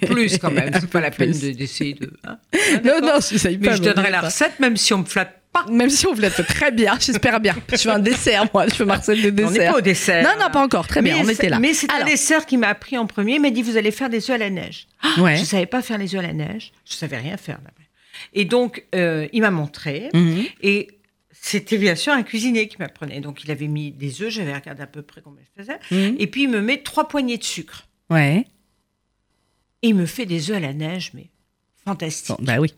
plus 0.07 0.37
quand 0.37 0.51
même. 0.51 0.71
C'est 0.79 0.89
pas 0.89 0.99
la 0.99 1.11
peine 1.11 1.31
de- 1.31 1.51
d'essayer 1.51 1.93
de. 1.93 2.11
hein. 2.25 2.37
Non, 2.83 2.99
non, 3.01 3.19
je 3.21 3.47
Mais 3.47 3.57
pas. 3.57 3.75
je 3.77 3.81
donnerai 3.81 4.11
la 4.11 4.19
recette, 4.19 4.59
même 4.59 4.75
si 4.75 4.93
on 4.93 4.97
me 4.99 5.05
flatte 5.05 5.37
pas. 5.53 5.65
Même 5.69 5.89
si 5.89 6.07
on 6.07 6.13
vous 6.13 6.19
la 6.21 6.29
fait 6.29 6.43
très 6.43 6.71
bien, 6.71 6.97
j'espère 6.99 7.39
bien. 7.39 7.55
Je 7.71 7.87
veux 7.87 7.93
un 7.95 7.99
dessert, 7.99 8.45
moi. 8.53 8.67
Je 8.67 8.75
veux 8.75 8.85
Marcel 8.85 9.21
de 9.21 9.29
On 9.29 9.31
n'est 9.49 9.53
dessert. 9.53 9.71
pas 9.73 9.77
au 9.77 9.81
dessert. 9.81 10.23
Non, 10.23 10.43
non, 10.43 10.49
pas 10.51 10.61
encore. 10.63 10.87
Très 10.87 11.01
bien, 11.01 11.15
Mais 11.15 11.21
on 11.21 11.25
c'est- 11.25 11.33
était 11.33 11.49
là. 11.49 11.59
Mais 11.59 11.73
c'est 11.73 11.89
un 11.91 11.95
Alors, 11.95 12.07
dessert 12.09 12.45
qui 12.45 12.57
m'a 12.57 12.67
appris 12.67 12.97
en 12.97 13.05
premier. 13.05 13.35
Il 13.35 13.41
m'a 13.41 13.49
dit 13.49 13.61
vous 13.61 13.77
allez 13.77 13.91
faire 13.91 14.09
des 14.09 14.29
œufs 14.29 14.35
à 14.35 14.37
la 14.37 14.49
neige. 14.49 14.87
ouais. 15.19 15.37
Je 15.37 15.43
savais 15.45 15.65
pas 15.67 15.81
faire 15.81 15.97
les 15.97 16.13
œufs 16.15 16.19
à 16.23 16.27
la 16.27 16.33
neige. 16.33 16.73
Je 16.85 16.93
savais 16.93 17.17
rien 17.17 17.37
faire. 17.37 17.59
Et 18.33 18.43
donc 18.43 18.85
euh, 18.93 19.27
il 19.31 19.41
m'a 19.41 19.51
montré. 19.51 20.09
Mhm. 20.13 20.43
Et 20.63 20.87
c'était 21.43 21.77
bien 21.79 21.95
sûr 21.95 22.13
un 22.13 22.21
cuisinier 22.21 22.67
qui 22.67 22.77
m'apprenait. 22.77 23.19
Donc 23.19 23.43
il 23.43 23.49
avait 23.51 23.67
mis 23.67 23.91
des 23.91 24.21
œufs. 24.21 24.29
J'avais 24.29 24.53
regardé 24.53 24.83
à 24.83 24.87
peu 24.87 25.01
près 25.01 25.21
combien 25.21 25.41
je 25.43 25.61
faisais. 25.63 25.79
Mhm. 25.89 26.15
Et 26.19 26.27
puis 26.27 26.43
il 26.43 26.49
me 26.49 26.61
met 26.61 26.77
trois 26.83 27.07
poignées 27.07 27.37
de 27.39 27.43
sucre. 27.43 27.87
Ouais. 28.11 28.45
Et 29.81 29.87
il 29.89 29.95
me 29.95 30.05
fait 30.05 30.27
des 30.27 30.51
œufs 30.51 30.57
à 30.57 30.59
la 30.59 30.73
neige, 30.73 31.11
mais 31.15 31.29
fantastique. 31.83 32.35
Bon, 32.37 32.43
bah 32.45 32.59
oui. 32.59 32.71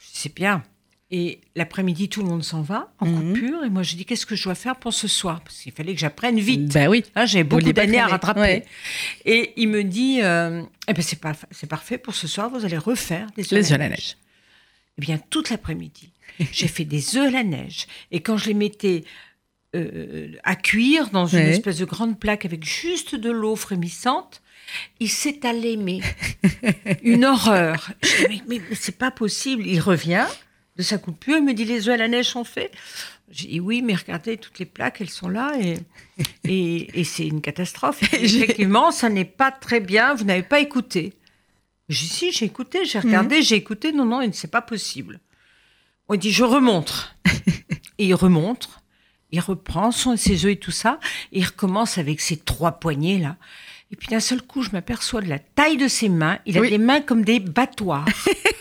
C'est 0.00 0.34
bien. 0.34 0.64
Et 1.12 1.40
l'après-midi, 1.54 2.08
tout 2.08 2.20
le 2.22 2.28
monde 2.28 2.42
s'en 2.42 2.62
va 2.62 2.92
en 2.98 3.06
Mhm. 3.06 3.32
coupure. 3.34 3.64
Et 3.64 3.70
moi, 3.70 3.84
je 3.84 3.94
dis, 3.94 4.04
qu'est-ce 4.04 4.26
que 4.26 4.34
je 4.34 4.42
dois 4.42 4.56
faire 4.56 4.74
pour 4.74 4.92
ce 4.92 5.06
soir? 5.06 5.40
Parce 5.42 5.60
qu'il 5.60 5.70
fallait 5.70 5.94
que 5.94 6.00
j'apprenne 6.00 6.40
vite. 6.40 6.74
Bah 6.74 6.88
oui. 6.88 7.04
Hein, 7.14 7.26
J'avais 7.26 7.44
beaucoup 7.44 7.72
d'années 7.72 8.00
à 8.00 8.08
rattraper. 8.08 8.40
Ouais. 8.40 8.64
Et 9.24 9.52
il 9.56 9.68
me 9.68 9.84
dit, 9.84 10.20
euh, 10.22 10.62
eh 10.88 10.92
ben 10.92 11.02
c'est, 11.02 11.20
pas, 11.20 11.34
c'est 11.52 11.68
parfait 11.68 11.98
pour 11.98 12.16
ce 12.16 12.26
soir, 12.26 12.50
vous 12.50 12.64
allez 12.64 12.76
refaire 12.78 13.28
des 13.36 13.54
œufs 13.54 13.70
à 13.70 13.78
la 13.78 13.88
neige. 13.90 14.16
Eh 14.98 15.00
bien, 15.02 15.18
toute 15.30 15.50
l'après-midi, 15.50 16.10
j'ai 16.52 16.68
fait 16.68 16.84
des 16.84 17.16
œufs 17.16 17.28
à 17.28 17.30
la 17.30 17.42
neige. 17.44 17.86
Et 18.10 18.20
quand 18.20 18.36
je 18.36 18.46
les 18.46 18.54
mettais 18.54 19.04
euh, 19.74 20.32
à 20.44 20.56
cuire 20.56 21.10
dans 21.10 21.26
une 21.26 21.40
Ouais. 21.40 21.50
espèce 21.50 21.78
de 21.78 21.84
grande 21.84 22.18
plaque 22.18 22.44
avec 22.46 22.64
juste 22.64 23.14
de 23.14 23.30
l'eau 23.30 23.56
frémissante. 23.56 24.40
Il 25.00 25.10
s'est 25.10 25.46
allé, 25.46 25.76
mais 25.76 26.00
une 27.02 27.24
horreur. 27.24 27.90
Je 28.02 28.26
dis, 28.28 28.42
mais, 28.48 28.58
mais- 28.70 28.74
c'est 28.74 28.96
pas 28.96 29.10
possible. 29.10 29.66
Il 29.66 29.80
revient 29.80 30.26
de 30.76 30.82
sa 30.82 30.98
coupure, 30.98 31.36
il 31.38 31.44
me 31.44 31.52
dit 31.54 31.64
les 31.64 31.88
œufs 31.88 31.94
à 31.94 31.96
la 31.98 32.08
neige 32.08 32.26
sont 32.26 32.44
faits. 32.44 32.72
J'ai 33.30 33.48
dit 33.48 33.60
oui, 33.60 33.82
mais 33.82 33.94
regardez, 33.94 34.36
toutes 34.38 34.58
les 34.58 34.66
plaques, 34.66 35.00
elles 35.00 35.10
sont 35.10 35.28
là 35.28 35.52
et, 35.60 35.76
et, 36.44 37.00
et 37.00 37.04
c'est 37.04 37.26
une 37.26 37.40
catastrophe. 37.40 38.02
Effectivement, 38.14 38.90
ça 38.92 39.08
n'est 39.08 39.24
pas 39.24 39.50
très 39.50 39.80
bien, 39.80 40.14
vous 40.14 40.24
n'avez 40.24 40.42
pas 40.42 40.60
écouté. 40.60 41.12
J'ai 41.88 42.06
dit 42.06 42.12
si, 42.12 42.32
j'ai 42.32 42.46
écouté, 42.46 42.84
j'ai 42.84 42.98
regardé, 42.98 43.42
j'ai 43.42 43.54
écouté, 43.56 43.92
non, 43.92 44.04
non, 44.04 44.28
c'est 44.32 44.50
pas 44.50 44.62
possible. 44.62 45.20
On 46.08 46.16
dit 46.16 46.32
je 46.32 46.44
remonte. 46.44 47.14
et 47.98 48.06
il 48.06 48.14
remonte, 48.14 48.68
il 49.32 49.40
reprend 49.40 49.90
son, 49.92 50.16
ses 50.16 50.44
œufs 50.44 50.52
et 50.52 50.56
tout 50.58 50.70
ça, 50.72 50.98
et 51.32 51.40
il 51.40 51.44
recommence 51.44 51.98
avec 51.98 52.20
ses 52.20 52.36
trois 52.36 52.72
poignées 52.72 53.18
là. 53.18 53.36
Et 53.92 53.96
puis 53.96 54.08
d'un 54.08 54.18
seul 54.20 54.42
coup, 54.42 54.62
je 54.62 54.70
m'aperçois 54.70 55.20
de 55.20 55.28
la 55.28 55.38
taille 55.38 55.76
de 55.76 55.86
ses 55.86 56.08
mains. 56.08 56.38
Il 56.44 56.58
a 56.58 56.60
Oui. 56.60 56.70
des 56.70 56.78
mains 56.78 57.00
comme 57.00 57.24
des 57.24 57.38
battoirs. 57.38 58.04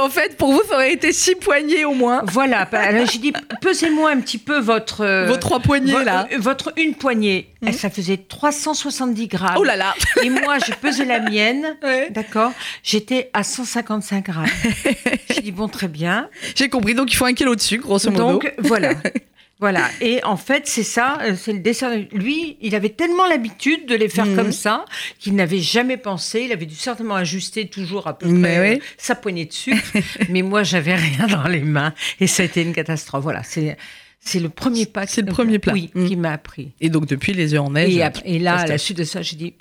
Donc 0.00 0.06
en 0.06 0.10
fait, 0.10 0.36
pour 0.36 0.52
vous, 0.52 0.62
ça 0.68 0.74
aurait 0.76 0.92
été 0.92 1.12
six 1.12 1.34
poignées 1.34 1.84
au 1.84 1.92
moins. 1.94 2.22
voilà. 2.24 2.64
bah, 2.70 2.80
Alors 2.80 3.06
j'ai 3.06 3.18
dit, 3.18 3.32
pesez-moi 3.60 4.10
un 4.10 4.20
petit 4.20 4.38
peu 4.38 4.58
votre. 4.58 5.02
euh, 5.04 5.26
Vos 5.26 5.36
trois 5.36 5.60
poignées 5.60 5.92
vo- 5.92 6.02
là. 6.02 6.26
euh, 6.32 6.36
Votre 6.38 6.72
une 6.76 6.94
poignée. 6.94 7.48
Et 7.66 7.72
Ça 7.72 7.90
faisait 7.90 8.16
370 8.16 9.26
grammes. 9.28 9.56
Oh 9.58 9.64
là 9.64 9.76
là. 9.76 9.94
Et 10.22 10.30
moi, 10.30 10.56
j'ai 10.66 10.72
pesé 10.74 11.04
la 11.04 11.20
mienne. 11.20 11.76
Ouais. 11.82 12.10
D'accord. 12.10 12.52
J'étais 12.82 13.30
à 13.32 13.42
155 13.42 14.24
grammes. 14.26 14.46
J'ai 15.30 15.40
dit, 15.40 15.52
bon, 15.52 15.68
très 15.68 15.88
bien. 15.88 16.28
J'ai 16.54 16.68
compris. 16.68 16.94
Donc 16.94 17.12
il 17.12 17.16
faut 17.16 17.24
un 17.24 17.32
kilo 17.32 17.54
de 17.54 17.60
sucre, 17.60 17.84
grosso 17.86 18.10
modo. 18.10 18.32
Donc 18.32 18.52
voilà. 18.58 18.94
Voilà. 19.60 19.88
Et 20.00 20.24
en 20.24 20.36
fait, 20.36 20.66
c'est 20.66 20.82
ça, 20.82 21.18
euh, 21.22 21.34
c'est 21.36 21.52
le 21.52 21.58
dessert. 21.58 21.90
Lui, 22.12 22.56
il 22.62 22.74
avait 22.74 22.88
tellement 22.88 23.26
l'habitude 23.26 23.86
de 23.86 23.94
les 23.94 24.08
faire 24.08 24.24
Mhm. 24.26 24.36
comme 24.36 24.52
ça 24.52 24.84
qu'il 25.18 25.34
n'avait 25.34 25.58
jamais 25.60 25.98
pensé. 25.98 26.42
Il 26.46 26.52
avait 26.52 26.66
dû 26.66 26.74
certainement 26.74 27.16
ajuster 27.16 27.66
toujours 27.68 28.06
à 28.06 28.16
peu 28.16 28.26
Mais 28.26 28.40
près 28.56 28.70
oui. 28.70 28.76
euh, 28.76 28.84
sa 28.96 29.14
poignée 29.14 29.44
de 29.44 29.52
sucre. 29.52 29.82
Mais 30.30 30.42
moi, 30.42 30.62
j'avais 30.62 30.94
rien 30.94 31.26
dans 31.26 31.46
les 31.46 31.60
mains 31.60 31.92
et 32.20 32.26
ça 32.26 32.42
a 32.42 32.46
été 32.46 32.62
une 32.62 32.72
catastrophe. 32.72 33.22
Voilà. 33.22 33.42
C'est 33.42 33.76
c'est 34.22 34.40
le 34.40 34.48
premier 34.50 34.86
pas. 34.86 35.06
C'est 35.06 35.22
le 35.22 35.32
premier 35.32 35.58
plat. 35.58 35.72
Oui, 35.72 35.90
Mhm. 35.94 36.08
qui 36.08 36.16
m'a 36.16 36.32
appris. 36.32 36.72
Et 36.80 36.88
donc 36.90 37.06
depuis 37.06 37.32
les 37.32 37.54
œufs 37.54 37.60
en 37.60 37.70
neige. 37.70 37.94
Et, 37.94 38.02
après- 38.02 38.22
et 38.28 38.38
là, 38.38 38.56
à 38.60 38.66
la 38.66 38.78
suite 38.78 38.98
de 38.98 39.04
ça, 39.04 39.22
j'ai 39.22 39.36
dit 39.36 39.54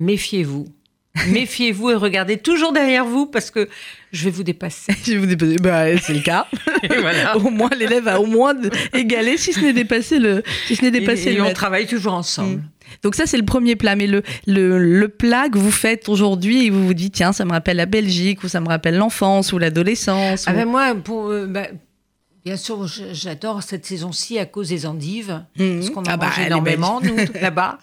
méfiez-vous. 0.00 0.66
Méfiez-vous 1.28 1.90
et 1.90 1.94
regardez 1.94 2.36
toujours 2.36 2.72
derrière 2.72 3.04
vous 3.04 3.26
parce 3.26 3.50
que 3.50 3.68
je 4.12 4.24
vais 4.24 4.30
vous 4.30 4.42
dépasser. 4.44 4.92
Je 5.04 5.12
vais 5.12 5.18
vous 5.18 5.26
déposer. 5.26 5.56
Bah, 5.56 5.96
c'est 5.98 6.14
le 6.14 6.20
cas. 6.20 6.46
Voilà. 7.00 7.36
au 7.38 7.50
moins, 7.50 7.70
l'élève 7.76 8.06
a 8.08 8.20
au 8.20 8.26
moins 8.26 8.54
égalé, 8.94 9.36
si 9.36 9.52
ce 9.52 9.60
n'est 9.60 9.72
dépassé 9.72 10.18
le, 10.18 10.42
si 10.66 10.76
ce 10.76 10.82
n'est 10.82 10.90
dépassé 10.90 11.28
Et, 11.30 11.32
et 11.32 11.34
le 11.36 11.40
on 11.42 11.44
maître. 11.46 11.56
travaille 11.56 11.86
toujours 11.86 12.12
ensemble. 12.14 12.62
Donc 13.02 13.14
ça, 13.16 13.26
c'est 13.26 13.36
le 13.36 13.44
premier 13.44 13.74
plat. 13.76 13.96
Mais 13.96 14.06
le, 14.06 14.22
le, 14.46 14.78
le 14.78 15.08
plat 15.08 15.48
que 15.48 15.58
vous 15.58 15.70
faites 15.72 16.08
aujourd'hui 16.08 16.66
et 16.66 16.70
vous 16.70 16.86
vous 16.86 16.94
dites, 16.94 17.14
tiens, 17.14 17.32
ça 17.32 17.44
me 17.44 17.50
rappelle 17.50 17.76
la 17.78 17.86
Belgique 17.86 18.44
ou 18.44 18.48
ça 18.48 18.60
me 18.60 18.68
rappelle 18.68 18.96
l'enfance 18.96 19.52
ou 19.52 19.58
l'adolescence. 19.58 20.44
Ah 20.46 20.52
ou- 20.52 20.54
ben 20.54 20.66
moi, 20.68 20.94
pour, 20.94 21.28
euh, 21.30 21.46
bah, 21.46 21.66
bien 22.44 22.56
sûr, 22.56 22.86
j'adore 23.12 23.62
cette 23.62 23.84
saison-ci 23.84 24.38
à 24.38 24.46
cause 24.46 24.68
des 24.68 24.86
endives, 24.86 25.42
Mhm. 25.58 25.78
parce 25.80 25.90
qu'on 25.90 26.00
en 26.02 26.04
Ah 26.06 26.16
bah, 26.16 26.26
mange 26.26 26.38
est 26.38 26.46
énormément, 26.46 27.00
nous, 27.02 27.16
là-bas. 27.40 27.78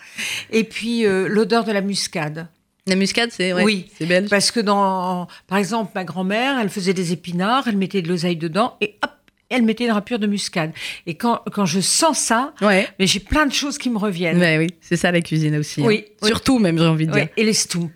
Et 0.52 0.64
puis, 0.64 1.06
euh, 1.06 1.28
l'odeur 1.28 1.66
de 1.66 1.72
la 1.72 1.82
muscade. 1.82 2.48
La 2.88 2.96
muscade, 2.96 3.32
c'est 3.32 3.52
ouais, 3.52 3.64
Oui. 3.64 3.88
c'est 3.98 4.06
belge. 4.06 4.30
Parce 4.30 4.52
que, 4.52 4.60
dans, 4.60 5.28
par 5.48 5.58
exemple, 5.58 5.92
ma 5.96 6.04
grand-mère, 6.04 6.60
elle 6.60 6.70
faisait 6.70 6.94
des 6.94 7.14
épinards, 7.14 7.68
elle 7.68 7.78
mettait 7.78 8.04
de 8.04 8.08
l'oseille 8.08 8.36
dedans, 8.36 8.78
et 8.80 8.96
hop, 9.04 9.10
elle 9.50 9.64
mettait 9.64 9.86
une 9.86 9.92
râpure 9.92 10.20
de 10.20 10.28
muscade. 10.28 10.72
Et 11.08 11.16
quand, 11.16 11.42
quand 11.52 11.66
je 11.66 11.80
sens 11.80 12.20
ça, 12.20 12.54
Ouais. 12.62 12.88
mais 13.00 13.08
j'ai 13.08 13.20
plein 13.20 13.48
de 13.48 13.54
choses 13.54 13.80
qui 13.80 13.90
me 13.90 13.98
reviennent. 13.98 14.38
Ouais, 14.38 14.60
oui, 14.60 14.68
c'est 14.82 14.98
ça 14.98 15.12
la 15.12 15.22
cuisine 15.22 15.56
aussi. 15.56 15.82
Oui, 15.82 16.06
hein. 16.08 16.12
oui. 16.22 16.28
Surtout 16.28 16.60
même, 16.60 16.78
j'ai 16.78 16.86
envie 16.86 17.08
de 17.08 17.12
dire. 17.12 17.28
et 17.36 17.44
les 17.44 17.54
stumps. 17.54 17.90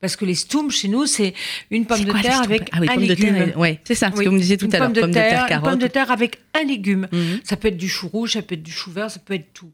Parce 0.00 0.14
que 0.14 0.24
les 0.24 0.36
stumps, 0.36 0.70
chez 0.70 0.86
nous, 0.86 1.06
c'est 1.06 1.34
une 1.72 1.84
pomme 1.84 1.98
C'est 1.98 2.04
de 2.04 2.12
quoi, 2.12 2.20
terre 2.20 2.40
avec 2.42 2.68
ah, 2.70 2.78
oui, 2.80 2.86
un 2.88 2.94
pommes 2.94 3.02
de 3.02 3.08
légume. 3.08 3.34
terre. 3.34 3.48
et- 3.48 3.56
Ouais, 3.56 3.80
c'est 3.82 3.96
ça, 3.96 4.12
ce 4.14 4.20
que 4.20 4.24
vous 4.28 4.30
me 4.34 4.38
disiez 4.38 4.56
tout 4.56 4.66
une 4.66 4.74
à 4.76 4.78
l'heure. 4.78 4.86
pomme 4.86 4.94
de 4.94 5.00
Pommes 5.00 5.10
de 5.10 5.14
terre, 5.14 5.46
terre, 5.46 5.58
une 5.58 5.64
pomme 5.64 5.78
de 5.80 5.86
terre 5.88 6.10
avec 6.12 6.38
un 6.54 6.62
légume. 6.62 7.08
Mhm. 7.10 7.40
Ça 7.42 7.56
peut 7.56 7.66
être 7.66 7.76
du 7.76 7.88
chou 7.88 8.06
rouge, 8.06 8.34
ça 8.34 8.42
peut 8.42 8.54
être 8.54 8.62
du 8.62 8.70
chou 8.70 8.92
vert, 8.92 9.10
ça 9.10 9.18
peut 9.18 9.34
être 9.34 9.52
tout. 9.52 9.72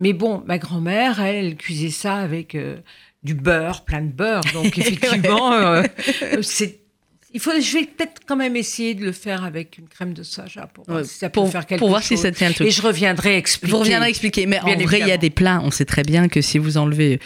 Mais 0.00 0.12
bon, 0.12 0.42
ma 0.46 0.58
grand-mère, 0.58 1.20
elle, 1.22 1.36
elle 1.46 1.56
cuisait 1.56 1.88
ça 1.88 2.16
avec 2.16 2.54
euh, 2.54 2.76
du 3.24 3.34
beurre, 3.34 3.84
plein 3.84 4.02
de 4.02 4.12
beurre. 4.12 4.42
Donc 4.52 4.76
effectivement, 4.78 5.52
euh, 5.54 5.82
c'est. 6.42 6.80
Il 7.36 7.40
faut, 7.40 7.50
je 7.60 7.72
vais 7.78 7.82
peut-être 7.86 8.20
quand 8.28 8.36
même 8.36 8.54
essayer 8.54 8.94
de 8.94 9.04
le 9.04 9.10
faire 9.10 9.42
avec 9.42 9.76
une 9.78 9.88
crème 9.88 10.14
de 10.14 10.22
soja 10.22 10.68
pour 10.72 10.84
voir 10.84 10.98
Ouais, 10.98 11.04
si 11.04 11.18
ça 11.18 11.28
peut 11.28 11.40
pour, 11.40 11.50
faire 11.50 11.66
quelque 11.66 11.80
pour 11.80 11.88
voir 11.88 12.00
chose. 12.00 12.16
si 12.16 12.16
ça 12.16 12.30
tient 12.30 12.46
le 12.46 12.54
truc. 12.54 12.68
Et 12.68 12.70
je 12.70 12.80
reviendrai 12.80 13.36
expliquer. 13.36 13.72
Vous 13.72 13.78
reviendrez 13.80 14.08
expliquer. 14.08 14.46
Mais 14.46 14.60
Bien 14.64 14.76
en 14.76 14.78
vrai, 14.84 15.00
il 15.00 15.08
y 15.08 15.10
a 15.10 15.16
des 15.16 15.30
plats. 15.30 15.60
On 15.64 15.72
sait 15.72 15.84
très 15.84 16.04
bien 16.04 16.28
que 16.28 16.40
si 16.40 16.58
vous 16.58 16.76
enlevez 16.76 17.18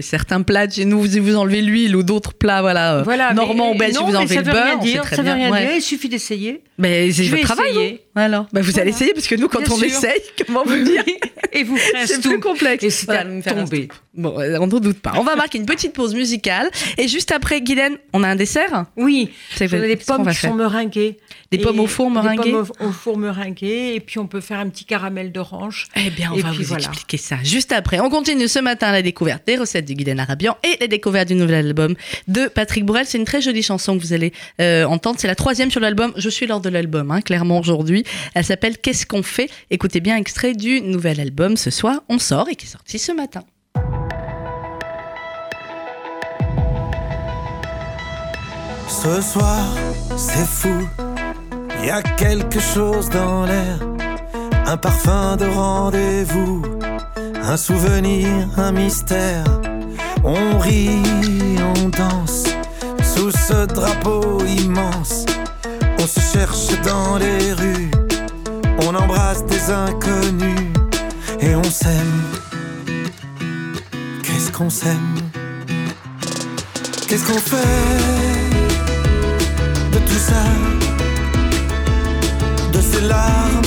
certains 0.00 0.40
plats 0.40 0.66
de 0.66 0.72
chez 0.72 0.86
nous, 0.86 1.06
si 1.06 1.18
vous 1.18 1.36
enlevez 1.36 1.60
l'huile 1.60 1.94
ou 1.94 2.02
d'autres 2.02 2.32
plats, 2.32 2.62
voilà, 2.62 2.96
euh, 2.96 3.02
Voilà, 3.02 3.34
normand 3.34 3.70
mais- 3.70 3.74
ou 3.74 3.78
belge, 3.78 3.92
si 3.92 3.98
non, 4.00 4.06
vous 4.06 4.16
enlevez 4.16 4.34
ça 4.36 4.40
le 4.40 4.46
veut 4.46 4.52
rien 4.52 4.64
beurre, 4.64 4.78
on 4.78 4.82
sait 4.86 4.90
dire, 4.92 5.02
très 5.02 5.16
ça 5.16 5.22
veut 5.22 5.26
bien. 5.26 5.34
rien 5.34 5.50
Ouais. 5.50 5.66
dire, 5.66 5.76
il 5.76 5.82
suffit 5.82 6.08
d'essayer. 6.08 6.62
Mais 6.80 7.12
c'est 7.12 7.22
vais 7.24 7.42
travail. 7.42 7.70
essayer. 7.70 7.90
vous. 8.14 8.20
Alors, 8.20 8.46
bah, 8.52 8.60
vous 8.60 8.66
Voilà. 8.70 8.82
allez 8.82 8.90
essayer 8.90 9.12
parce 9.14 9.26
que 9.26 9.34
nous, 9.36 9.48
quand 9.48 9.60
Bien 9.60 9.68
on 9.72 9.76
sûr. 9.76 9.86
essaye, 9.86 10.20
comment 10.46 10.64
vous 10.64 10.82
dire 10.82 11.04
Et 11.52 11.62
vous 11.64 11.78
C'est 12.06 12.20
plus 12.20 12.40
complexe. 12.40 12.82
Et 12.84 12.90
c'est 12.90 13.06
Voilà, 13.06 13.24
tomber. 13.42 13.88
Bon, 14.14 14.38
euh, 14.40 14.56
on 14.60 14.66
n'en 14.66 14.80
doute 14.80 15.00
pas. 15.00 15.12
On 15.16 15.22
va 15.22 15.36
marquer 15.36 15.58
une 15.58 15.66
petite 15.66 15.92
pause 15.92 16.14
musicale. 16.14 16.70
Et 16.98 17.06
juste 17.08 17.32
après, 17.32 17.60
Guylaine, 17.60 17.96
on 18.12 18.22
a 18.22 18.28
un 18.28 18.36
dessert 18.36 18.86
Oui, 18.96 19.30
C'est 19.54 19.68
des 19.68 19.96
pommes 19.96 20.26
qui 20.26 20.34
faire 20.34 20.50
sont 20.50 20.56
meringuées. 20.56 21.18
Des 21.52 21.58
Et- 21.58 21.62
pommes 21.62 21.80
au 21.80 21.88
four 21.88 22.12
meringuées 22.12 22.44
Des 22.44 22.52
pommes 22.52 22.70
au, 22.80 22.84
au 22.86 22.92
four 22.92 23.18
meringuées. 23.18 23.94
Et 23.96 24.00
puis 24.00 24.20
on 24.20 24.28
peut 24.28 24.40
faire 24.40 24.60
un 24.60 24.68
petit 24.68 24.84
caramel 24.84 25.32
d'orange. 25.32 25.88
Eh 25.96 26.10
bien, 26.10 26.30
on 26.32 26.36
Et 26.36 26.42
va 26.42 26.52
vous 26.52 26.62
voilà. 26.62 26.84
expliquer 26.86 27.16
ça 27.16 27.38
juste 27.42 27.72
après. 27.72 27.98
On 27.98 28.08
continue 28.08 28.46
ce 28.46 28.60
matin 28.60 28.92
la 28.92 29.02
découverte 29.02 29.44
des 29.48 29.56
recettes 29.56 29.86
de 29.88 29.94
Guylaine 29.94 30.20
Arabian 30.20 30.56
et 30.62 30.76
la 30.80 30.86
découverte 30.86 31.26
du 31.26 31.34
nouvel 31.34 31.66
album 31.66 31.96
de 32.28 32.46
Patrick 32.46 32.84
Bourrel. 32.84 33.04
C'est 33.04 33.18
une 33.18 33.24
très 33.24 33.40
jolie 33.42 33.64
chanson 33.64 33.98
que 33.98 34.02
vous 34.02 34.12
allez 34.12 34.32
euh, 34.60 34.84
entendre. 34.84 35.18
C'est 35.18 35.26
la 35.26 35.34
troisième 35.34 35.72
sur 35.72 35.80
l'album. 35.80 36.12
Je 36.16 36.28
suis 36.28 36.46
lors 36.46 36.60
de 36.60 36.68
l'album, 36.68 37.10
hein, 37.10 37.20
clairement 37.20 37.58
aujourd'hui. 37.58 38.04
Elle 38.34 38.44
s'appelle 38.44 38.78
Qu'est-ce 38.78 39.04
qu'on 39.04 39.24
fait? 39.24 39.50
Écoutez 39.70 39.98
bien, 39.98 40.16
extrait 40.16 40.54
du 40.54 40.80
nouvel 40.80 41.18
album 41.18 41.56
ce 41.56 41.70
soir. 41.70 42.00
On 42.08 42.20
sort 42.20 42.48
et 42.48 42.54
qui 42.54 42.66
est 42.66 42.70
sorti 42.70 43.00
ce 43.00 43.10
matin. 43.10 43.42
Ce 48.88 49.20
soir, 49.22 49.64
c'est 50.16 50.46
fou. 50.46 50.86
Il 51.82 51.86
y 51.86 51.90
a 51.90 52.02
quelque 52.02 52.60
chose 52.60 53.08
dans 53.08 53.46
l'air. 53.46 53.78
Un 54.66 54.76
parfum 54.76 55.36
de 55.36 55.46
rendez-vous. 55.46 56.62
Un 57.42 57.56
souvenir, 57.56 58.28
un 58.56 58.72
mystère. 58.72 59.44
On 60.22 60.58
rit, 60.58 61.02
on 61.74 61.88
danse. 61.88 62.44
Sous 63.02 63.30
ce 63.30 63.66
drapeau 63.66 64.44
immense. 64.44 65.24
On 65.98 66.06
se 66.06 66.20
cherche 66.20 66.68
dans 66.84 67.16
les 67.16 67.52
rues. 67.54 67.90
On 68.86 68.94
embrasse 68.94 69.44
des 69.46 69.70
inconnus. 69.70 70.72
Et 71.40 71.54
on 71.54 71.64
s'aime. 71.64 72.22
Qu'est-ce 74.22 74.52
qu'on 74.52 74.70
s'aime? 74.70 75.16
Qu'est-ce 77.08 77.26
qu'on 77.26 77.38
fait 77.38 78.20
de 79.92 79.98
tout 79.98 80.22
ça, 80.30 80.44
de 82.80 82.84
ces 82.84 83.00
larmes, 83.02 83.62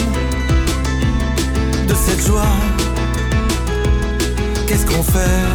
de 1.88 1.93
cette 1.93 2.26
joie. 2.26 2.58
Qu'est-ce 4.65 4.86
qu'on 4.88 5.04
fait 5.04 5.45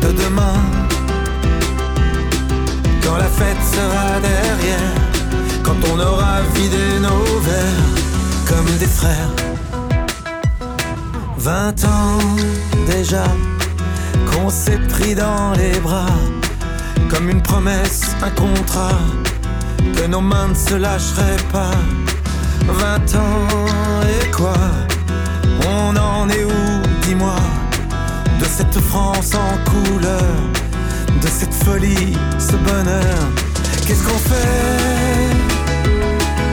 de 0.00 0.10
demain, 0.12 0.60
quand 3.02 3.16
la 3.16 3.30
fête 3.38 3.62
sera 3.74 4.20
derrière, 4.20 4.94
quand 5.62 5.76
on 5.92 6.00
aura 6.00 6.40
vidé 6.54 6.98
nos 7.02 7.40
verres 7.40 7.90
comme 8.48 8.70
des 8.78 8.86
frères? 8.86 9.34
Vingt 11.36 11.84
ans 11.84 12.18
déjà 12.86 13.24
qu'on 14.30 14.48
s'est 14.48 14.80
pris 14.88 15.14
dans 15.14 15.52
les 15.58 15.78
bras 15.80 16.16
comme 17.10 17.28
une 17.28 17.42
promesse, 17.42 18.02
un 18.22 18.30
contrat, 18.30 18.98
que 19.96 20.06
nos 20.06 20.20
mains 20.20 20.48
ne 20.48 20.54
se 20.54 20.74
lâcheraient 20.74 21.44
pas. 21.52 21.76
Vingt 22.66 23.14
ans 23.16 24.02
et 24.22 24.30
quoi? 24.30 24.54
On 25.66 25.96
en 25.96 26.28
est 26.28 26.44
où, 26.44 26.82
dis-moi? 27.02 27.36
De 28.40 28.44
cette 28.44 28.78
France 28.80 29.32
en 29.34 29.70
couleur, 29.70 30.34
de 31.22 31.26
cette 31.26 31.54
folie, 31.64 32.16
ce 32.38 32.56
bonheur. 32.56 33.18
Qu'est-ce 33.86 34.04
qu'on 34.04 34.18
fait 34.18 35.30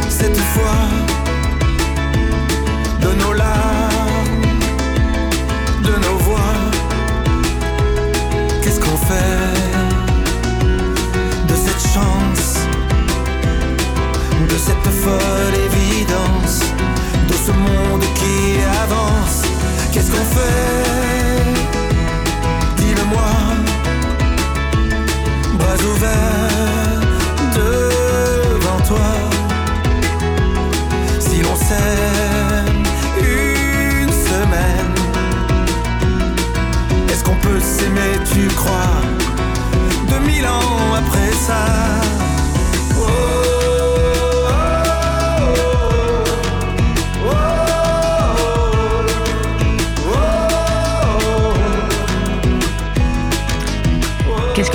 cette 0.10 0.38
fois 0.54 0.82
De 3.02 3.10
nos 3.24 3.34
larmes, 3.34 4.42
de 5.84 5.96
nos 6.06 6.18
voix? 6.20 6.56
Qu'est-ce 8.62 8.80
qu'on 8.80 8.98
fait? 8.98 9.67
Qu'on 20.12 20.26
fait 20.36 21.44
Dis-le-moi, 22.78 23.32
bras 25.58 25.80
ouverts 25.92 27.02
devant 27.56 28.80
toi. 28.88 29.12
Si 31.20 31.42
l'on 31.42 31.56
s'aime 31.56 32.84
une 33.20 34.12
semaine, 34.12 34.96
est-ce 37.10 37.24
qu'on 37.24 37.36
peut 37.36 37.60
s'aimer, 37.60 38.14
tu 38.32 38.48
crois, 38.56 39.02
de 40.10 40.26
mille 40.26 40.46
ans 40.48 40.96
après 40.96 41.32
ça? 41.48 41.87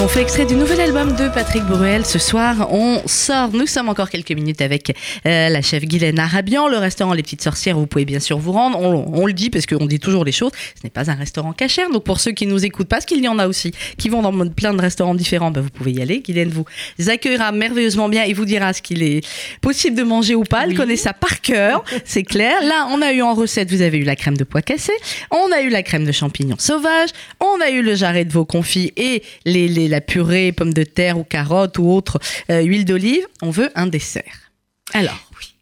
Qu'on 0.02 0.08
fait 0.08 0.22
extrait 0.22 0.46
du 0.46 0.56
nouvel 0.56 0.80
album 0.80 1.14
de 1.14 1.28
Patrick 1.28 1.62
Bruel 1.62 2.04
Ce 2.04 2.18
soir, 2.18 2.68
on 2.72 3.00
sort. 3.06 3.50
Nous 3.52 3.68
sommes 3.68 3.88
encore 3.88 4.10
quelques 4.10 4.32
minutes 4.32 4.60
avec 4.60 4.90
euh, 5.26 5.48
la 5.48 5.62
chef 5.62 5.84
Guylaine 5.84 6.18
Arabian, 6.18 6.66
le 6.66 6.76
restaurant 6.76 7.12
Les 7.12 7.22
Petites 7.22 7.42
Sorcières. 7.42 7.78
Vous 7.78 7.86
pouvez 7.86 8.04
bien 8.04 8.18
sûr 8.18 8.36
vous 8.38 8.50
rendre. 8.50 8.80
On, 8.80 9.12
on 9.14 9.26
le 9.26 9.32
dit 9.32 9.48
parce 9.48 9.64
qu'on 9.64 9.86
dit 9.86 10.00
toujours 10.00 10.24
les 10.24 10.32
choses. 10.32 10.50
Ce 10.74 10.80
n'est 10.82 10.90
pas 10.90 11.08
un 11.08 11.14
restaurant 11.14 11.52
cachère. 11.52 11.88
Donc 11.88 12.02
pour 12.02 12.18
ceux 12.18 12.32
qui 12.32 12.48
nous 12.48 12.64
écoutent, 12.64 12.88
parce 12.88 13.04
qu'il 13.04 13.22
y 13.22 13.28
en 13.28 13.38
a 13.38 13.46
aussi 13.46 13.70
qui 13.96 14.08
vont 14.08 14.22
dans 14.22 14.48
plein 14.48 14.74
de 14.74 14.80
restaurants 14.82 15.14
différents, 15.14 15.52
bah, 15.52 15.60
vous 15.60 15.70
pouvez 15.70 15.92
y 15.92 16.02
aller. 16.02 16.18
Guylaine 16.20 16.50
vous 16.50 16.64
accueillera 17.08 17.52
merveilleusement 17.52 18.08
bien 18.08 18.24
et 18.24 18.32
vous 18.32 18.44
dira 18.44 18.72
ce 18.72 18.82
qu'il 18.82 19.04
est 19.04 19.20
possible 19.60 19.96
de 19.96 20.02
manger 20.02 20.34
ou 20.34 20.42
pas. 20.42 20.62
Elle 20.64 20.70
Oui. 20.70 20.74
connaît 20.74 20.96
ça 20.96 21.12
par 21.12 21.40
cœur, 21.40 21.84
c'est 22.04 22.24
clair. 22.24 22.60
Là, 22.64 22.88
on 22.90 23.02
a 23.02 23.12
eu 23.12 23.22
en 23.22 23.34
recette, 23.34 23.70
vous 23.70 23.82
avez 23.82 23.98
eu 23.98 24.04
la 24.04 24.16
crème 24.16 24.36
de 24.36 24.42
pois 24.42 24.62
cassé, 24.62 24.92
on 25.30 25.52
a 25.52 25.62
eu 25.62 25.68
la 25.68 25.84
crème 25.84 26.04
de 26.04 26.12
champignons 26.12 26.56
sauvages, 26.58 27.10
on 27.38 27.60
a 27.60 27.70
eu 27.70 27.82
le 27.82 27.94
jarret 27.94 28.24
de 28.24 28.32
veau 28.32 28.44
confit 28.44 28.92
et 28.96 29.22
les, 29.44 29.68
les- 29.68 29.91
la 29.92 30.00
purée 30.00 30.50
pommes 30.52 30.74
de 30.74 30.84
terre 30.84 31.18
ou 31.18 31.24
carottes 31.24 31.78
ou 31.78 31.88
autre 31.88 32.18
euh, 32.50 32.60
huile 32.62 32.84
d'olive. 32.84 33.24
On 33.42 33.50
veut 33.50 33.70
un 33.76 33.86
dessert. 33.86 34.50
Alors, 34.94 35.14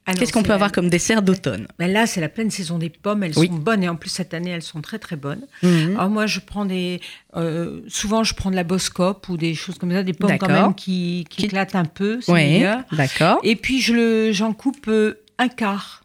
Alors, 0.06 0.18
qu'est-ce 0.18 0.32
qu'on 0.32 0.42
peut 0.42 0.48
la- 0.48 0.54
avoir 0.54 0.72
comme 0.72 0.88
dessert 0.88 1.22
d'automne? 1.22 1.68
Ben 1.78 1.92
là, 1.92 2.06
c'est 2.06 2.20
la 2.20 2.28
pleine 2.28 2.50
saison 2.50 2.78
des 2.78 2.88
pommes. 2.90 3.22
Elles 3.22 3.36
Oui. 3.38 3.46
sont 3.46 3.54
bonnes 3.54 3.84
et 3.84 3.88
en 3.88 3.94
plus 3.96 4.10
cette 4.10 4.34
année, 4.34 4.50
elles 4.50 4.62
sont 4.62 4.80
très 4.80 4.98
très 4.98 5.14
bonnes. 5.16 5.46
Mhm. 5.62 5.96
Alors 5.96 6.10
moi, 6.10 6.26
je 6.26 6.40
prends 6.40 6.64
des. 6.64 7.00
euh, 7.36 7.80
souvent, 7.86 8.24
je 8.24 8.34
prends 8.34 8.50
de 8.50 8.56
la 8.56 8.64
Boscop 8.64 9.28
ou 9.28 9.36
des 9.36 9.54
choses 9.54 9.78
comme 9.78 9.92
ça, 9.92 10.02
des 10.02 10.12
pommes 10.14 10.36
quand 10.38 10.48
même 10.48 10.74
qui, 10.74 11.26
qui 11.30 11.36
Qui- 11.38 11.44
éclatent 11.46 11.76
un 11.76 11.84
peu. 11.84 12.18
Oui, 12.28 12.62
d'accord, 12.92 13.38
Et 13.44 13.54
puis, 13.56 13.80
je 13.80 13.92
le, 13.92 14.32
j'en 14.32 14.52
coupe 14.52 14.88
euh, 14.88 15.14
un 15.38 15.48
quart. 15.48 16.02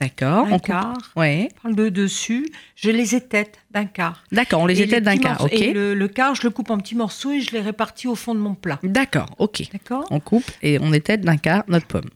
D'accord. 0.00 0.46
un 0.46 0.52
On 0.52 0.58
coupe. 0.58 0.66
quart. 0.66 0.98
Ouais, 1.16 1.48
Je 1.50 1.54
prends 1.60 1.68
le 1.70 1.90
dessus. 1.90 2.48
Je 2.76 2.90
les 2.90 3.14
étête 3.14 3.58
d'un 3.70 3.84
quart. 3.86 4.24
d'accord. 4.32 4.60
On 4.62 4.66
les 4.66 4.80
Et 4.80 4.84
étête 4.84 5.04
d'un 5.04 5.16
quart, 5.18 5.42
ok. 5.44 5.52
Et 5.52 5.72
le, 5.72 5.94
le 5.94 6.08
quart, 6.08 6.34
je 6.34 6.42
le 6.44 6.50
coupe 6.50 6.70
en 6.70 6.78
petits 6.78 6.94
morceaux 6.94 7.32
et 7.32 7.40
je 7.40 7.50
les 7.52 7.60
répartis 7.60 8.06
au 8.06 8.14
fond 8.14 8.34
de 8.34 8.40
mon 8.40 8.54
plat. 8.54 8.78
D'accord, 8.82 9.28
ok. 9.38 9.62
D'accord 9.72 10.06
On 10.10 10.20
coupe 10.20 10.50
et 10.62 10.78
on 10.80 10.92
étête 10.92 11.20
d'un 11.22 11.36
quart 11.36 11.64
notre 11.68 11.86
pomme. 11.86 12.08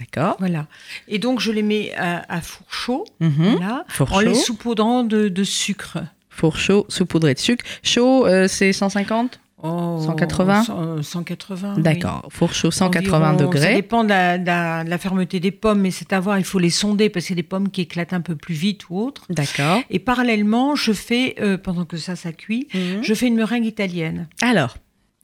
D'accord. 0.00 0.36
Voilà. 0.40 0.66
Et 1.06 1.18
donc, 1.18 1.38
je 1.40 1.52
les 1.52 1.62
mets 1.62 1.92
à, 1.94 2.24
à 2.28 2.40
four 2.40 2.66
chaud. 2.72 3.04
Mhm. 3.20 3.60
Là, 3.60 3.84
Four 3.88 4.12
en 4.12 4.20
les 4.20 4.34
saupoudrant 4.34 5.04
de, 5.04 5.28
de 5.28 5.44
sucre. 5.44 5.98
Four 6.28 6.56
chaud, 6.58 6.86
saupoudré 6.88 7.34
de 7.34 7.38
sucre. 7.38 7.64
Chaud, 7.82 8.26
euh, 8.26 8.48
c'est 8.48 8.72
150 8.72 9.38
Oh, 9.62 10.02
180? 10.04 10.64
cent- 10.64 10.80
euh, 10.82 11.02
180. 11.02 11.74
oui. 11.76 11.82
D'accord. 11.82 12.26
Four 12.30 12.52
chaud, 12.52 12.70
180 12.70 13.16
Environ, 13.34 13.38
Ça 13.52 13.58
degrés. 13.58 13.74
dépend 13.74 14.02
de 14.04 14.08
la, 14.08 14.36
de 14.38 14.46
la- 14.46 14.84
de 14.84 14.90
la 14.90 14.98
fermeté 14.98 15.38
des 15.40 15.50
pommes, 15.52 15.80
mais 15.80 15.90
c'est 15.92 16.12
à 16.12 16.20
voir, 16.20 16.38
il 16.38 16.44
faut 16.44 16.58
les 16.58 16.70
sonder 16.70 17.08
parce 17.10 17.24
que 17.24 17.28
c'est 17.28 17.34
des 17.34 17.42
pommes 17.42 17.70
qui 17.70 17.82
éclatent 17.82 18.12
un 18.12 18.20
peu 18.20 18.34
plus 18.36 18.54
vite 18.54 18.90
ou 18.90 18.98
autre. 18.98 19.24
D'accord. 19.30 19.80
Et 19.90 19.98
parallèlement, 19.98 20.74
je 20.74 20.92
fais, 20.92 21.36
euh, 21.40 21.56
pendant 21.58 21.84
que 21.84 21.96
ça, 21.96 22.16
ça 22.16 22.32
cuit, 22.32 22.66
Mhm. 22.74 23.02
je 23.02 23.14
fais 23.14 23.26
une 23.28 23.36
meringue 23.36 23.64
italienne. 23.66 24.28
Alors, 24.40 24.76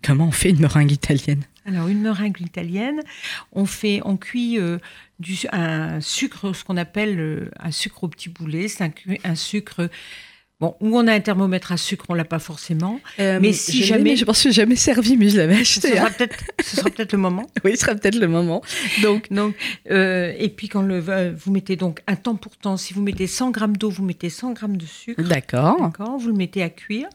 comment 0.04 0.26
on 0.28 0.32
fait 0.32 0.50
une 0.50 0.60
meringue 0.60 0.92
italienne? 0.92 1.42
Alors, 1.66 1.88
une 1.88 2.00
meringue 2.00 2.40
italienne, 2.40 3.00
on 3.52 3.66
fait, 3.66 4.00
on 4.04 4.16
cuit 4.16 4.58
euh, 4.58 4.78
du, 5.18 5.36
un 5.52 6.00
sucre, 6.00 6.54
ce 6.54 6.64
qu'on 6.64 6.76
appelle 6.78 7.18
euh, 7.20 7.50
un 7.60 7.70
sucre 7.72 8.04
au 8.04 8.08
petit 8.08 8.30
boulet. 8.30 8.68
C'est 8.68 8.90
un 9.24 9.34
sucre, 9.34 9.90
bon, 10.60 10.74
où 10.80 10.96
on 10.98 11.06
a 11.06 11.12
un 11.12 11.20
thermomètre 11.20 11.72
à 11.72 11.76
sucre, 11.76 12.04
on 12.08 12.14
l'a 12.14 12.24
pas 12.24 12.38
forcément. 12.38 13.00
Mais 13.18 13.52
si 13.52 13.84
jamais- 13.84 14.02
mais 14.10 14.16
je 14.16 14.24
m'en 14.24 14.32
suis 14.32 14.52
jamais 14.52 14.76
servi, 14.76 15.16
mais 15.16 15.28
je 15.28 15.36
l'avais 15.38 15.56
Ce 15.56 15.60
acheté. 15.60 15.88
sera 15.94 16.06
hein. 16.06 16.10
peut-être, 16.16 16.36
ce 16.64 16.76
sera 16.76 16.90
peut-être 16.90 17.12
le 17.12 17.18
moment. 17.18 17.46
Oui, 17.64 17.72
ce 17.76 17.82
sera 17.84 17.94
peut-être 17.94 18.16
le 18.18 18.28
moment. 18.28 18.62
Donc, 19.02 19.32
Donc, 19.32 19.54
euh, 19.90 20.32
et 20.38 20.48
puis 20.48 20.68
quand 20.68 20.82
le, 20.82 21.02
euh, 21.08 21.32
vous 21.36 21.52
mettez 21.52 21.76
donc 21.76 22.00
un 22.06 22.16
temps 22.16 22.36
pour 22.36 22.56
temps, 22.56 22.76
si 22.76 22.94
vous 22.94 23.02
mettez 23.02 23.26
100 23.26 23.50
grammes 23.50 23.76
d'eau, 23.76 23.90
vous 23.90 24.04
mettez 24.04 24.30
100 24.30 24.52
grammes 24.52 24.76
de 24.76 24.86
sucre. 24.86 25.22
d'accord. 25.22 25.80
D'accord, 25.80 26.18
vous 26.18 26.28
le 26.28 26.34
mettez 26.34 26.62
à 26.62 26.70
cuire. 26.70 27.08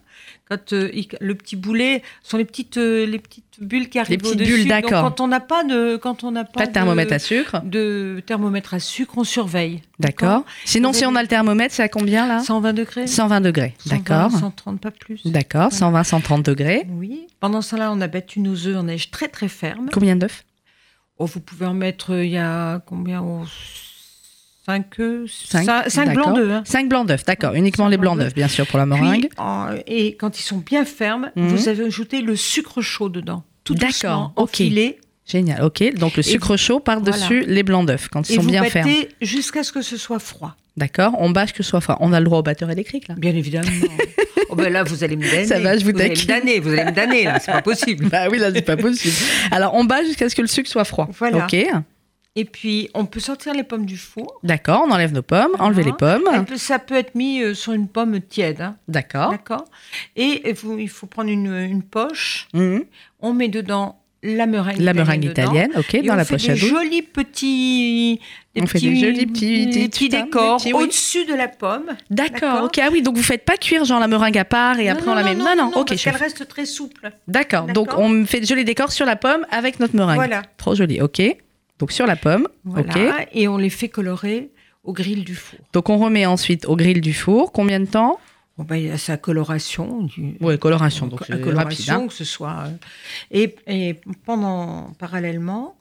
Quand 0.48 0.72
euh, 0.74 0.90
il- 0.92 1.08
le 1.20 1.34
petit 1.34 1.56
boulet 1.56 2.02
sont 2.22 2.36
les 2.36 2.44
petites 2.44 2.76
euh, 2.76 3.06
les 3.06 3.18
petites 3.18 3.44
bulles 3.60 3.88
qui 3.88 3.98
arrivent 3.98 4.18
petites 4.18 4.34
au-dessus. 4.34 4.50
bulles, 4.52 4.60
Donc, 4.68 4.82
d'accord. 4.82 5.02
quand 5.02 5.20
on 5.20 5.28
n'a 5.28 5.40
pas 5.40 5.64
de 5.64 5.96
quand 5.96 6.22
on 6.24 6.30
n'a 6.32 6.44
pas, 6.44 6.60
Pas 6.60 6.66
de 6.66 6.72
thermomètre 6.72 7.12
à 7.14 7.18
sucre. 7.18 7.62
de 7.64 8.22
thermomètre 8.26 8.74
à 8.74 8.78
sucre, 8.78 9.14
on 9.16 9.24
surveille. 9.24 9.80
D'accord. 10.00 10.44
Sinon, 10.66 10.92
si 10.92 11.06
on 11.06 11.14
a 11.16 11.22
le 11.22 11.28
thermomètre, 11.28 11.74
c'est 11.74 11.82
à 11.82 11.88
combien 11.88 12.26
là 12.26 12.40
120 12.40 12.72
degrés. 12.74 13.06
120 13.06 13.40
degrés. 13.40 13.74
120, 13.78 13.96
D'accord. 13.96 14.38
130 14.38 14.80
pas 14.80 14.90
plus. 14.90 15.20
D'accord. 15.24 15.72
120, 15.72 16.04
130 16.04 16.42
degrés. 16.44 16.86
Oui. 16.90 17.26
Pendant 17.40 17.62
ce 17.62 17.70
temps-là, 17.70 17.90
on 17.92 18.00
a 18.02 18.06
battu 18.08 18.40
nos 18.40 18.66
œufs 18.66 18.76
en 18.76 18.82
neige 18.84 19.10
très 19.10 19.28
très 19.28 19.48
ferme. 19.48 19.88
Combien 19.92 20.16
d'œufs? 20.16 20.44
Oh, 21.18 21.26
vous 21.26 21.40
pouvez 21.40 21.64
en 21.66 21.74
mettre, 21.74 22.12
euh, 22.12 22.24
il 22.24 22.32
y 22.32 22.38
a 22.38 22.80
combien? 22.86 23.20
5 23.20 23.42
œufs 23.42 23.48
Cinq, 23.48 23.93
5 24.66 25.66
d'accord. 25.66 26.14
blancs 26.14 26.36
d'œufs. 26.36 26.50
hein. 26.52 26.62
5 26.64 26.88
blancs 26.88 27.06
d'œufs, 27.08 27.24
d'accord. 27.24 27.54
Uniquement 27.54 27.88
les 27.88 27.96
blancs 27.98 28.18
d'œufs, 28.18 28.34
bien 28.34 28.48
sûr, 28.48 28.66
pour 28.66 28.78
la 28.78 28.86
meringue. 28.86 29.28
Puis, 29.28 29.82
et 29.86 30.16
quand 30.16 30.38
ils 30.38 30.42
sont 30.42 30.58
bien 30.58 30.84
fermes, 30.84 31.30
Mhm. 31.36 31.48
vous 31.48 31.68
avez 31.68 31.84
ajouté 31.84 32.22
le 32.22 32.34
sucre 32.36 32.80
chaud 32.80 33.08
dedans. 33.08 33.44
Tout 33.64 33.74
D'accord, 33.74 33.90
doucement, 33.92 34.32
ok. 34.36 34.42
enfilé. 34.50 34.98
Génial, 35.26 35.62
ok. 35.62 35.94
Donc 35.94 36.16
le 36.16 36.22
sucre 36.22 36.56
chaud 36.56 36.80
par-dessus 36.80 37.44
les 37.46 37.62
blancs 37.62 37.86
d'œufs 37.86 38.08
quand 38.08 38.28
ils 38.28 38.32
Et 38.32 38.36
sont 38.36 38.42
vous 38.42 38.48
bien 38.48 38.60
battez 38.62 38.72
fermes. 38.82 38.98
jusqu'à 39.22 39.62
ce 39.62 39.72
que 39.72 39.80
ce 39.80 39.96
soit 39.96 40.18
froid. 40.18 40.54
D'accord 40.76 41.14
On 41.18 41.30
bâche 41.30 41.52
que 41.52 41.62
ce 41.62 41.70
soit 41.70 41.80
froid. 41.80 41.96
On 42.00 42.12
a 42.12 42.18
le 42.20 42.26
droit 42.26 42.40
au 42.40 42.42
batteur 42.42 42.70
électrique 42.70 43.08
là 43.08 43.14
Bien 43.16 43.34
évidemment. 43.34 43.70
oh 44.50 44.54
ben 44.56 44.70
là, 44.72 44.82
vous 44.82 45.02
allez 45.04 45.16
me 45.16 45.22
damner. 45.24 45.46
Ça 45.46 45.60
va, 45.60 45.78
je 45.78 45.84
vous 45.84 45.98
allez 45.98 46.10
me 46.10 46.26
damner, 46.26 46.58
vous 46.60 46.70
allez 46.70 46.84
me 46.84 46.90
damner, 46.90 47.24
là, 47.24 47.38
c'est 47.38 47.52
pas 47.52 47.62
possible. 47.62 48.08
Bah 48.10 48.26
oui, 48.30 48.38
là 48.38 48.50
c'est 48.52 48.60
pas 48.62 48.76
possible. 48.76 49.14
Alors 49.50 49.72
on 49.74 49.84
bâche 49.84 50.06
jusqu'à 50.06 50.28
ce 50.28 50.34
que 50.34 50.42
le 50.42 50.48
sucre 50.48 50.68
soit 50.68 50.84
froid. 50.84 51.08
Voilà. 51.18 51.44
Ok. 51.44 51.56
Et 52.36 52.44
puis, 52.44 52.90
on 52.94 53.06
peut 53.06 53.20
sortir 53.20 53.54
les 53.54 53.62
pommes 53.62 53.86
du 53.86 53.96
four. 53.96 54.40
D'accord, 54.42 54.84
on 54.86 54.90
enlève 54.90 55.12
nos 55.12 55.22
pommes, 55.22 55.52
enlever 55.60 55.84
les 55.84 55.92
pommes. 55.92 56.24
Elle 56.34 56.44
peut- 56.44 56.56
ça 56.56 56.80
peut 56.80 56.96
être 56.96 57.14
mis 57.14 57.40
euh, 57.42 57.54
sur 57.54 57.72
une 57.72 57.86
pomme 57.86 58.20
tiède. 58.20 58.60
hein. 58.60 58.76
D'accord. 58.88 59.30
D'accord 59.30 59.64
Et 60.16 60.52
vous- 60.52 60.78
il 60.78 60.88
faut 60.88 61.06
prendre 61.06 61.30
une, 61.30 61.54
une 61.54 61.82
poche. 61.82 62.48
Mhm. 62.52 62.84
On 63.20 63.32
met 63.34 63.46
dedans 63.48 64.00
la 64.26 64.46
meringue 64.46 64.78
La 64.78 64.92
italienne. 64.92 64.96
meringue 64.96 65.20
dedans. 65.20 65.42
italienne, 65.42 65.70
ok, 65.76 65.94
Et 65.94 66.02
dans 66.02 66.14
on 66.14 66.16
la 66.16 66.24
fait 66.24 66.34
poche 66.36 66.48
à 66.48 66.54
des 66.54 66.60
dos. 66.60 66.66
jolis 66.66 67.02
petits, 67.02 68.20
des 68.54 68.62
On 68.62 68.66
fait 68.66 68.80
des 68.80 68.96
jolis 68.96 69.26
petits- 69.26 69.66
des 69.66 69.66
des 69.66 69.88
petits 69.88 69.88
petits 69.88 70.08
décors 70.08 70.56
petits, 70.56 70.72
oui. 70.72 70.82
au-dessus 70.84 71.26
de 71.26 71.34
la 71.34 71.46
pomme. 71.46 71.90
D'accord, 72.10 72.64
ok. 72.64 72.78
Ah 72.82 72.88
oui, 72.90 73.02
donc 73.02 73.16
vous 73.16 73.22
faites 73.22 73.44
pas 73.44 73.56
cuire 73.58 73.84
genre 73.84 74.00
la 74.00 74.08
meringue 74.08 74.38
à 74.38 74.44
part 74.46 74.80
et 74.80 74.88
après 74.88 75.08
on 75.10 75.14
la 75.14 75.22
met. 75.22 75.34
Non, 75.34 75.54
non, 75.56 75.70
ok, 75.74 75.88
parce 75.88 76.00
chef. 76.00 76.12
qu'elle 76.14 76.22
reste 76.22 76.48
très 76.48 76.64
souple. 76.64 77.12
D'accord, 77.28 77.66
donc 77.66 77.90
on 77.96 78.24
fait 78.26 78.40
de 78.40 78.46
jolis 78.46 78.64
décors 78.64 78.90
sur 78.92 79.06
la 79.06 79.16
pomme 79.16 79.46
avec 79.50 79.78
notre 79.78 79.94
meringue. 79.94 80.16
Voilà. 80.16 80.42
Trop 80.56 80.74
joli, 80.74 81.00
ok. 81.02 81.20
Donc 81.78 81.92
sur 81.92 82.06
la 82.06 82.16
pomme, 82.16 82.46
Voilà. 82.64 82.86
ok. 82.86 83.28
Et 83.32 83.48
on 83.48 83.56
les 83.56 83.70
fait 83.70 83.88
colorer 83.88 84.50
au 84.84 84.92
grill 84.92 85.24
du 85.24 85.34
four. 85.34 85.58
Donc 85.72 85.88
on 85.90 85.98
remet 85.98 86.26
ensuite 86.26 86.66
au 86.66 86.76
grill 86.76 87.00
du 87.00 87.12
four. 87.14 87.52
Combien 87.52 87.80
de 87.80 87.86
temps? 87.86 88.18
Bon, 88.56 88.62
ben, 88.64 88.76
il 88.76 88.86
y 88.86 88.90
a 88.90 88.98
sa 88.98 89.16
coloration. 89.16 90.02
Du... 90.02 90.36
Ouais, 90.40 90.56
coloration, 90.58 91.06
donc 91.08 91.20
rapide. 91.22 91.42
coloration, 91.42 91.94
hein. 92.04 92.06
que 92.06 92.12
ce 92.12 92.24
soit. 92.24 92.66
euh, 92.66 92.70
Et, 93.32 93.56
et 93.66 93.96
pendant, 94.24 94.92
parallèlement, 94.98 95.76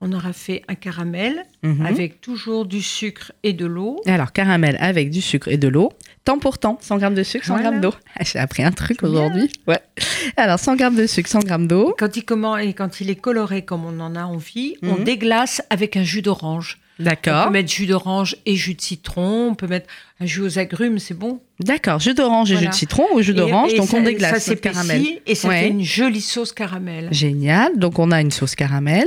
on 0.00 0.12
aura 0.12 0.32
fait 0.32 0.62
un 0.68 0.74
caramel 0.74 1.44
Mhm. 1.62 1.86
avec 1.86 2.20
toujours 2.20 2.66
du 2.66 2.82
sucre 2.82 3.32
et 3.42 3.52
de 3.52 3.64
l'eau. 3.66 4.00
Alors, 4.06 4.32
caramel 4.32 4.76
avec 4.80 5.10
du 5.10 5.20
sucre 5.22 5.48
et 5.48 5.56
de 5.56 5.68
l'eau. 5.68 5.92
Temps 6.24 6.38
pour 6.38 6.58
temps, 6.58 6.78
100 6.82 6.98
grammes 6.98 7.14
de 7.14 7.22
sucre, 7.22 7.46
100 7.46 7.54
Voilà. 7.54 7.70
grammes 7.70 7.80
d'eau. 7.80 7.94
Ah, 8.18 8.22
J'ai 8.24 8.38
appris 8.38 8.62
un 8.62 8.72
truc 8.72 9.02
aujourd'hui. 9.02 9.50
Ouais. 9.66 9.78
Alors, 10.36 10.58
100 10.58 10.76
grammes 10.76 10.96
de 10.96 11.06
sucre, 11.06 11.28
100 11.30 11.40
grammes 11.40 11.66
d'eau. 11.68 11.94
Quand 11.98 12.16
il, 12.16 12.24
comment, 12.24 12.56
et 12.58 12.72
quand 12.74 13.00
il 13.00 13.08
est 13.10 13.16
coloré 13.16 13.64
comme 13.64 13.84
on 13.84 13.98
en 14.00 14.14
a 14.16 14.24
envie, 14.24 14.74
on 14.82 14.96
Mhm. 14.96 15.04
déglace 15.04 15.62
avec 15.70 15.96
un 15.96 16.02
jus 16.02 16.22
d'orange. 16.22 16.78
On 16.98 17.04
D'accord. 17.04 17.46
peut 17.46 17.52
mettre 17.52 17.70
jus 17.70 17.86
d'orange 17.86 18.36
et 18.46 18.56
jus 18.56 18.74
de 18.74 18.80
citron. 18.80 19.48
On 19.50 19.54
peut 19.54 19.66
mettre 19.66 19.86
un 20.18 20.24
jus 20.26 20.40
aux 20.40 20.58
agrumes, 20.58 20.98
c'est 20.98 21.12
bon. 21.14 21.40
D'accord. 21.60 22.00
Jus 22.00 22.14
d'orange 22.14 22.50
et 22.50 22.54
Voilà. 22.54 22.66
jus 22.70 22.70
de 22.70 22.74
citron 22.74 23.04
ou 23.14 23.20
jus 23.20 23.34
d'orange. 23.34 23.74
Donc, 23.74 23.86
ça- 23.88 23.98
on 23.98 24.02
déglace 24.02 24.44
Ça 24.44 24.56
caramel. 24.56 25.02
et 25.26 25.34
ça 25.34 25.48
Ouais. 25.48 25.60
fait 25.60 25.68
une 25.68 25.82
jolie 25.84 26.22
sauce 26.22 26.52
caramel. 26.52 27.08
Génial. 27.12 27.78
Donc, 27.78 27.98
on 27.98 28.10
a 28.10 28.20
une 28.22 28.30
sauce 28.30 28.54
caramel. 28.54 29.06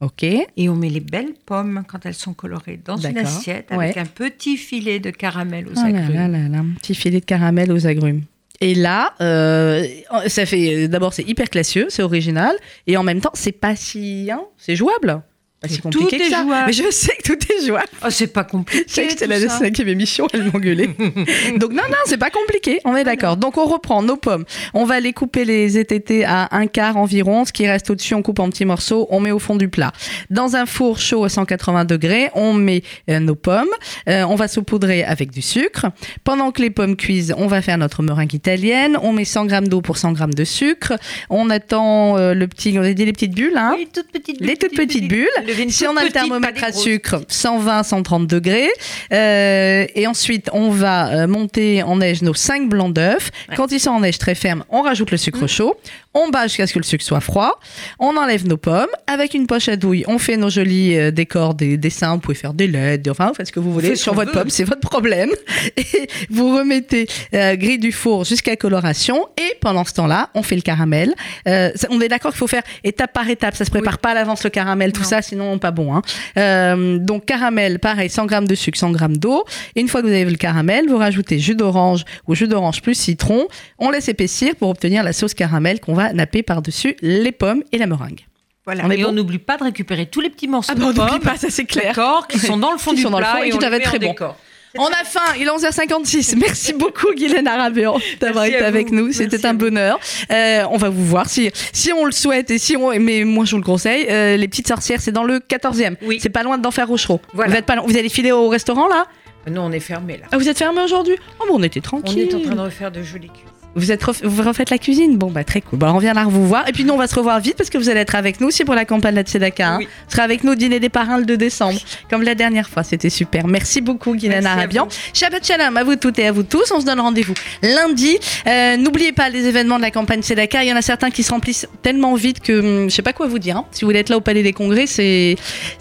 OK. 0.00 0.22
Et 0.22 0.68
on 0.68 0.76
met 0.76 0.88
les 0.88 1.00
belles 1.00 1.34
pommes 1.44 1.82
quand 1.86 2.06
elles 2.06 2.14
sont 2.14 2.32
colorées 2.32 2.80
dans 2.84 2.96
une 2.96 3.18
assiette 3.18 3.70
avec 3.70 3.96
Ouais. 3.96 4.02
un 4.02 4.06
petit 4.06 4.56
filet 4.56 4.98
de 4.98 5.10
caramel 5.10 5.66
aux 5.68 5.74
là 5.74 5.84
agrumes. 5.84 6.14
là 6.14 6.28
là 6.28 6.48
là, 6.48 6.58
un 6.58 6.74
petit 6.78 6.94
filet 6.94 7.20
de 7.20 7.24
caramel 7.24 7.70
aux 7.70 7.86
agrumes. 7.86 8.22
Et 8.62 8.74
là, 8.74 9.14
euh, 9.22 9.86
ça 10.26 10.44
fait 10.46 10.86
d'abord 10.88 11.12
c'est 11.14 11.22
hyper 11.22 11.48
classieux, 11.48 11.86
c'est 11.88 12.02
original, 12.02 12.54
et 12.86 12.96
en 12.96 13.02
même 13.02 13.20
temps 13.20 13.30
c'est 13.34 13.52
pas 13.52 13.74
si, 13.76 14.30
hein, 14.30 14.42
c'est 14.58 14.76
jouable. 14.76 15.22
Bah, 15.62 15.68
c'est 15.70 15.82
compliqué 15.82 16.16
tout 16.16 16.22
que 16.22 16.26
est 16.26 16.30
ça. 16.30 16.42
jouable. 16.42 16.64
Mais 16.68 16.72
je 16.72 16.90
sais 16.90 17.12
que 17.22 17.34
tout 17.34 17.52
est 17.52 17.66
jouable. 17.66 17.86
Oh, 18.02 18.08
c'est 18.08 18.28
pas 18.32 18.44
compliqué. 18.44 18.84
Je 18.88 18.92
sais 18.94 19.04
que 19.04 19.10
c'était 19.10 19.26
la 19.26 19.46
cinquième 19.48 19.88
émission, 19.88 20.26
elle 20.32 20.44
m'engueulait. 20.44 20.86
Donc 21.58 21.72
non, 21.72 21.82
non, 21.88 21.96
c'est 22.06 22.16
pas 22.16 22.30
compliqué, 22.30 22.80
on 22.86 22.96
est 22.96 23.04
d'accord. 23.04 23.36
Donc 23.36 23.58
on 23.58 23.66
reprend 23.66 24.02
nos 24.02 24.16
pommes. 24.16 24.44
On 24.72 24.84
va 24.84 25.00
les 25.00 25.12
couper 25.12 25.44
les 25.44 25.76
ététés 25.76 26.24
à 26.24 26.48
un 26.52 26.66
quart 26.66 26.96
environ. 26.96 27.44
Ce 27.44 27.52
qui 27.52 27.66
reste 27.66 27.90
au-dessus, 27.90 28.14
on 28.14 28.22
coupe 28.22 28.38
en 28.38 28.48
petits 28.48 28.64
morceaux, 28.64 29.06
on 29.10 29.20
met 29.20 29.32
au 29.32 29.38
fond 29.38 29.56
du 29.56 29.68
plat. 29.68 29.92
Dans 30.30 30.56
un 30.56 30.64
four 30.64 30.98
chaud 30.98 31.24
à 31.24 31.28
180 31.28 31.84
degrés, 31.84 32.30
on 32.34 32.54
met 32.54 32.82
euh, 33.10 33.18
nos 33.20 33.34
pommes. 33.34 33.68
Euh, 34.08 34.22
on 34.22 34.36
va 34.36 34.48
saupoudrer 34.48 35.04
avec 35.04 35.30
du 35.30 35.42
sucre. 35.42 35.86
Pendant 36.24 36.52
que 36.52 36.62
les 36.62 36.70
pommes 36.70 36.96
cuisent, 36.96 37.34
on 37.36 37.48
va 37.48 37.60
faire 37.60 37.76
notre 37.76 38.02
meringue 38.02 38.32
italienne. 38.32 38.96
On 39.02 39.12
met 39.12 39.26
100 39.26 39.44
grammes 39.44 39.68
d'eau 39.68 39.82
pour 39.82 39.98
100 39.98 40.12
grammes 40.12 40.32
de 40.32 40.44
sucre. 40.44 40.94
On 41.28 41.50
attend 41.50 42.16
euh, 42.16 42.32
le 42.32 42.48
petit, 42.48 42.74
on 42.78 42.82
a 42.82 42.92
dit 42.94 43.04
les 43.04 43.12
petites 43.12 43.34
bulles, 43.34 43.56
hein 43.58 43.74
Les 43.78 43.86
toutes 43.86 44.10
petites 44.10 44.40
les 44.40 44.56
toutes 44.56 44.74
petites 44.74 45.06
bulles. 45.06 45.28
Si 45.68 45.86
on 45.86 45.96
a 45.96 46.04
le 46.04 46.10
thermomètre 46.10 46.64
à 46.64 46.72
sucre, 46.72 47.22
120, 47.28 47.82
130 47.82 48.26
degrés. 48.26 48.70
Euh, 49.12 49.86
et 49.94 50.06
ensuite, 50.06 50.50
on 50.52 50.70
va 50.70 51.08
euh, 51.08 51.26
monter 51.26 51.82
en 51.82 51.96
neige 51.96 52.22
nos 52.22 52.34
5 52.34 52.68
blancs 52.68 52.92
d'œufs. 52.92 53.30
Ouais. 53.48 53.56
Quand 53.56 53.72
ils 53.72 53.80
sont 53.80 53.90
en 53.90 54.00
neige 54.00 54.18
très 54.18 54.34
ferme, 54.34 54.64
on 54.70 54.82
rajoute 54.82 55.10
le 55.10 55.16
sucre 55.16 55.46
chaud. 55.46 55.76
On 56.12 56.28
bat 56.30 56.48
jusqu'à 56.48 56.66
ce 56.66 56.72
que 56.74 56.80
le 56.80 56.84
sucre 56.84 57.04
soit 57.04 57.20
froid. 57.20 57.60
On 58.00 58.16
enlève 58.16 58.44
nos 58.46 58.56
pommes. 58.56 58.88
Avec 59.06 59.32
une 59.34 59.46
poche 59.46 59.68
à 59.68 59.76
douille, 59.76 60.04
on 60.08 60.18
fait 60.18 60.36
nos 60.36 60.50
jolis 60.50 60.98
euh, 60.98 61.10
décors, 61.12 61.54
des 61.54 61.76
dessins. 61.76 62.14
Vous 62.14 62.20
pouvez 62.20 62.34
faire 62.34 62.52
des 62.52 62.66
LED, 62.66 63.08
enfin, 63.08 63.28
vous 63.28 63.34
faites 63.34 63.46
ce 63.46 63.52
que 63.52 63.60
vous 63.60 63.72
voulez 63.72 63.94
sur 63.94 64.14
votre 64.14 64.32
veut. 64.32 64.38
pomme, 64.40 64.50
c'est 64.50 64.64
votre 64.64 64.80
problème. 64.80 65.30
Et 65.76 66.08
vous 66.28 66.56
remettez 66.56 67.06
euh, 67.34 67.54
grille 67.54 67.78
du 67.78 67.92
four 67.92 68.24
jusqu'à 68.24 68.56
coloration. 68.56 69.28
Et 69.38 69.54
pendant 69.60 69.84
ce 69.84 69.92
temps-là, 69.94 70.30
on 70.34 70.42
fait 70.42 70.56
le 70.56 70.62
caramel. 70.62 71.14
Euh, 71.46 71.70
on 71.90 72.00
est 72.00 72.08
d'accord 72.08 72.32
qu'il 72.32 72.38
faut 72.38 72.46
faire 72.48 72.64
étape 72.82 73.12
par 73.12 73.28
étape. 73.30 73.54
Ça 73.54 73.64
se 73.64 73.70
prépare 73.70 73.98
pas 73.98 74.10
à 74.10 74.14
l'avance 74.14 74.42
le 74.42 74.50
caramel, 74.50 74.92
tout 74.92 75.02
Non. 75.02 75.08
ça, 75.08 75.22
sinon 75.22 75.58
pas 75.58 75.70
bon. 75.70 75.94
hein. 75.94 76.02
Euh, 76.38 76.98
donc 76.98 77.24
caramel, 77.24 77.78
pareil, 77.78 78.10
100 78.10 78.26
grammes 78.26 78.48
de 78.48 78.54
sucre, 78.56 78.78
100 78.78 78.90
grammes 78.90 79.16
d'eau. 79.16 79.44
Et 79.76 79.80
une 79.80 79.86
fois 79.88 80.02
que 80.02 80.06
vous 80.08 80.12
avez 80.12 80.24
le 80.24 80.36
caramel, 80.36 80.86
vous 80.88 80.96
rajoutez 80.98 81.38
jus 81.38 81.54
d'orange 81.54 82.04
ou 82.26 82.34
jus 82.34 82.48
d'orange 82.48 82.82
plus 82.82 82.94
citron. 82.94 83.46
On 83.78 83.90
laisse 83.90 84.08
épaissir 84.08 84.56
pour 84.56 84.70
obtenir 84.70 85.04
la 85.04 85.12
sauce 85.12 85.34
caramel 85.34 85.78
qu'on 85.78 85.94
va 85.94 85.99
napper 86.12 86.42
par-dessus 86.42 86.96
les 87.02 87.32
pommes 87.32 87.62
et 87.72 87.78
la 87.78 87.86
meringue. 87.86 88.20
Voilà. 88.66 88.84
On 88.86 88.90
et 88.90 89.02
bon 89.02 89.08
on 89.08 89.12
n'oublie 89.12 89.38
pas 89.38 89.56
de 89.56 89.64
récupérer 89.64 90.06
tous 90.06 90.20
les 90.20 90.30
petits 90.30 90.48
morceaux 90.48 90.72
Ah 90.74 90.78
bah, 90.78 90.86
on 90.86 90.92
de 90.92 90.96
n'oublie 90.98 91.10
pommes, 91.10 91.20
pas, 91.20 91.36
ça 91.36 91.48
c'est 91.50 91.64
clair. 91.64 91.86
d'accord, 91.94 92.26
qui 92.28 92.38
sont 92.38 92.56
dans 92.56 92.72
le 92.72 92.78
fond 92.78 92.90
Qui 92.90 92.96
du 92.98 93.02
sont 93.02 93.10
dans 93.10 93.18
le 93.18 93.24
plat 93.24 93.36
fond 93.36 93.42
et 93.42 93.52
on 93.52 93.58
être 93.58 93.70
met 93.70 93.80
très 93.80 93.96
en 93.96 94.00
bons. 94.00 94.08
décor. 94.08 94.36
On 94.78 94.86
a 94.86 95.02
faim, 95.04 95.20
il 95.36 95.42
est 95.42 95.50
11h56. 95.50 96.36
Merci 96.40 96.72
beaucoup 96.74 97.12
Guylaine 97.16 97.48
Arabian 97.48 97.98
d'avoir 98.20 98.44
été 98.44 98.58
à 98.58 98.66
avec 98.68 98.92
nous, 98.92 99.10
c'était 99.12 99.44
un 99.44 99.50
à 99.50 99.52
bonheur. 99.54 99.98
Euh, 100.30 100.62
on 100.70 100.76
va 100.76 100.90
vous 100.90 101.04
voir 101.04 101.28
si 101.28 101.50
si 101.72 101.92
on 101.92 102.04
le 102.04 102.12
souhaite 102.12 102.50
et 102.52 102.58
si 102.58 102.76
on 102.76 102.90
mais 103.00 103.24
moi 103.24 103.44
je 103.46 103.50
vous 103.52 103.56
le 103.56 103.64
conseille, 103.64 104.06
euh, 104.08 104.36
les 104.36 104.46
petites 104.46 104.68
sorcières 104.68 105.00
c'est 105.00 105.10
dans 105.10 105.24
le 105.24 105.38
14e. 105.40 105.96
Oui. 106.02 106.18
C'est 106.22 106.28
pas 106.28 106.44
loin 106.44 106.56
d'Enfer 106.58 106.86
Rochereau. 106.86 107.20
Voilà. 107.32 107.50
Vous 107.50 107.56
êtes 107.56 107.66
pas 107.66 107.74
loin- 107.76 107.84
vous 107.86 107.96
allez 107.96 108.08
filer 108.08 108.30
au 108.30 108.48
restaurant 108.48 108.86
là? 108.86 109.06
Nous, 109.50 109.60
on 109.60 109.72
est 109.72 109.80
fermé 109.80 110.18
là. 110.18 110.26
Ah, 110.30 110.36
vous 110.38 110.48
êtes 110.48 110.58
fermé 110.58 110.82
aujourd'hui? 110.82 111.16
Oh 111.40 111.44
bon, 111.48 111.54
on 111.58 111.62
était 111.62 111.80
On 111.80 111.82
tranquille. 111.82 112.20
est 112.20 112.34
en 112.34 112.40
train 112.42 112.54
de 112.54 112.60
refaire 112.60 112.92
de 112.92 113.02
jolies 113.02 113.28
cuisses. 113.28 113.49
Vous 113.76 113.92
êtes 113.92 114.02
ref- 114.02 114.24
vous 114.24 114.42
refaites 114.42 114.70
la 114.70 114.78
cuisine? 114.78 115.16
Bon 115.16 115.30
bah 115.30 115.44
très 115.44 115.60
cool. 115.60 115.78
Bon, 115.78 115.88
on 115.90 115.98
vient 115.98 116.12
là 116.12 116.24
vous 116.28 116.46
voir 116.46 116.68
et 116.68 116.72
puis 116.72 116.84
nous 116.84 116.92
on 116.92 116.96
va 116.96 117.06
se 117.06 117.14
revoir 117.14 117.38
vite 117.40 117.54
parce 117.56 117.70
que 117.70 117.78
vous 117.78 117.88
allez 117.88 118.00
être 118.00 118.14
avec 118.16 118.40
nous 118.40 118.48
aussi 118.48 118.64
pour 118.64 118.74
la 118.74 118.84
campagne 118.84 119.14
de 119.14 119.22
Tzedaka. 119.22 119.68
Hein. 119.68 119.76
Oui. 119.78 119.84
Vous 119.86 120.10
serez 120.12 120.22
avec 120.22 120.42
nous 120.44 120.52
au 120.52 120.54
dîner 120.56 120.80
des 120.80 120.88
parrains 120.88 121.18
le 121.18 121.24
2 121.24 121.36
décembre 121.36 121.78
comme 122.10 122.22
la 122.22 122.34
dernière 122.34 122.68
fois, 122.68 122.82
c'était 122.82 123.10
super. 123.10 123.46
Merci 123.46 123.80
beaucoup 123.80 124.14
Guylaine 124.16 124.44
Arabian. 124.46 124.88
Shabbat 125.14 125.46
Shalom 125.46 125.76
à 125.76 125.84
vous 125.84 125.96
toutes 125.96 126.18
et 126.18 126.26
à 126.26 126.32
vous 126.32 126.42
tous. 126.42 126.72
On 126.74 126.80
se 126.80 126.86
donne 126.86 126.98
rendez-vous 127.00 127.34
lundi. 127.62 128.18
Euh, 128.46 128.76
N'oubliez 128.76 129.12
pas 129.12 129.28
les 129.28 129.46
événements 129.46 129.76
de 129.76 129.82
la 129.82 129.90
campagne 129.92 130.22
Tzedaka. 130.22 130.64
Il 130.64 130.68
y 130.68 130.72
en 130.72 130.76
a 130.76 130.82
certains 130.82 131.10
qui 131.10 131.22
se 131.22 131.30
remplissent 131.30 131.68
tellement 131.82 132.14
vite 132.16 132.40
que 132.40 132.58
hum, 132.84 132.90
je 132.90 132.94
sais 132.94 133.02
pas 133.02 133.12
quoi 133.12 133.26
vous 133.28 133.38
dire. 133.38 133.56
hein. 133.58 133.64
Si 133.70 133.82
vous 133.82 133.88
voulez 133.88 134.00
être 134.00 134.08
là 134.08 134.16
au 134.16 134.20
Palais 134.20 134.42
des 134.42 134.52
Congrès, 134.52 134.86
c'est 134.86 135.36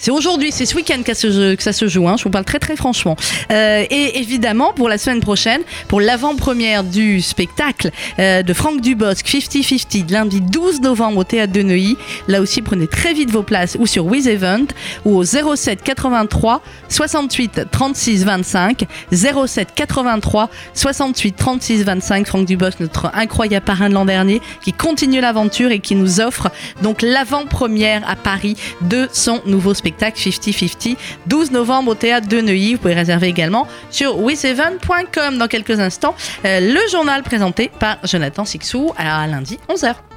aujourd'hui, 0.10 0.52
c'est 0.52 0.66
ce 0.66 0.76
week-end 0.76 1.02
que, 1.04 1.14
ça 1.14 1.22
se- 1.22 1.56
que 1.56 1.64
ça 1.64 1.74
se 1.74 1.88
joue. 1.88 2.08
hein. 2.08 2.16
Je 2.18 2.24
vous 2.24 2.30
parle 2.30 2.46
très 2.46 2.60
très 2.60 2.76
franchement. 2.76 3.16
Euh, 3.52 3.84
et 3.90 4.20
évidemment 4.20 4.74
pour 4.74 4.90
la 4.90 4.98
semaine 4.98 5.22
prochaine, 5.22 5.62
pour 5.88 6.02
l'avant-première 6.02 6.84
du 6.84 7.22
spectacle 7.22 7.79
euh, 8.20 8.44
de 8.44 8.54
Franck 8.54 8.82
Dubosc 8.82 9.26
50-50 9.26 10.12
lundi 10.12 10.42
12 10.42 10.82
novembre 10.82 11.18
au 11.18 11.24
théâtre 11.24 11.54
de 11.54 11.62
Neuilly. 11.62 11.98
Là 12.28 12.42
aussi, 12.42 12.62
prenez 12.62 12.88
très 12.88 13.14
vite 13.14 13.32
vos 13.32 13.44
places 13.44 13.78
ou 13.80 13.88
sur 13.88 14.06
Wiz 14.06 14.28
Event 14.28 14.68
ou 15.06 15.18
au 15.18 15.24
07 15.24 15.82
83 15.84 16.62
68 16.90 17.62
36 17.72 18.26
25 18.26 18.86
07 19.12 19.70
83 19.76 20.50
68 20.74 21.36
36 21.36 21.84
25 21.84 22.28
Franck 22.28 22.46
Dubosc 22.46 22.80
notre 22.80 23.12
incroyable 23.14 23.66
parrain 23.66 23.90
de 23.90 23.94
l'an 23.94 24.06
dernier 24.06 24.42
qui 24.62 24.74
continue 24.74 25.22
l'aventure 25.22 25.72
et 25.72 25.80
qui 25.80 25.96
nous 25.96 26.22
offre 26.22 26.50
donc 26.82 27.02
l'avant-première 27.02 28.08
à 28.10 28.16
Paris 28.16 28.56
de 28.82 29.08
son 29.12 29.42
nouveau 29.46 29.74
spectacle 29.74 30.20
50-50 30.20 30.96
12 31.28 31.52
novembre 31.52 31.92
au 31.92 31.96
théâtre 31.96 32.28
de 32.28 32.42
Neuilly. 32.42 32.74
Vous 32.74 32.80
pouvez 32.80 32.94
réserver 32.94 33.28
également 33.28 33.68
sur 33.92 34.20
wizeven.com 34.20 35.38
dans 35.38 35.48
quelques 35.48 35.80
instants 35.80 36.16
euh, 36.46 36.60
le 36.60 36.80
journal 36.92 37.24
présenté 37.24 37.69
par 37.80 37.98
Jonathan 38.04 38.46
Sixou 38.46 38.94
à 38.98 39.28
lundi 39.28 39.58
11h 39.70 40.09